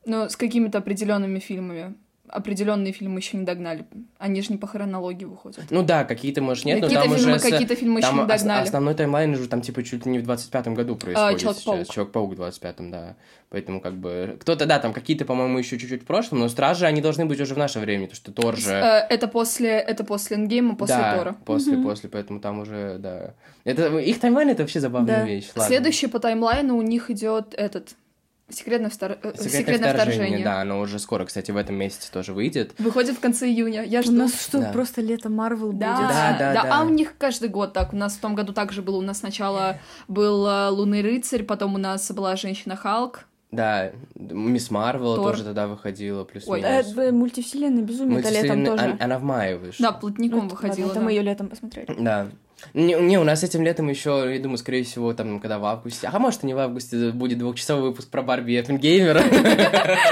Но 0.05 0.29
с 0.29 0.35
какими-то 0.35 0.79
определенными 0.79 1.39
фильмами. 1.39 1.95
Определенные 2.31 2.93
фильмы 2.93 3.19
еще 3.19 3.37
не 3.37 3.43
догнали. 3.43 3.85
Они 4.17 4.41
же 4.41 4.51
не 4.51 4.57
по 4.57 4.65
хронологии 4.67 5.25
выходят. 5.25 5.65
Ну 5.69 5.83
да, 5.83 6.05
какие-то, 6.05 6.41
может, 6.41 6.65
нет, 6.65 6.79
Какие-то 6.81 7.03
но 7.05 7.09
там 7.11 7.17
фильмы- 7.19 7.35
уже... 7.35 7.49
какие-то 7.49 7.75
фильмы 7.75 7.99
еще 7.99 8.07
там 8.07 8.17
не 8.17 8.21
ос- 8.23 8.27
догнали. 8.27 8.63
основной 8.63 8.93
таймлайн 8.95 9.31
уже 9.33 9.47
там, 9.47 9.61
типа, 9.61 9.83
чуть 9.83 10.05
ли 10.05 10.11
не 10.13 10.19
в 10.19 10.23
25-м 10.29 10.73
году 10.73 10.95
происходит 10.95 11.39
Человек-паук. 11.41 11.77
сейчас. 11.79 11.87
Человек-паук 11.93 12.33
в 12.35 12.41
25-м, 12.41 12.91
да. 12.91 13.15
Поэтому, 13.49 13.81
как 13.81 13.95
бы... 13.95 14.37
Кто-то, 14.39 14.65
да, 14.65 14.79
там 14.79 14.93
какие-то, 14.93 15.25
по-моему, 15.25 15.57
еще 15.59 15.77
чуть-чуть 15.77 16.03
в 16.03 16.05
прошлом, 16.05 16.39
но 16.39 16.47
Стражи, 16.47 16.85
они 16.85 17.01
должны 17.01 17.25
быть 17.25 17.41
уже 17.41 17.53
в 17.53 17.57
наше 17.57 17.79
время, 17.79 18.03
потому 18.07 18.15
что 18.15 18.31
Тор 18.31 18.55
же... 18.57 18.71
Э, 18.71 19.05
Это 19.09 19.27
после, 19.27 19.71
это 19.71 20.03
после 20.05 20.37
Эндгейма, 20.37 20.75
после 20.77 20.95
да, 20.95 21.17
Тора. 21.17 21.35
после, 21.45 21.77
после, 21.77 22.09
поэтому 22.09 22.39
там 22.39 22.59
уже, 22.59 22.97
да. 22.97 23.33
Это, 23.65 23.97
их 23.97 24.19
таймлайн— 24.19 24.49
это 24.51 24.63
вообще 24.63 24.79
забавная 24.79 25.17
Да. 25.17 25.25
вещь, 25.25 25.49
ладно. 25.55 25.67
Следующий 25.67 26.07
по 26.07 26.19
таймлайну 26.19 26.77
у 26.77 26.81
них 26.81 27.09
идет 27.09 27.53
этот 27.57 27.89
секретное, 28.51 28.89
втор- 28.89 29.17
э, 29.21 29.31
Секретное, 29.33 29.49
секретное 29.49 29.93
вторжение, 29.93 30.15
вторжение. 30.27 30.43
да, 30.45 30.61
оно 30.61 30.79
уже 30.79 30.99
скоро, 30.99 31.25
кстати, 31.25 31.51
в 31.51 31.57
этом 31.57 31.75
месяце 31.75 32.11
тоже 32.11 32.33
выйдет. 32.33 32.73
Выходит 32.77 33.15
в 33.15 33.19
конце 33.19 33.47
июня. 33.47 33.83
Я 33.83 33.99
У 33.99 34.03
жду. 34.03 34.13
нас 34.13 34.39
что, 34.41 34.59
Да. 34.59 34.71
просто 34.71 35.01
лето 35.01 35.29
Марвел 35.29 35.71
Да, 35.73 35.95
будет? 35.95 36.09
Да, 36.09 36.35
да, 36.39 36.53
да. 36.63 36.69
А 36.79 36.83
у 36.83 36.89
них 36.89 37.15
каждый 37.17 37.49
год 37.49 37.73
так. 37.73 37.93
У 37.93 37.95
нас 37.95 38.13
в 38.13 38.19
том 38.19 38.35
году 38.35 38.53
также 38.53 38.81
было. 38.81 38.97
У 38.97 39.01
нас 39.01 39.19
сначала 39.19 39.79
был 40.07 40.45
э, 40.47 40.69
Лунный 40.69 41.01
рыцарь, 41.01 41.43
потом 41.43 41.75
у 41.75 41.77
нас 41.77 42.11
была 42.11 42.35
женщина 42.35 42.75
Халк. 42.75 43.25
Да, 43.51 43.91
Мисс 44.15 44.71
Марвел 44.71 45.15
Тор. 45.17 45.31
тоже 45.31 45.43
тогда 45.43 45.67
выходила, 45.67 46.19
Ой, 46.21 46.25
плюс-минус. 46.25 46.63
Э, 46.63 46.83
в 46.83 47.11
мультивселенной 47.11 47.81
безумие, 47.81 48.19
это 48.19 48.29
летом 48.29 48.59
Мультивселенная- 48.59 48.65
тоже. 48.71 48.83
она, 48.85 48.97
она 48.99 49.19
в 49.19 49.23
мае 49.23 49.57
вышла. 49.57 49.87
Да, 49.87 49.91
плотником 49.91 50.43
Ну, 50.43 50.47
выходила. 50.49 50.85
ладно, 50.87 50.91
это 50.91 50.99
да. 50.99 51.05
мы 51.05 51.11
ее 51.11 51.21
летом 51.21 51.49
посмотрели. 51.49 51.93
Да. 51.99 52.27
Не, 52.73 52.95
не, 52.95 53.17
у 53.19 53.23
нас 53.23 53.43
этим 53.43 53.63
летом 53.63 53.89
еще, 53.89 54.31
я 54.33 54.39
думаю, 54.39 54.57
скорее 54.57 54.83
всего, 54.83 55.13
там, 55.13 55.39
когда 55.39 55.59
в 55.59 55.65
августе. 55.65 56.09
А 56.11 56.19
может, 56.19 56.43
и 56.43 56.47
не 56.47 56.53
в 56.53 56.59
августе, 56.59 57.11
будет 57.11 57.37
двухчасовой 57.37 57.89
выпуск 57.89 58.09
про 58.09 58.21
Барби 58.21 58.53
и 58.53 58.57
Оппенгеймера. 58.57 59.23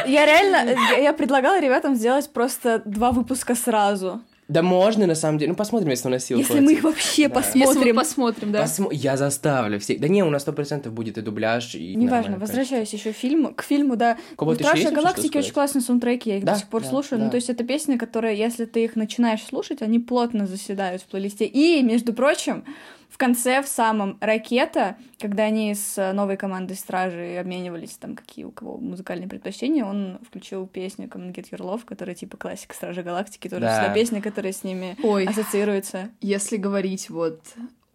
Я 0.07 0.25
реально, 0.25 0.75
я 0.99 1.13
предлагала 1.13 1.59
ребятам 1.59 1.95
сделать 1.95 2.29
просто 2.31 2.81
два 2.85 3.11
выпуска 3.11 3.55
сразу. 3.55 4.21
Да 4.49 4.63
можно, 4.63 5.05
на 5.05 5.13
самом 5.15 5.37
деле. 5.37 5.51
Ну, 5.51 5.55
посмотрим, 5.55 5.89
если 5.91 6.07
у 6.07 6.11
нас 6.11 6.25
сил 6.25 6.37
Если 6.39 6.53
хватит. 6.53 6.65
мы 6.65 6.73
их 6.73 6.83
вообще 6.83 7.29
Да. 7.29 7.39
Если 7.39 7.59
мы 7.59 7.65
посмотрим. 7.67 7.95
посмотрим, 7.95 8.51
да. 8.51 8.63
Посмо- 8.65 8.89
Я 8.91 9.15
заставлю 9.15 9.79
всех. 9.79 9.99
Да 10.01 10.07
не, 10.07 10.23
у 10.23 10.29
нас 10.31 10.41
сто 10.41 10.53
процентов 10.53 10.91
будет 10.91 11.19
и 11.19 11.21
дубляж, 11.21 11.75
и 11.75 11.95
Неважно, 11.95 12.37
возвращаюсь 12.39 12.91
еще 12.91 13.11
фильм, 13.11 13.53
к 13.53 13.61
фильму, 13.63 13.95
да. 13.95 14.17
У 14.33 14.35
кого-то 14.37 14.57
В 14.57 14.61
«Стражи 14.61 14.77
еще 14.81 14.89
есть 14.89 14.95
что 14.95 15.01
Галактики» 15.03 15.37
очень 15.37 15.53
классные 15.53 15.81
саундтреки, 15.83 16.29
я 16.31 16.37
их 16.37 16.43
Да, 16.45 16.53
до 16.53 16.59
сих 16.59 16.67
пор 16.67 16.81
да, 16.81 16.89
слушаю. 16.89 17.19
да. 17.19 17.25
Ну, 17.25 17.31
то 17.31 17.35
есть 17.35 17.49
это 17.49 17.63
песни, 17.63 17.95
которые, 17.95 18.35
если 18.37 18.65
ты 18.65 18.83
их 18.85 18.95
начинаешь 18.95 19.43
слушать, 19.43 19.83
они 19.83 19.99
плотно 19.99 20.47
заседают 20.47 21.03
в 21.03 21.05
плейлисте. 21.05 21.45
И, 21.45 21.83
между 21.83 22.13
прочим, 22.13 22.63
в 23.09 23.17
конце, 23.17 23.61
в 23.61 23.67
самом 23.67 24.17
«Ракета», 24.21 24.95
когда 25.19 25.43
они 25.43 25.73
с 25.73 25.97
э, 25.97 26.13
новой 26.13 26.37
командой 26.37 26.73
«Стражи» 26.75 27.37
обменивались, 27.37 27.97
там, 27.97 28.15
какие 28.15 28.45
у 28.45 28.51
кого 28.51 28.77
музыкальные 28.77 29.27
предпочтения, 29.27 29.83
он 29.83 30.19
включил 30.25 30.67
песню 30.67 31.07
«Come 31.07 31.33
Get 31.33 31.49
Your 31.51 31.59
Love», 31.61 31.81
которая 31.85 32.15
типа 32.15 32.37
классика 32.37 32.75
«Стражи 32.75 33.03
Галактики», 33.03 33.49
тоже 33.49 33.61
Да. 33.61 33.79
всегда 33.81 33.93
песня, 33.93 34.21
которая 34.21 34.53
с 34.53 34.63
ними 34.63 34.95
Ой, 35.03 35.25
ассоциируется. 35.25 36.09
если 36.21 36.57
говорить 36.57 37.09
вот 37.09 37.41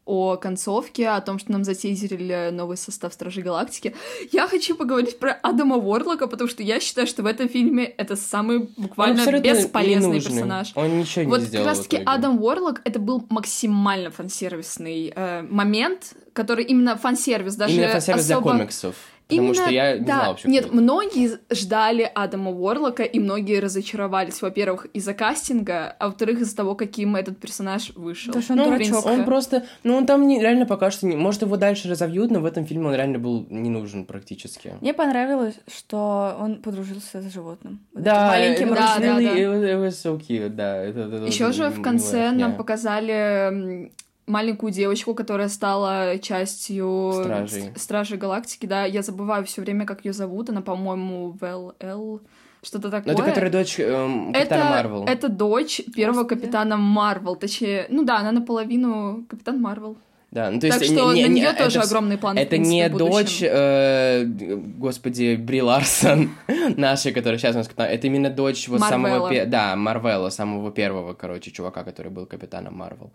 о 0.07 0.37
концовке, 0.37 1.09
о 1.09 1.21
том, 1.21 1.39
что 1.39 1.53
нам 1.53 1.65
затизерили 1.65 2.51
новый 2.53 2.77
состав 2.77 3.13
Стражей 3.13 3.43
Галактики, 3.43 3.95
я 4.33 4.47
хочу 4.47 4.75
поговорить 4.75 5.19
про 5.19 5.33
Адама 5.33 5.77
Уорлока, 5.77 6.27
потому 6.27 6.49
что 6.49 6.63
я 6.63 6.81
считаю, 6.81 7.07
что 7.07 7.23
в 7.23 7.27
этом 7.27 7.49
фильме 7.49 7.85
это 7.85 8.17
самый 8.17 8.69
буквально 8.77 9.25
бесполезный 9.41 10.21
персонаж. 10.21 10.73
Он 10.75 10.99
ничего 10.99 11.31
Вот 11.31 11.39
не 11.39 11.45
как 11.45 11.49
сделал. 11.49 11.67
раз 11.67 11.79
в 11.79 11.83
таки 11.83 11.97
итоге. 11.97 12.11
Адам 12.11 12.43
Уорлок 12.43 12.81
это 12.85 12.99
был 12.99 13.25
максимально 13.31 14.11
фансервисный 14.11 15.13
э, 15.15 15.43
момент, 15.43 16.15
который 16.33 16.65
именно 16.65 16.97
фан-сервис, 16.97 17.55
даже 17.57 17.75
Именно 17.75 17.93
фан-сервис 17.93 18.27
для 18.27 18.37
особо... 18.37 18.51
комиксов. 18.51 18.95
Потому 19.27 19.49
Именно, 19.49 19.55
что 19.63 19.71
я 19.71 19.95
не 19.99 20.05
да. 20.05 20.15
знал 20.17 20.31
вообще. 20.33 20.49
Нет, 20.49 20.73
многие 20.73 21.39
ждали 21.51 22.11
Адама 22.15 22.51
Уорлока, 22.51 23.05
и 23.05 23.19
многие 23.19 23.59
разочаровались, 23.59 24.43
во-первых, 24.43 24.87
из-за 24.93 25.15
кастинга, 25.15 25.97
а 25.99 26.09
во-вторых, 26.09 26.41
из-за 26.41 26.55
того, 26.55 26.75
каким 26.75 27.17
этот 27.17 27.39
персонаж 27.39 27.91
вышел. 27.97 28.39
Что 28.41 28.53
он 28.53 28.59
Ну, 28.59 28.65
дурачок. 28.67 29.07
Он 29.07 29.25
просто, 29.25 29.65
ну 29.83 29.97
он 29.97 30.05
там 30.07 30.27
не, 30.29 30.41
реально 30.43 30.67
пока 30.67 30.91
что, 30.91 31.07
не, 31.07 31.17
может 31.17 31.41
его 31.41 31.57
дальше 31.57 31.89
разовьют, 31.89 32.31
но 32.31 32.41
в 32.41 32.45
этом 32.45 32.67
фильме 32.67 32.89
он 32.89 32.95
реально 32.95 33.19
был 33.19 33.47
не 33.49 33.71
нужен 33.71 34.05
практически. 34.05 34.75
Мне 34.83 34.93
понравилось, 34.93 35.55
что 35.75 36.37
он 36.39 36.57
подружился 36.61 37.23
с 37.23 37.33
животным. 37.33 37.81
Вот 37.95 38.03
Да, 38.03 38.27
маленьким 38.29 38.75
Да, 38.75 38.97
да, 39.01 39.15
да. 39.15 39.21
it 39.21 39.79
was- 39.81 39.89
so 39.89 40.21
cute, 40.21 40.51
да. 40.51 40.83
это- 40.85 41.01
это- 41.01 41.25
Еще 41.25 41.51
же 41.53 41.71
в 41.71 41.81
конце 41.81 42.31
нам 42.31 42.57
показали 42.57 43.91
маленькую 44.27 44.73
девочку, 44.73 45.15
которая 45.15 45.49
стала 45.49 46.19
частью 46.19 47.13
Стражей. 47.21 47.73
Стражей 47.77 48.19
Галактики, 48.19 48.67
да. 48.67 48.85
Я 48.85 49.03
забываю 49.03 49.45
все 49.45 49.61
время, 49.63 49.85
как 49.87 50.05
ее 50.05 50.13
зовут. 50.13 50.51
Она, 50.51 50.61
по-моему, 50.63 51.33
Вэл 51.41 51.75
Эл, 51.81 52.21
что-то 52.63 52.91
такое. 52.91 53.13
Ну, 53.15 53.19
это 53.21 53.29
которая 53.29 53.51
дочь 53.51 53.79
эм, 53.79 54.33
Капитана 54.33 54.61
это, 54.63 54.71
Марвел. 54.71 55.05
это 55.07 55.29
дочь 55.29 55.83
первого 55.95 56.23
Господи. 56.23 56.41
капитана 56.41 56.77
Марвел, 56.77 57.37
точнее, 57.37 57.87
ну 57.91 58.05
да, 58.05 58.19
она 58.19 58.33
наполовину 58.33 59.25
капитан 59.29 59.61
Марвел. 59.61 59.97
Да, 60.31 60.51
ну, 60.51 60.59
то 60.59 60.69
так 60.69 60.81
есть, 60.81 60.93
что 60.93 61.13
не- 61.13 61.23
на 61.23 61.29
не- 61.29 61.35
нее 61.35 61.51
это 61.51 61.65
тоже 61.65 61.79
огромные 61.79 62.19
планы. 62.19 62.41
в 62.41 62.43
Это 62.43 62.51
принципе, 62.51 62.75
не 62.77 62.89
дочь, 62.89 63.39
э, 63.41 64.25
господи, 64.25 65.37
Бри 65.37 65.63
Ларсон, 65.63 66.31
нашей, 66.77 67.13
которая 67.13 67.39
сейчас 67.39 67.55
у 67.55 67.59
нас 67.59 67.69
капитан. 67.69 67.87
Это 67.89 68.07
именно 68.09 68.31
дочь 68.31 68.67
вот 68.69 68.81
самого... 68.81 68.99
Марвелла. 69.21 69.31
пе- 69.31 69.45
Да, 69.45 69.77
Марвела, 69.77 70.31
самого 70.31 70.73
первого, 70.73 71.13
короче, 71.15 71.53
чувака, 71.53 71.85
который 71.85 72.11
был 72.11 72.27
капитаном 72.27 72.75
Марвел. 72.77 73.13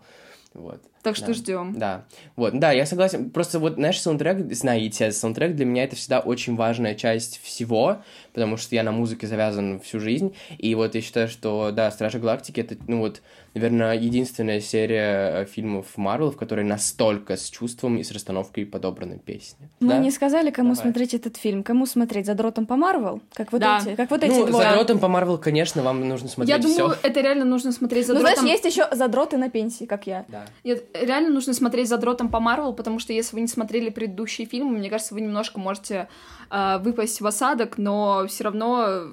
Вот. 0.52 0.82
Так 1.02 1.16
что 1.16 1.28
Да. 1.28 1.32
ждем. 1.32 1.78
Да, 1.78 2.04
вот, 2.36 2.58
да, 2.58 2.72
я 2.72 2.84
согласен. 2.84 3.30
Просто 3.30 3.58
вот, 3.58 3.74
знаешь, 3.74 4.00
саундтрек, 4.00 4.52
знаете, 4.52 5.12
саундтрек 5.12 5.54
для 5.54 5.64
меня 5.64 5.84
это 5.84 5.96
всегда 5.96 6.20
очень 6.20 6.56
важная 6.56 6.94
часть 6.94 7.40
всего, 7.42 8.02
потому 8.32 8.56
что 8.56 8.74
я 8.74 8.82
на 8.82 8.90
музыке 8.92 9.26
завязан 9.26 9.80
всю 9.80 10.00
жизнь, 10.00 10.34
и 10.58 10.74
вот 10.74 10.94
я 10.94 11.00
считаю, 11.00 11.28
что, 11.28 11.70
да, 11.70 11.90
Стражи 11.90 12.18
Галактики 12.18 12.60
это, 12.60 12.76
ну 12.88 12.98
вот, 12.98 13.22
наверное, 13.54 13.94
единственная 13.94 14.60
серия 14.60 15.42
э, 15.42 15.44
фильмов 15.44 15.96
Марвел, 15.96 16.30
в 16.30 16.36
которой 16.36 16.64
настолько 16.64 17.36
с 17.36 17.48
чувством 17.50 17.96
и 17.96 18.02
с 18.02 18.12
расстановкой 18.12 18.64
подобраны 18.66 19.18
песни. 19.18 19.68
Мы 19.80 19.88
да? 19.88 19.98
не 19.98 20.10
сказали, 20.10 20.50
кому 20.50 20.74
Давай. 20.74 20.82
смотреть 20.82 21.14
этот 21.14 21.36
фильм. 21.36 21.62
Кому 21.62 21.86
смотреть? 21.86 22.26
Задротом 22.26 22.66
по 22.66 22.76
Марвел? 22.76 23.20
Как 23.32 23.52
вот 23.52 23.60
Да. 23.60 23.80
эти, 23.82 23.96
как 23.96 24.10
вот 24.10 24.22
эти 24.22 24.32
ну, 24.32 24.46
двое. 24.46 24.68
задротом 24.68 24.98
по 24.98 25.08
Марвел, 25.08 25.38
конечно, 25.38 25.82
вам 25.82 26.08
нужно 26.08 26.28
смотреть 26.28 26.56
Я 26.56 26.62
думаю, 26.62 26.90
всё. 26.94 27.08
это 27.08 27.20
реально 27.20 27.44
нужно 27.44 27.72
смотреть 27.72 28.06
за 28.06 28.14
Ну, 28.14 28.20
знаешь, 28.20 28.38
есть 28.42 28.64
еще 28.64 28.88
задроты 28.92 29.36
на 29.36 29.50
пенсии, 29.50 29.84
как 29.84 30.06
я. 30.06 30.24
Да. 30.28 30.44
Нет, 30.64 30.84
реально 30.94 31.30
нужно 31.30 31.52
смотреть 31.52 31.88
за 31.88 31.98
дротом 31.98 32.28
по 32.28 32.40
Марвел, 32.40 32.72
потому 32.72 32.98
что 32.98 33.12
если 33.12 33.34
вы 33.34 33.40
не 33.42 33.48
смотрели 33.48 33.90
предыдущие 33.90 34.46
фильмы, 34.46 34.78
мне 34.78 34.90
кажется, 34.90 35.14
вы 35.14 35.22
немножко 35.22 35.58
можете 35.58 36.08
э, 36.50 36.78
выпасть 36.78 37.20
в 37.20 37.26
осадок, 37.26 37.78
но 37.78 38.26
все 38.28 38.44
равно 38.44 39.12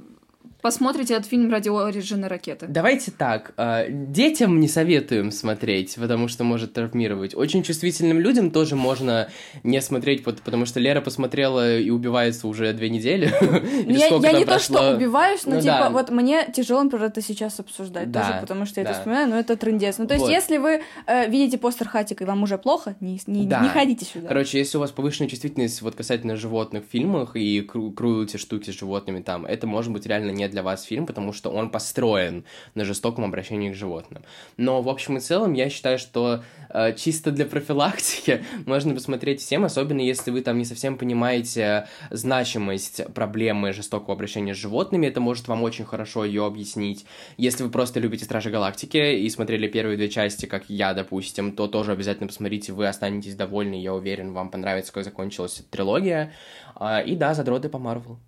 посмотрите 0.62 1.14
этот 1.14 1.28
фильм 1.28 1.52
ради 1.52 1.70
Ориджина 1.70 2.28
ракеты. 2.30 2.66
Давайте 2.68 3.12
так, 3.12 3.54
э, 3.58 3.86
детям 3.90 4.60
не 4.60 4.68
советуем 4.68 5.32
смотреть, 5.32 5.96
потому 5.96 6.28
что 6.28 6.44
может 6.44 6.74
травмировать. 6.74 7.36
Очень 7.36 7.64
чувствительным 7.64 8.20
людям 8.20 8.52
тоже 8.52 8.76
можно 8.76 9.30
не 9.64 9.82
смотреть, 9.82 10.24
потому 10.24 10.66
что 10.66 10.80
Лера 10.80 11.02
посмотрела 11.02 11.78
и 11.78 11.90
убивается 11.90 12.48
уже 12.48 12.74
две 12.74 12.90
недели. 12.90 13.26
Я, 13.88 14.34
не 14.34 14.46
то, 14.46 14.60
что 14.60 14.96
убиваюсь, 14.96 15.46
но 15.46 15.56
Ну 15.56 15.62
типа 15.62 15.78
да. 15.80 15.90
вот 15.90 16.10
мне 16.10 16.48
тяжело, 16.54 16.84
например, 16.84 17.08
это 17.08 17.22
сейчас 17.22 17.60
обсуждать 17.60 18.12
Да, 18.12 18.22
тоже, 18.28 18.42
потому 18.42 18.66
что 18.66 18.82
я 18.82 18.86
это 18.88 18.94
вспоминаю, 18.98 19.30
но 19.30 19.38
это 19.40 19.56
трендец. 19.56 19.98
Ну 19.98 20.08
то 20.08 20.14
есть 20.14 20.26
Вот. 20.26 20.32
если 20.32 20.58
вы 20.58 20.82
э, 21.06 21.30
видите 21.30 21.58
постер 21.58 21.88
Хатика 21.88 22.24
и 22.24 22.28
вам 22.28 22.44
уже 22.44 22.58
плохо, 22.58 22.96
не, 23.00 23.20
не 23.28 23.70
ходите 23.70 24.06
сюда. 24.06 24.28
Короче, 24.28 24.58
если 24.60 24.78
у 24.78 24.80
вас 24.82 24.92
повышенная 24.92 25.30
чувствительность 25.30 25.82
вот 25.82 25.96
касательно 25.96 26.36
животных 26.36 26.84
в 26.86 26.92
фильмах 26.92 27.36
и 27.36 27.62
кру- 27.62 27.94
крутите 27.94 28.38
штуки 28.38 28.72
с 28.72 28.74
животными 28.80 29.22
там, 29.22 29.46
это 29.46 29.68
может 29.68 29.92
быть 29.92 30.06
реально 30.06 30.32
не 30.32 30.44
для 30.52 30.64
вас 30.64 30.84
фильм, 30.84 31.06
потому 31.06 31.34
что 31.34 31.50
он 31.50 31.70
построен 31.70 32.46
на 32.76 32.86
жестоком 32.86 33.26
обращении 33.26 33.72
к 33.72 33.76
животным. 33.76 34.24
Но 34.58 34.82
в 34.82 34.90
общем 34.90 35.18
и 35.18 35.20
целом 35.20 35.54
я 35.54 35.70
считаю, 35.70 36.00
что 36.00 36.44
э, 36.70 36.94
чисто 36.96 37.32
для 37.32 37.46
профилактики 37.46 38.44
можно 38.66 38.94
посмотреть 38.94 39.42
всем, 39.42 39.66
особенно 39.66 40.02
если 40.02 40.32
вы 40.32 40.42
там 40.42 40.58
не 40.58 40.66
совсем 40.66 40.98
понимаете 40.98 41.88
значимость 42.12 43.06
проблемы 43.14 43.74
жестокого 43.74 44.14
обращения 44.14 44.54
с 44.54 44.58
животными, 44.58 45.08
это 45.08 45.20
может 45.20 45.48
вам 45.48 45.64
очень 45.64 45.86
хорошо 45.86 46.26
ее 46.26 46.46
объяснить. 46.46 47.06
Если 47.38 47.64
вы 47.64 47.70
просто 47.70 48.00
любите 48.00 48.26
Стражи 48.26 48.50
Галактики 48.50 49.16
и 49.16 49.30
смотрели 49.30 49.68
первые 49.68 49.98
две 49.98 50.10
части, 50.10 50.46
как 50.46 50.70
я, 50.70 50.94
допустим, 50.94 51.52
то 51.52 51.68
тоже 51.68 51.92
обязательно 51.92 52.28
посмотрите, 52.28 52.74
вы 52.74 52.88
останетесь 52.88 53.36
довольны, 53.36 53.82
я 53.82 53.94
уверен, 53.94 54.34
вам 54.34 54.50
понравится, 54.50 54.94
как 54.94 55.04
закончилась 55.04 55.64
трилогия. 55.70 56.34
А, 56.76 57.02
И 57.02 57.16
да, 57.16 57.34
задроты 57.34 57.70
по 57.70 57.80
Марвел. 57.80 58.20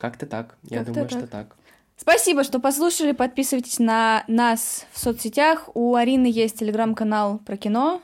Как-то 0.00 0.26
так. 0.26 0.56
Я 0.62 0.78
Как-то 0.78 0.92
думаю, 0.92 1.08
так. 1.08 1.18
что 1.18 1.28
так. 1.28 1.56
Спасибо, 1.96 2.42
что 2.42 2.58
послушали. 2.58 3.12
Подписывайтесь 3.12 3.78
на 3.78 4.24
нас 4.26 4.86
в 4.92 4.98
соцсетях. 4.98 5.68
У 5.74 5.94
Арины 5.94 6.26
есть 6.26 6.58
телеграм-канал 6.58 7.38
про 7.44 7.58
кино. 7.58 8.00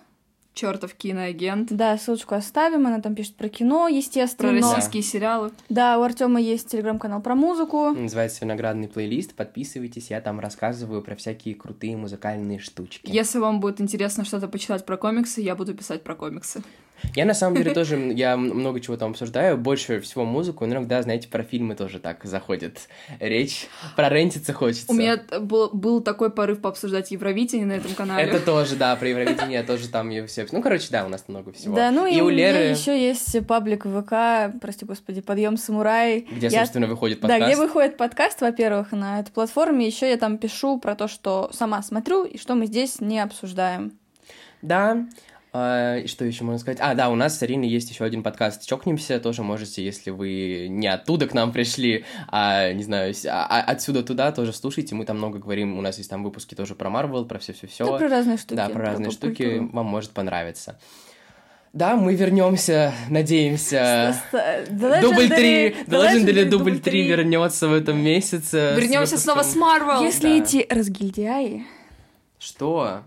Чертов 0.52 0.94
киноагент. 0.94 1.70
Да, 1.72 1.96
ссылочку 1.96 2.34
оставим. 2.34 2.86
Она 2.86 3.00
там 3.00 3.14
пишет 3.14 3.36
про 3.36 3.48
кино, 3.48 3.84
Про 3.86 3.94
естественно. 3.94 4.52
российские 4.52 5.02
сериалы. 5.02 5.50
Да, 5.70 5.98
у 5.98 6.02
Артема 6.02 6.40
есть 6.40 6.70
телеграм-канал 6.70 7.22
про 7.22 7.34
музыку. 7.34 7.90
Называется 7.92 8.44
«Виноградный 8.44 8.88
плейлист». 8.88 9.34
Подписывайтесь, 9.34 10.10
я 10.10 10.20
там 10.20 10.40
рассказываю 10.40 11.02
про 11.02 11.14
всякие 11.16 11.54
крутые 11.54 11.96
музыкальные 11.96 12.58
штучки. 12.58 13.10
Если 13.10 13.38
вам 13.38 13.60
будет 13.60 13.80
интересно 13.80 14.24
что-то 14.24 14.48
почитать 14.48 14.84
про 14.84 14.98
комиксы, 14.98 15.40
я 15.40 15.56
буду 15.56 15.74
писать 15.74 16.02
про 16.02 16.14
комиксы. 16.14 16.62
Я 17.14 17.24
на 17.24 17.34
самом 17.34 17.56
деле 17.56 17.72
тоже, 17.74 17.96
я 18.14 18.36
много 18.36 18.80
чего 18.80 18.96
там 18.96 19.10
обсуждаю, 19.12 19.56
больше 19.56 20.00
всего 20.00 20.24
музыку, 20.24 20.64
но 20.66 20.74
иногда, 20.74 21.02
знаете, 21.02 21.28
про 21.28 21.42
фильмы 21.42 21.74
тоже 21.74 21.98
так 21.98 22.24
заходит 22.24 22.88
речь, 23.20 23.66
прорентиться 23.96 24.52
хочется. 24.52 24.86
У 24.90 24.94
меня 24.94 25.20
был, 25.40 25.70
был 25.72 26.00
такой 26.00 26.30
порыв 26.30 26.60
пообсуждать 26.60 27.10
Евровидение 27.10 27.66
на 27.66 27.72
этом 27.72 27.94
канале. 27.94 28.24
Это 28.24 28.40
тоже, 28.44 28.76
да, 28.76 28.94
про 28.96 29.08
Евровидение 29.08 29.62
тоже 29.62 29.88
там 29.88 30.10
и 30.10 30.26
все. 30.26 30.46
Ну, 30.52 30.62
короче, 30.62 30.88
да, 30.90 31.04
у 31.04 31.08
нас 31.08 31.24
много 31.28 31.52
всего. 31.52 31.74
Да, 31.74 31.90
ну 31.90 32.06
и, 32.06 32.20
у 32.20 32.28
Леры, 32.28 32.58
меня 32.58 32.70
еще 32.70 33.00
есть 33.00 33.46
паблик 33.46 33.84
ВК, 33.84 34.58
прости 34.60 34.84
господи, 34.84 35.20
подъем 35.20 35.56
самурай. 35.56 36.26
где, 36.30 36.48
Я- 36.48 36.60
собственно, 36.60 36.86
выходит 36.86 37.20
Да, 37.20 37.28
подкаст. 37.28 37.52
где 37.52 37.60
выходит 37.62 37.96
подкаст, 37.96 38.40
во-первых, 38.40 38.92
на 38.92 39.20
этой 39.20 39.32
платформе. 39.32 39.86
Еще 39.86 40.08
я 40.10 40.16
там 40.16 40.38
пишу 40.38 40.78
про 40.78 40.94
то, 40.94 41.08
что 41.08 41.50
сама 41.52 41.82
смотрю 41.82 42.24
и 42.24 42.38
что 42.38 42.54
мы 42.54 42.66
здесь 42.66 43.00
не 43.00 43.20
обсуждаем. 43.20 43.92
Да. 44.62 45.06
А, 45.58 45.96
и 45.98 46.06
что 46.06 46.24
еще 46.26 46.44
можно 46.44 46.58
сказать? 46.58 46.78
А, 46.82 46.94
да, 46.94 47.08
у 47.08 47.14
нас 47.14 47.38
с 47.38 47.42
Ариной 47.42 47.68
есть 47.68 47.88
еще 47.90 48.04
один 48.04 48.22
подкаст 48.22 48.66
«Чокнемся». 48.66 49.18
Тоже 49.20 49.42
можете, 49.42 49.82
если 49.82 50.10
вы 50.10 50.66
не 50.68 50.86
оттуда 50.86 51.26
к 51.26 51.32
нам 51.32 51.50
пришли, 51.50 52.04
а, 52.28 52.72
не 52.72 52.82
знаю, 52.82 53.14
с- 53.14 53.24
а- 53.24 53.46
а- 53.48 53.62
отсюда 53.62 54.02
туда, 54.02 54.32
тоже 54.32 54.52
слушайте. 54.52 54.94
Мы 54.94 55.06
там 55.06 55.16
много 55.16 55.38
говорим. 55.38 55.78
У 55.78 55.80
нас 55.80 55.96
есть 55.96 56.10
там 56.10 56.22
выпуски 56.22 56.54
тоже 56.54 56.74
про 56.74 56.90
Марвел, 56.90 57.24
про 57.24 57.38
все-все-все. 57.38 57.86
Да, 57.86 57.96
про 57.98 58.08
разные 58.08 58.36
штуки. 58.36 58.54
Да, 58.56 58.68
про 58.68 58.82
разные 58.84 59.10
штуки. 59.10 59.42
поп-культуру. 59.44 59.70
Вам 59.72 59.86
может 59.86 60.10
понравиться. 60.10 60.78
Да, 61.72 61.96
мы 61.96 62.14
вернемся, 62.14 62.92
надеемся. 63.10 64.14
Дубль 64.70 65.26
Legendary- 65.26 65.28
3, 65.28 65.68
The 65.68 65.86
The 65.86 66.12
Legendary 66.12 66.44
дубль 66.48 66.78
3 66.80 66.90
3. 66.90 67.08
вернется 67.08 67.68
в 67.68 67.72
этом 67.72 67.98
месяце. 67.98 68.74
Вернемся 68.76 69.16
снова 69.18 69.42
с 69.42 69.54
Марвел. 69.56 70.02
Если 70.02 70.38
эти 70.42 70.66
разгильдяи... 70.70 71.64
Что? 72.38 73.02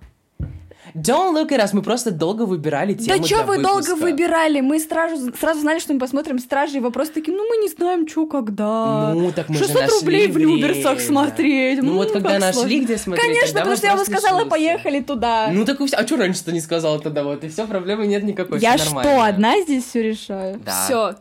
Don't 1.04 1.34
look 1.34 1.50
at 1.52 1.60
us, 1.64 1.70
мы 1.74 1.82
просто 1.82 2.12
долго 2.12 2.43
выбирали 2.43 2.93
тему 2.93 3.20
Да 3.20 3.26
что 3.26 3.43
вы 3.43 3.58
долго 3.62 3.78
выпуска. 3.80 3.95
выбирали? 3.95 4.62
Мы 4.62 4.80
сразу, 4.80 5.32
сразу 5.39 5.62
знали, 5.62 5.80
что 5.80 5.93
мы 5.93 6.00
посмотрим 6.00 6.39
«Стражи», 6.39 6.78
и 6.78 6.80
вопрос 6.80 7.10
такие, 7.10 7.36
ну 7.36 7.43
мы 7.47 7.58
не 7.58 7.70
знаем, 7.70 8.08
что 8.08 8.26
когда. 8.26 9.14
Ну, 9.14 9.32
так 9.32 9.50
мы 9.50 9.56
же 9.56 9.66
600 9.66 9.82
нашли 9.82 10.00
рублей 10.00 10.28
в 10.28 10.34
время. 10.34 10.56
Люберцах 10.56 11.00
смотреть. 11.00 11.82
Ну, 11.82 11.91
М, 11.91 11.97
вот 11.97 12.12
когда 12.12 12.39
нашли, 12.39 12.54
сложно. 12.54 12.84
где 12.86 12.97
смотреть, 12.97 13.26
Конечно, 13.26 13.60
потому 13.60 13.76
что 13.78 13.88
я 13.88 13.95
вам 13.95 14.06
сказала, 14.06 14.38
решился. 14.39 14.50
поехали 14.50 15.00
туда. 15.02 15.50
Ну, 15.52 15.66
так 15.66 15.80
и. 15.82 15.86
А 15.93 16.06
что 16.06 16.18
раньше-то 16.18 16.52
не 16.52 16.60
сказала 16.62 17.00
тогда? 17.00 17.24
Вот, 17.24 17.43
и 17.43 17.50
все, 17.50 17.66
проблемы 17.68 18.08
нет 18.08 18.24
никакой, 18.24 18.60
я 18.60 18.78
что, 18.78 19.24
одна 19.24 19.62
здесь 19.62 19.86
все 19.86 20.02
решаю? 20.02 20.60
Да. 20.66 20.86
Все. 20.86 21.16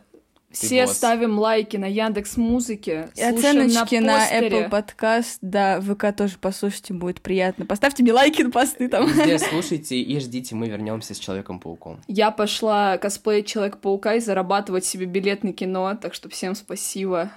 Все 0.50 0.86
босс. 0.86 0.96
ставим 0.96 1.38
лайки 1.38 1.76
на 1.76 1.86
Яндекс 1.86 2.36
Музыке. 2.36 3.10
И 3.14 3.22
оценочки 3.22 3.96
на, 3.96 4.14
постере. 4.14 4.48
Apple 4.48 4.70
Podcast, 4.70 5.38
да, 5.42 5.80
ВК 5.80 6.16
тоже 6.16 6.36
послушайте, 6.40 6.94
будет 6.94 7.20
приятно. 7.20 7.66
Поставьте 7.66 8.02
мне 8.02 8.12
лайки 8.12 8.42
на 8.42 8.50
посты 8.50 8.88
там. 8.88 9.06
Везде 9.06 9.38
слушайте 9.50 10.00
и 10.00 10.20
ждите, 10.20 10.54
мы 10.54 10.68
вернемся 10.68 11.14
с 11.14 11.18
Человеком-пауком. 11.18 12.00
Я 12.08 12.30
пошла 12.30 12.96
косплеить 12.98 13.46
Человека-паука 13.46 14.14
и 14.14 14.20
зарабатывать 14.20 14.84
себе 14.84 15.06
билет 15.06 15.44
на 15.44 15.52
кино, 15.52 15.94
так 16.00 16.14
что 16.14 16.28
всем 16.28 16.54
спасибо. 16.54 17.30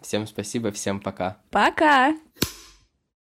Всем 0.00 0.26
спасибо, 0.26 0.70
всем 0.70 1.00
пока. 1.00 1.38
Пока! 1.50 2.14